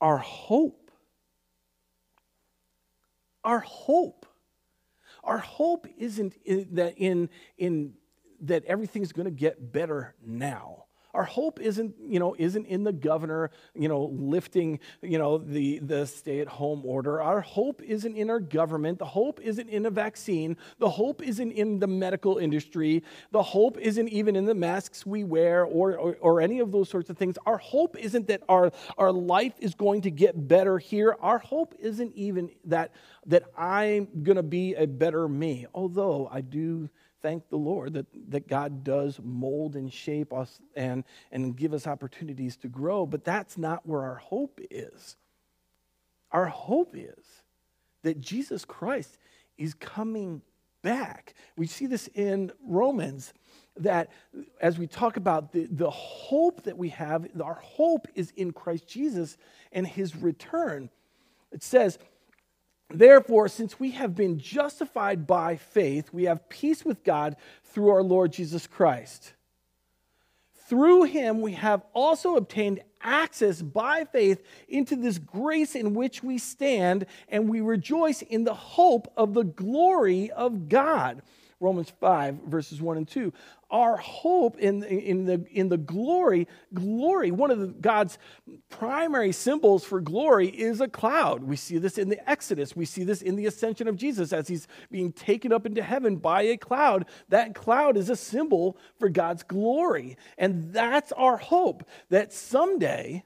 our 0.00 0.18
hope. 0.18 0.90
Our 3.44 3.60
hope. 3.60 4.21
Our 5.24 5.38
hope 5.38 5.86
isn't 5.96 6.36
in, 6.44 6.68
that 6.72 6.94
in, 6.96 7.30
in 7.58 7.94
that 8.40 8.64
everything's 8.64 9.12
going 9.12 9.26
to 9.26 9.30
get 9.30 9.72
better 9.72 10.14
now. 10.24 10.86
Our 11.14 11.24
hope 11.24 11.60
isn't, 11.60 11.94
you 12.08 12.18
know, 12.18 12.34
isn't 12.38 12.66
in 12.66 12.84
the 12.84 12.92
governor, 12.92 13.50
you 13.74 13.88
know, 13.88 14.04
lifting, 14.04 14.80
you 15.02 15.18
know, 15.18 15.38
the, 15.38 15.78
the 15.80 16.06
stay-at-home 16.06 16.82
order. 16.84 17.20
Our 17.20 17.40
hope 17.40 17.82
isn't 17.82 18.16
in 18.16 18.30
our 18.30 18.40
government. 18.40 18.98
The 18.98 19.04
hope 19.04 19.40
isn't 19.40 19.68
in 19.68 19.84
a 19.84 19.90
vaccine. 19.90 20.56
The 20.78 20.88
hope 20.88 21.22
isn't 21.22 21.52
in 21.52 21.78
the 21.78 21.86
medical 21.86 22.38
industry. 22.38 23.02
The 23.30 23.42
hope 23.42 23.78
isn't 23.78 24.08
even 24.08 24.36
in 24.36 24.46
the 24.46 24.54
masks 24.54 25.04
we 25.04 25.24
wear 25.24 25.64
or, 25.64 25.96
or, 25.96 26.16
or 26.20 26.40
any 26.40 26.60
of 26.60 26.72
those 26.72 26.88
sorts 26.88 27.10
of 27.10 27.18
things. 27.18 27.36
Our 27.44 27.58
hope 27.58 27.96
isn't 27.98 28.28
that 28.28 28.42
our, 28.48 28.72
our 28.96 29.12
life 29.12 29.54
is 29.58 29.74
going 29.74 30.02
to 30.02 30.10
get 30.10 30.48
better 30.48 30.78
here. 30.78 31.16
Our 31.20 31.38
hope 31.38 31.74
isn't 31.78 32.14
even 32.14 32.50
that, 32.64 32.92
that 33.26 33.44
I'm 33.56 34.08
going 34.22 34.36
to 34.36 34.42
be 34.42 34.74
a 34.74 34.86
better 34.86 35.28
me, 35.28 35.66
although 35.74 36.28
I 36.32 36.40
do 36.40 36.88
thank 37.22 37.48
the 37.48 37.56
Lord 37.56 37.94
that, 37.94 38.06
that 38.30 38.48
God 38.48 38.84
does 38.84 39.20
mold 39.22 39.76
and 39.76 39.92
shape 39.92 40.32
us 40.32 40.60
and, 40.74 41.04
and 41.30 41.56
give 41.56 41.72
us 41.72 41.86
opportunities 41.86 42.56
to 42.58 42.68
grow, 42.68 43.06
but 43.06 43.24
that's 43.24 43.56
not 43.56 43.86
where 43.86 44.02
our 44.02 44.16
hope 44.16 44.60
is. 44.70 45.16
Our 46.32 46.46
hope 46.46 46.94
is 46.96 47.42
that 48.02 48.20
Jesus 48.20 48.64
Christ 48.64 49.18
is 49.56 49.74
coming 49.74 50.42
back. 50.82 51.34
We 51.56 51.66
see 51.66 51.86
this 51.86 52.08
in 52.08 52.50
Romans 52.66 53.32
that 53.76 54.10
as 54.60 54.78
we 54.78 54.86
talk 54.86 55.16
about 55.16 55.52
the, 55.52 55.68
the 55.70 55.90
hope 55.90 56.64
that 56.64 56.76
we 56.76 56.88
have, 56.90 57.28
our 57.42 57.60
hope 57.62 58.08
is 58.14 58.32
in 58.36 58.52
Christ 58.52 58.86
Jesus 58.88 59.36
and 59.70 59.86
his 59.86 60.16
return. 60.16 60.90
It 61.52 61.62
says, 61.62 61.98
Therefore, 62.92 63.48
since 63.48 63.80
we 63.80 63.92
have 63.92 64.14
been 64.14 64.38
justified 64.38 65.26
by 65.26 65.56
faith, 65.56 66.12
we 66.12 66.24
have 66.24 66.48
peace 66.48 66.84
with 66.84 67.04
God 67.04 67.36
through 67.64 67.90
our 67.90 68.02
Lord 68.02 68.32
Jesus 68.32 68.66
Christ. 68.66 69.32
Through 70.66 71.04
him, 71.04 71.40
we 71.40 71.52
have 71.52 71.82
also 71.92 72.36
obtained 72.36 72.80
access 73.00 73.60
by 73.60 74.04
faith 74.04 74.42
into 74.68 74.96
this 74.96 75.18
grace 75.18 75.74
in 75.74 75.94
which 75.94 76.22
we 76.22 76.38
stand, 76.38 77.06
and 77.28 77.48
we 77.48 77.60
rejoice 77.60 78.22
in 78.22 78.44
the 78.44 78.54
hope 78.54 79.12
of 79.16 79.34
the 79.34 79.44
glory 79.44 80.30
of 80.30 80.68
God. 80.68 81.22
Romans 81.62 81.90
5, 82.00 82.40
verses 82.48 82.82
1 82.82 82.96
and 82.96 83.08
2. 83.08 83.32
Our 83.70 83.96
hope 83.96 84.58
in, 84.58 84.82
in, 84.82 85.24
the, 85.24 85.46
in 85.50 85.68
the 85.68 85.78
glory, 85.78 86.48
glory, 86.74 87.30
one 87.30 87.52
of 87.52 87.60
the, 87.60 87.68
God's 87.68 88.18
primary 88.68 89.30
symbols 89.30 89.84
for 89.84 90.00
glory 90.00 90.48
is 90.48 90.80
a 90.80 90.88
cloud. 90.88 91.44
We 91.44 91.54
see 91.54 91.78
this 91.78 91.98
in 91.98 92.08
the 92.08 92.28
Exodus. 92.28 92.74
We 92.74 92.84
see 92.84 93.04
this 93.04 93.22
in 93.22 93.36
the 93.36 93.46
ascension 93.46 93.86
of 93.86 93.96
Jesus 93.96 94.32
as 94.32 94.48
he's 94.48 94.66
being 94.90 95.12
taken 95.12 95.52
up 95.52 95.64
into 95.64 95.82
heaven 95.82 96.16
by 96.16 96.42
a 96.42 96.56
cloud. 96.56 97.06
That 97.28 97.54
cloud 97.54 97.96
is 97.96 98.10
a 98.10 98.16
symbol 98.16 98.76
for 98.98 99.08
God's 99.08 99.44
glory. 99.44 100.16
And 100.36 100.72
that's 100.72 101.12
our 101.12 101.36
hope 101.36 101.88
that 102.10 102.32
someday 102.32 103.24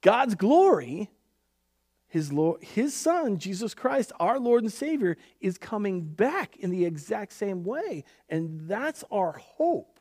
God's 0.00 0.34
glory 0.34 1.10
his, 2.16 2.32
Lord, 2.32 2.62
his 2.62 2.94
son, 2.94 3.36
Jesus 3.36 3.74
Christ, 3.74 4.10
our 4.18 4.40
Lord 4.40 4.62
and 4.62 4.72
Savior, 4.72 5.18
is 5.38 5.58
coming 5.58 6.00
back 6.00 6.56
in 6.56 6.70
the 6.70 6.86
exact 6.86 7.34
same 7.34 7.62
way. 7.62 8.04
And 8.30 8.66
that's 8.66 9.04
our 9.10 9.32
hope. 9.32 10.00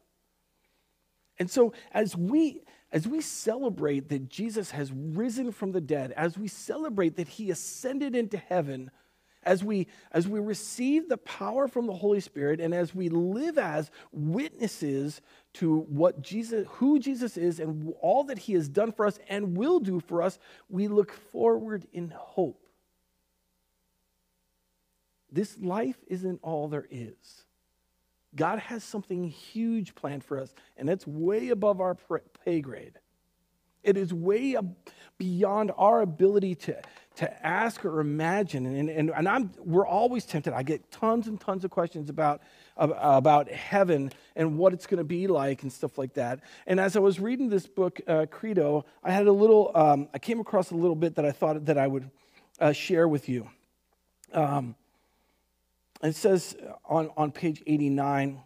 And 1.37 1.51
so 1.51 1.73
as 1.91 2.15
we 2.15 2.61
as 2.93 3.05
we 3.05 3.19
celebrate 3.19 4.07
that 4.07 4.29
Jesus 4.29 4.71
has 4.71 4.93
risen 4.93 5.51
from 5.51 5.73
the 5.73 5.81
dead, 5.81 6.13
as 6.13 6.37
we 6.37 6.47
celebrate 6.47 7.17
that 7.17 7.27
he 7.27 7.51
ascended 7.51 8.15
into 8.15 8.37
heaven, 8.37 8.89
as 9.43 9.61
we 9.61 9.87
as 10.13 10.25
we 10.25 10.39
receive 10.39 11.09
the 11.09 11.17
power 11.17 11.67
from 11.67 11.85
the 11.85 11.93
Holy 11.93 12.21
Spirit 12.21 12.61
and 12.61 12.73
as 12.73 12.95
we 12.95 13.09
live 13.09 13.57
as 13.57 13.91
witnesses 14.13 15.19
to 15.55 15.79
what 15.89 16.21
Jesus 16.21 16.65
who 16.73 16.99
Jesus 16.99 17.37
is 17.37 17.59
and 17.59 17.93
all 18.01 18.23
that 18.25 18.39
he 18.39 18.53
has 18.53 18.67
done 18.67 18.91
for 18.91 19.05
us 19.05 19.19
and 19.29 19.57
will 19.57 19.79
do 19.79 19.99
for 19.99 20.21
us, 20.21 20.39
we 20.69 20.87
look 20.87 21.11
forward 21.11 21.87
in 21.93 22.13
hope. 22.15 22.65
This 25.31 25.57
life 25.59 25.97
isn't 26.07 26.39
all 26.43 26.67
there 26.67 26.87
is. 26.89 27.45
God 28.35 28.59
has 28.59 28.83
something 28.83 29.23
huge 29.29 29.95
planned 29.95 30.23
for 30.23 30.39
us, 30.39 30.53
and 30.77 30.89
it's 30.89 31.07
way 31.07 31.49
above 31.49 31.79
our 31.79 31.97
pay 32.43 32.61
grade. 32.61 32.99
It 33.81 33.97
is 33.97 34.13
way 34.13 34.57
beyond 35.17 35.71
our 35.77 36.01
ability 36.01 36.55
to, 36.55 36.81
to 37.17 37.45
ask 37.45 37.85
or 37.85 37.99
imagine. 37.99 38.65
And, 38.65 38.89
and, 38.89 39.11
and 39.11 39.29
I'm, 39.29 39.51
we're 39.59 39.87
always 39.87 40.25
tempted. 40.25 40.53
I 40.53 40.63
get 40.63 40.91
tons 40.91 41.27
and 41.27 41.39
tons 41.39 41.63
of 41.63 41.71
questions 41.71 42.09
about, 42.09 42.41
about 42.77 43.49
heaven 43.49 44.11
and 44.35 44.57
what 44.57 44.73
it's 44.73 44.85
going 44.87 44.97
to 44.97 45.03
be 45.03 45.27
like 45.27 45.63
and 45.63 45.71
stuff 45.71 45.97
like 45.97 46.13
that. 46.13 46.41
And 46.67 46.79
as 46.79 46.95
I 46.95 46.99
was 46.99 47.19
reading 47.19 47.49
this 47.49 47.67
book, 47.67 48.01
uh, 48.07 48.25
Credo, 48.29 48.85
I 49.03 49.11
had 49.11 49.27
a 49.27 49.31
little, 49.31 49.71
um, 49.75 50.09
I 50.13 50.19
came 50.19 50.39
across 50.39 50.71
a 50.71 50.75
little 50.75 50.95
bit 50.95 51.15
that 51.15 51.25
I 51.25 51.31
thought 51.31 51.65
that 51.65 51.77
I 51.77 51.87
would 51.87 52.09
uh, 52.59 52.73
share 52.73 53.07
with 53.07 53.29
you. 53.29 53.49
Um, 54.33 54.75
It 56.03 56.15
says 56.15 56.55
on, 56.83 57.09
on 57.15 57.31
page 57.31 57.63
89 57.65 58.41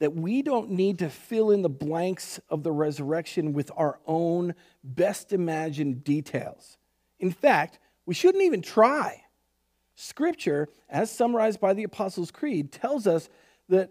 that 0.00 0.14
we 0.14 0.42
don't 0.42 0.70
need 0.70 0.98
to 0.98 1.08
fill 1.08 1.50
in 1.50 1.62
the 1.62 1.68
blanks 1.68 2.38
of 2.48 2.62
the 2.62 2.70
resurrection 2.70 3.52
with 3.52 3.70
our 3.76 3.98
own 4.06 4.54
best 4.84 5.32
imagined 5.32 6.04
details. 6.04 6.76
In 7.18 7.32
fact, 7.32 7.80
we 8.06 8.14
shouldn't 8.14 8.44
even 8.44 8.62
try. 8.62 9.24
Scripture, 10.00 10.68
as 10.88 11.10
summarized 11.10 11.58
by 11.58 11.74
the 11.74 11.82
Apostles' 11.82 12.30
Creed, 12.30 12.70
tells 12.70 13.08
us 13.08 13.28
that 13.68 13.90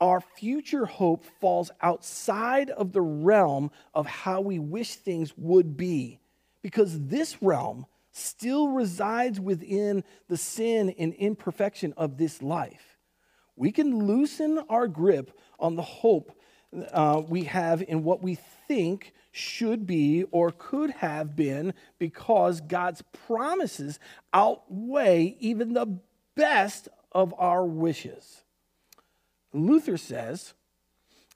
our 0.00 0.20
future 0.20 0.86
hope 0.86 1.24
falls 1.40 1.72
outside 1.82 2.70
of 2.70 2.92
the 2.92 3.00
realm 3.00 3.72
of 3.92 4.06
how 4.06 4.40
we 4.40 4.60
wish 4.60 4.94
things 4.94 5.36
would 5.36 5.76
be, 5.76 6.20
because 6.62 7.08
this 7.08 7.42
realm 7.42 7.86
still 8.12 8.68
resides 8.68 9.40
within 9.40 10.04
the 10.28 10.36
sin 10.36 10.94
and 10.96 11.12
imperfection 11.14 11.92
of 11.96 12.16
this 12.16 12.40
life. 12.40 12.96
We 13.56 13.72
can 13.72 14.06
loosen 14.06 14.60
our 14.68 14.86
grip 14.86 15.36
on 15.58 15.74
the 15.74 15.82
hope 15.82 16.30
uh, 16.92 17.20
we 17.28 17.42
have 17.44 17.82
in 17.82 18.04
what 18.04 18.22
we 18.22 18.38
think 18.68 19.12
should 19.32 19.86
be 19.86 20.24
or 20.30 20.50
could 20.50 20.90
have 20.90 21.36
been 21.36 21.74
because 21.98 22.60
God's 22.60 23.02
promises 23.26 23.98
outweigh 24.32 25.36
even 25.38 25.72
the 25.72 25.98
best 26.34 26.88
of 27.12 27.34
our 27.38 27.64
wishes. 27.64 28.44
Luther 29.52 29.96
says 29.96 30.54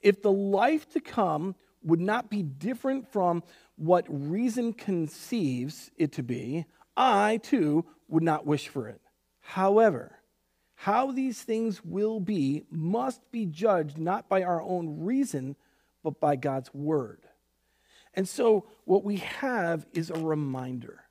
if 0.03 0.22
the 0.22 0.32
life 0.32 0.88
to 0.90 1.01
come 1.01 1.55
would 1.82 2.01
not 2.01 2.30
be 2.30 2.42
different 2.42 3.11
from 3.11 3.42
what 3.76 4.05
reason 4.09 4.72
conceives 4.72 5.90
it 5.97 6.12
to 6.12 6.22
be, 6.22 6.64
I 6.97 7.38
too 7.42 7.84
would 8.09 8.22
not 8.22 8.47
wish 8.47 8.68
for 8.68 8.88
it. 8.88 9.01
However, 9.40 10.18
how 10.74 11.12
these 11.12 11.42
things 11.42 11.84
will 11.84 12.20
be 12.20 12.64
must 12.70 13.20
be 13.30 13.47
judged 13.47 13.99
not 13.99 14.28
by 14.28 14.42
our 14.42 14.61
own 14.61 15.01
reason, 15.01 15.57
but 16.03 16.20
by 16.20 16.36
God's 16.36 16.72
word. 16.74 17.20
And 18.14 18.28
so, 18.28 18.66
what 18.84 19.04
we 19.04 19.16
have 19.16 19.86
is 19.92 20.10
a 20.10 20.18
reminder. 20.18 21.02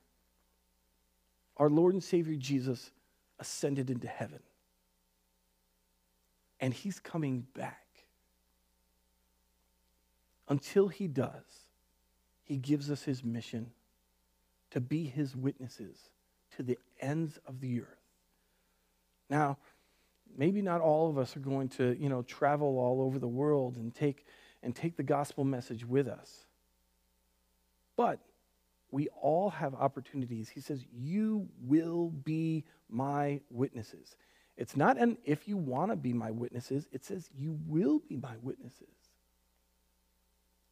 Our 1.57 1.69
Lord 1.69 1.93
and 1.93 2.03
Savior 2.03 2.35
Jesus 2.35 2.91
ascended 3.39 3.89
into 3.89 4.07
heaven, 4.07 4.39
and 6.59 6.73
he's 6.73 6.99
coming 6.99 7.45
back. 7.53 7.79
Until 10.49 10.87
he 10.87 11.07
does, 11.07 11.65
he 12.43 12.57
gives 12.57 12.91
us 12.91 13.03
his 13.03 13.23
mission 13.23 13.71
to 14.71 14.81
be 14.81 15.05
his 15.05 15.35
witnesses 15.35 15.97
to 16.57 16.63
the 16.63 16.77
ends 16.99 17.39
of 17.47 17.59
the 17.61 17.81
earth. 17.81 17.87
Now, 19.29 19.57
maybe 20.37 20.61
not 20.61 20.81
all 20.81 21.09
of 21.09 21.17
us 21.17 21.35
are 21.35 21.41
going 21.41 21.69
to, 21.69 21.95
you 21.99 22.09
know, 22.09 22.21
travel 22.23 22.77
all 22.79 23.01
over 23.01 23.19
the 23.19 23.27
world 23.27 23.77
and 23.77 23.93
take 23.93 24.25
and 24.61 24.75
take 24.75 24.95
the 24.95 25.03
gospel 25.03 25.43
message 25.43 25.85
with 25.85 26.07
us. 26.07 26.45
But 27.95 28.19
we 28.91 29.07
all 29.19 29.49
have 29.49 29.73
opportunities. 29.73 30.49
He 30.49 30.61
says, 30.61 30.85
You 30.91 31.47
will 31.61 32.09
be 32.09 32.63
my 32.89 33.41
witnesses. 33.49 34.15
It's 34.55 34.77
not 34.77 34.99
an 34.99 35.17
if 35.25 35.47
you 35.47 35.57
want 35.57 35.91
to 35.91 35.95
be 35.95 36.13
my 36.13 36.31
witnesses, 36.31 36.87
it 36.91 37.03
says, 37.03 37.29
You 37.35 37.57
will 37.65 37.99
be 38.07 38.17
my 38.17 38.35
witnesses. 38.41 38.87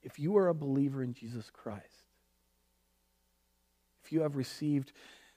If 0.03 0.19
you 0.19 0.37
are 0.37 0.49
a 0.49 0.53
believer 0.53 1.03
in 1.03 1.13
Jesus 1.13 1.49
Christ, 1.51 2.05
if 4.03 4.11
you 4.11 4.21
have 4.21 4.35
received 4.35 4.93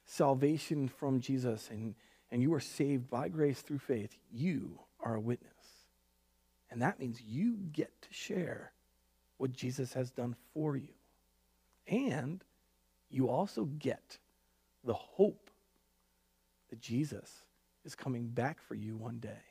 salvation 0.06 0.88
from 0.88 1.20
Jesus 1.20 1.68
and, 1.70 1.94
and 2.30 2.42
you 2.42 2.52
are 2.54 2.60
saved 2.60 3.10
by 3.10 3.28
grace 3.28 3.60
through 3.60 3.78
faith, 3.78 4.16
you 4.32 4.78
are 5.00 5.14
a 5.14 5.20
witness. 5.20 5.50
And 6.70 6.82
that 6.82 6.98
means 6.98 7.20
you 7.22 7.56
get 7.72 7.90
to 8.02 8.08
share 8.10 8.72
what 9.36 9.52
Jesus 9.52 9.92
has 9.92 10.10
done 10.10 10.34
for 10.52 10.76
you. 10.76 10.88
And 11.86 12.42
you 13.10 13.28
also 13.28 13.64
get 13.64 14.18
the 14.84 14.94
hope 14.94 15.50
that 16.70 16.80
Jesus 16.80 17.30
is 17.84 17.94
coming 17.94 18.26
back 18.26 18.60
for 18.62 18.74
you 18.74 18.96
one 18.96 19.18
day. 19.18 19.42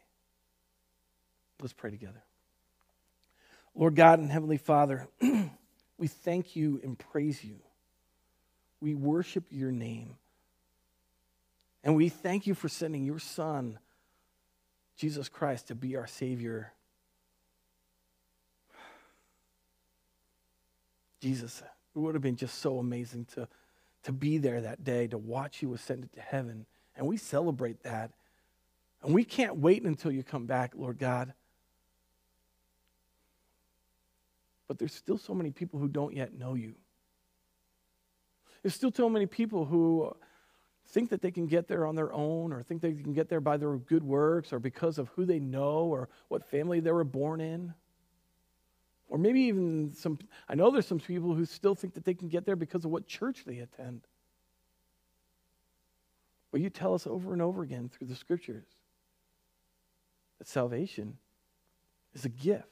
Let's 1.61 1.73
pray 1.73 1.91
together. 1.91 2.23
Lord 3.75 3.95
God 3.95 4.19
and 4.19 4.31
Heavenly 4.31 4.57
Father, 4.57 5.07
we 5.97 6.07
thank 6.07 6.55
you 6.55 6.79
and 6.84 6.97
praise 6.97 7.43
you. 7.43 7.59
We 8.81 8.95
worship 8.95 9.45
your 9.49 9.71
name. 9.71 10.15
And 11.84 11.95
we 11.95 12.09
thank 12.09 12.47
you 12.47 12.53
for 12.53 12.69
sending 12.69 13.03
your 13.03 13.19
Son, 13.19 13.79
Jesus 14.97 15.29
Christ, 15.29 15.67
to 15.67 15.75
be 15.75 15.95
our 15.95 16.07
Savior. 16.07 16.73
Jesus, 21.21 21.63
it 21.95 21.99
would 21.99 22.15
have 22.15 22.21
been 22.21 22.35
just 22.35 22.59
so 22.59 22.79
amazing 22.79 23.25
to, 23.35 23.47
to 24.03 24.11
be 24.11 24.37
there 24.37 24.61
that 24.61 24.83
day, 24.83 25.07
to 25.07 25.17
watch 25.17 25.61
you 25.61 25.73
ascended 25.73 26.11
to 26.13 26.21
heaven. 26.21 26.65
And 26.95 27.07
we 27.07 27.17
celebrate 27.17 27.83
that. 27.83 28.11
And 29.03 29.13
we 29.13 29.23
can't 29.23 29.57
wait 29.57 29.83
until 29.83 30.11
you 30.11 30.23
come 30.23 30.45
back, 30.45 30.73
Lord 30.75 30.97
God. 30.97 31.33
But 34.67 34.79
there's 34.79 34.93
still 34.93 35.17
so 35.17 35.33
many 35.33 35.51
people 35.51 35.79
who 35.79 35.87
don't 35.87 36.15
yet 36.15 36.33
know 36.33 36.55
you. 36.55 36.75
There's 38.61 38.73
still 38.73 38.93
so 38.93 39.09
many 39.09 39.25
people 39.25 39.65
who 39.65 40.15
think 40.87 41.09
that 41.09 41.21
they 41.21 41.31
can 41.31 41.47
get 41.47 41.67
there 41.67 41.85
on 41.85 41.95
their 41.95 42.13
own 42.13 42.53
or 42.53 42.63
think 42.63 42.81
they 42.81 42.93
can 42.93 43.13
get 43.13 43.29
there 43.29 43.41
by 43.41 43.57
their 43.57 43.75
good 43.75 44.03
works 44.03 44.53
or 44.53 44.59
because 44.59 44.97
of 44.97 45.09
who 45.09 45.25
they 45.25 45.39
know 45.39 45.81
or 45.81 46.07
what 46.29 46.45
family 46.45 46.79
they 46.79 46.91
were 46.91 47.03
born 47.03 47.41
in. 47.41 47.73
Or 49.10 49.18
maybe 49.18 49.41
even 49.41 49.93
some, 49.93 50.18
I 50.49 50.56
know 50.56 50.72
there's 50.72 50.88
some 50.88 50.99
people 50.99 51.34
who 51.34 51.45
still 51.45 51.76
think 51.76 51.93
that 51.93 52.06
they 52.06 52.14
can 52.14 52.30
get 52.30 52.45
there 52.45 52.56
because 52.56 52.86
of 52.86 52.91
what 52.91 53.06
church 53.08 53.43
they 53.45 53.60
attend. 53.60 54.01
But 56.51 56.62
you 56.62 56.70
tell 56.70 56.93
us 56.93 57.08
over 57.08 57.34
and 57.34 57.41
over 57.41 57.64
again 57.64 57.89
through 57.89 58.08
the 58.08 58.16
scriptures 58.16 58.68
that 60.39 60.47
salvation 60.47 61.18
is 62.14 62.26
a 62.26 62.30
gift. 62.30 62.68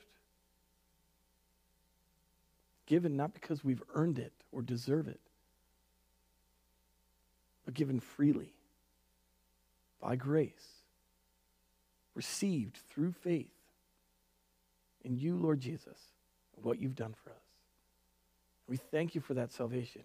Given 2.85 3.15
not 3.15 3.33
because 3.33 3.63
we've 3.63 3.81
earned 3.95 4.19
it 4.19 4.33
or 4.51 4.61
deserve 4.61 5.07
it, 5.07 5.19
but 7.65 7.73
given 7.73 7.99
freely 7.99 8.53
by 10.01 10.15
grace, 10.15 10.83
received 12.15 12.77
through 12.89 13.13
faith 13.13 13.47
in 15.03 15.15
you, 15.15 15.37
Lord 15.37 15.59
Jesus, 15.61 15.97
what 16.63 16.79
you've 16.79 16.95
done 16.95 17.13
for 17.23 17.31
us. 17.31 17.41
We 18.67 18.77
thank 18.77 19.15
you 19.15 19.21
for 19.21 19.33
that 19.33 19.51
salvation. 19.51 20.03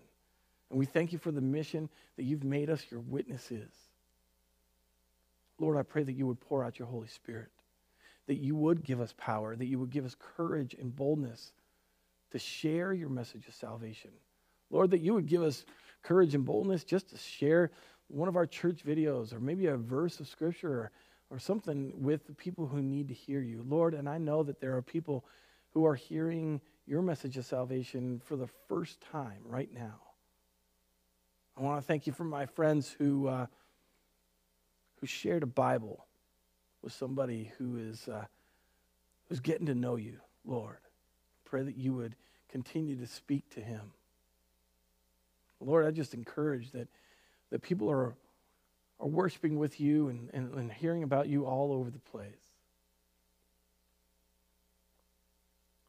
And 0.70 0.78
we 0.78 0.86
thank 0.86 1.12
you 1.12 1.18
for 1.18 1.30
the 1.30 1.40
mission 1.40 1.88
that 2.16 2.24
you've 2.24 2.44
made 2.44 2.70
us 2.70 2.84
your 2.90 3.00
witnesses. 3.00 3.70
Lord, 5.58 5.76
I 5.76 5.82
pray 5.82 6.02
that 6.02 6.12
you 6.12 6.26
would 6.26 6.40
pour 6.40 6.64
out 6.64 6.78
your 6.78 6.88
Holy 6.88 7.08
Spirit, 7.08 7.48
that 8.26 8.36
you 8.36 8.54
would 8.56 8.84
give 8.84 9.00
us 9.00 9.14
power, 9.16 9.56
that 9.56 9.66
you 9.66 9.78
would 9.78 9.90
give 9.90 10.04
us 10.04 10.16
courage 10.36 10.74
and 10.74 10.94
boldness 10.94 11.52
to 12.32 12.38
share 12.38 12.92
your 12.92 13.08
message 13.08 13.46
of 13.46 13.54
salvation. 13.54 14.10
Lord, 14.70 14.90
that 14.90 15.00
you 15.00 15.14
would 15.14 15.26
give 15.26 15.42
us 15.42 15.64
courage 16.02 16.34
and 16.34 16.44
boldness 16.44 16.84
just 16.84 17.10
to 17.10 17.16
share 17.16 17.70
one 18.08 18.28
of 18.28 18.36
our 18.36 18.46
church 18.46 18.84
videos 18.84 19.32
or 19.32 19.40
maybe 19.40 19.66
a 19.66 19.76
verse 19.76 20.20
of 20.20 20.28
scripture 20.28 20.72
or, 20.72 20.90
or 21.30 21.38
something 21.38 21.92
with 21.96 22.26
the 22.26 22.32
people 22.32 22.66
who 22.66 22.82
need 22.82 23.08
to 23.08 23.14
hear 23.14 23.40
you. 23.40 23.64
Lord, 23.68 23.94
and 23.94 24.08
I 24.08 24.18
know 24.18 24.42
that 24.42 24.60
there 24.60 24.76
are 24.76 24.82
people 24.82 25.24
who 25.76 25.84
are 25.84 25.94
hearing 25.94 26.58
your 26.86 27.02
message 27.02 27.36
of 27.36 27.44
salvation 27.44 28.18
for 28.24 28.34
the 28.34 28.46
first 28.66 28.98
time 28.98 29.42
right 29.44 29.68
now. 29.74 30.00
I 31.54 31.60
want 31.60 31.78
to 31.82 31.86
thank 31.86 32.06
you 32.06 32.14
for 32.14 32.24
my 32.24 32.46
friends 32.46 32.96
who, 32.98 33.28
uh, 33.28 33.44
who 34.98 35.06
shared 35.06 35.42
a 35.42 35.46
Bible 35.46 36.06
with 36.80 36.94
somebody 36.94 37.52
who 37.58 37.76
is 37.76 38.08
uh, 38.08 38.24
who's 39.28 39.40
getting 39.40 39.66
to 39.66 39.74
know 39.74 39.96
you, 39.96 40.16
Lord. 40.46 40.78
Pray 41.44 41.62
that 41.62 41.76
you 41.76 41.92
would 41.92 42.16
continue 42.48 42.96
to 42.96 43.06
speak 43.06 43.46
to 43.50 43.60
him. 43.60 43.92
Lord, 45.60 45.84
I 45.84 45.90
just 45.90 46.14
encourage 46.14 46.70
that, 46.70 46.88
that 47.50 47.60
people 47.60 47.90
are, 47.90 48.16
are 48.98 49.08
worshiping 49.08 49.58
with 49.58 49.78
you 49.78 50.08
and, 50.08 50.30
and, 50.32 50.54
and 50.54 50.72
hearing 50.72 51.02
about 51.02 51.28
you 51.28 51.44
all 51.44 51.70
over 51.70 51.90
the 51.90 51.98
place. 51.98 52.45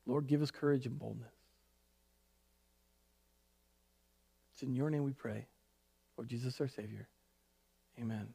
Lord, 0.08 0.26
give 0.26 0.42
us 0.42 0.50
courage 0.50 0.86
and 0.86 0.98
boldness. 0.98 1.34
It's 4.54 4.64
in 4.64 4.74
your 4.74 4.90
name 4.90 5.04
we 5.04 5.12
pray. 5.12 5.46
Lord 6.18 6.30
Jesus, 6.30 6.60
our 6.60 6.68
Savior. 6.68 7.08
Amen. 8.00 8.28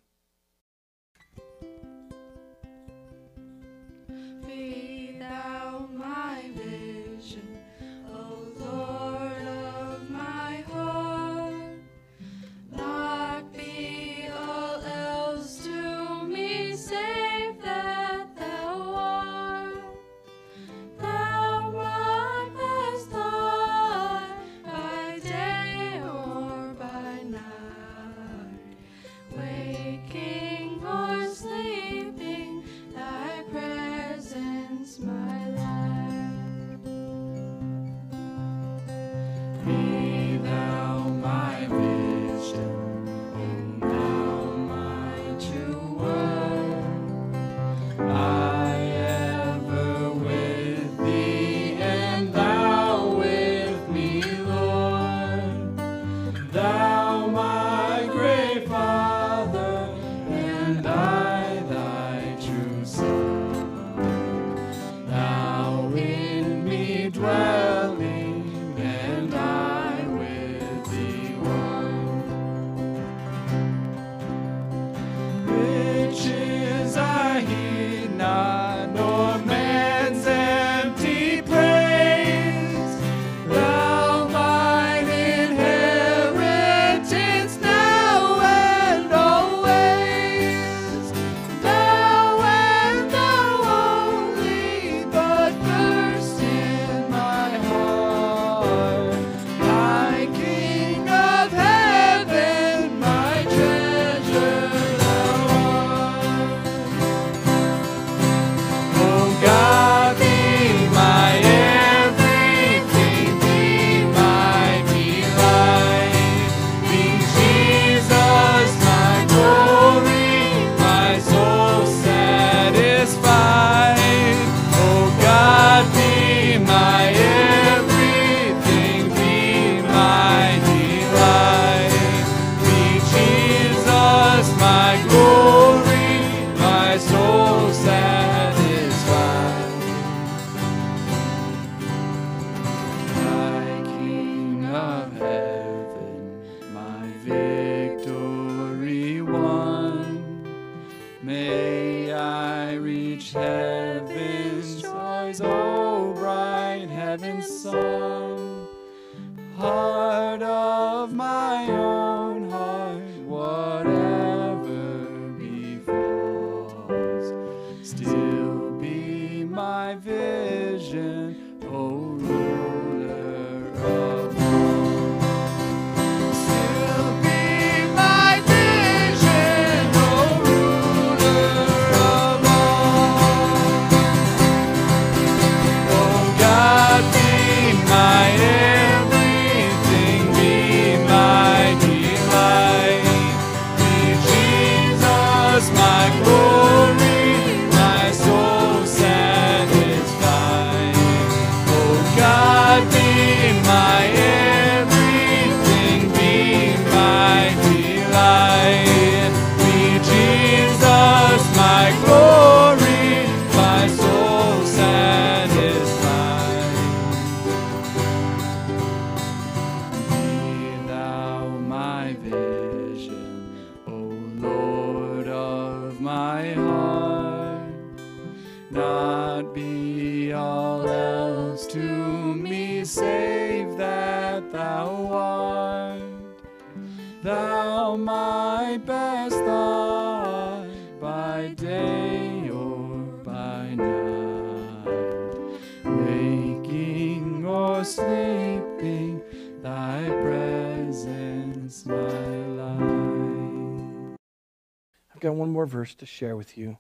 Verse 255.73 255.95
to 255.97 256.07
share 256.07 256.37
with 256.37 256.57
you. 256.57 256.77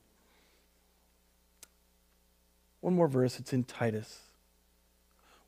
One 2.80 2.94
more 2.94 3.08
verse, 3.08 3.38
it's 3.38 3.52
in 3.52 3.64
Titus. 3.64 4.20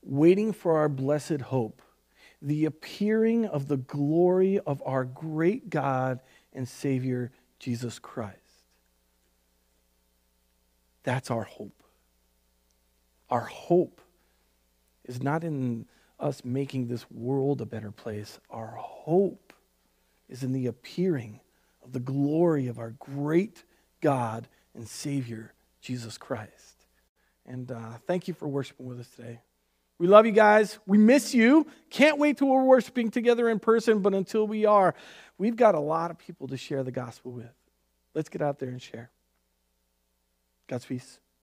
Waiting 0.02 0.52
for 0.52 0.78
our 0.78 0.88
blessed 0.88 1.42
hope, 1.42 1.82
the 2.40 2.64
appearing 2.64 3.46
of 3.46 3.68
the 3.68 3.76
glory 3.76 4.58
of 4.60 4.82
our 4.86 5.04
great 5.04 5.68
God 5.70 6.20
and 6.52 6.68
Savior, 6.68 7.30
Jesus 7.58 7.98
Christ. 7.98 8.38
That's 11.02 11.30
our 11.30 11.44
hope. 11.44 11.82
Our 13.30 13.44
hope 13.44 14.00
is 15.04 15.22
not 15.22 15.44
in 15.44 15.86
us 16.18 16.44
making 16.44 16.86
this 16.88 17.10
world 17.10 17.60
a 17.60 17.66
better 17.66 17.90
place. 17.90 18.38
Our 18.48 18.76
hope 18.78 19.52
is 20.28 20.42
in 20.42 20.52
the 20.52 20.66
appearing 20.66 21.40
of 21.84 21.92
the 21.92 22.00
glory 22.00 22.66
of 22.66 22.78
our 22.78 22.90
great 22.98 23.64
God 24.00 24.48
and 24.74 24.88
Savior, 24.88 25.52
Jesus 25.80 26.18
Christ. 26.18 26.86
And 27.46 27.70
uh, 27.70 27.98
thank 28.06 28.26
you 28.28 28.34
for 28.34 28.48
worshiping 28.48 28.86
with 28.86 29.00
us 29.00 29.08
today. 29.08 29.40
We 29.98 30.06
love 30.06 30.26
you 30.26 30.32
guys. 30.32 30.78
We 30.86 30.98
miss 30.98 31.34
you. 31.34 31.66
Can't 31.90 32.18
wait 32.18 32.38
till 32.38 32.48
we're 32.48 32.64
worshiping 32.64 33.10
together 33.10 33.48
in 33.48 33.60
person, 33.60 34.00
but 34.00 34.12
until 34.14 34.46
we 34.46 34.64
are, 34.66 34.94
we've 35.38 35.56
got 35.56 35.74
a 35.74 35.80
lot 35.80 36.10
of 36.10 36.18
people 36.18 36.48
to 36.48 36.56
share 36.56 36.82
the 36.82 36.90
gospel 36.90 37.32
with. 37.32 37.52
Let's 38.14 38.28
get 38.28 38.42
out 38.42 38.58
there 38.58 38.70
and 38.70 38.82
share. 38.82 39.10
God's 40.66 40.86
peace. 40.86 41.20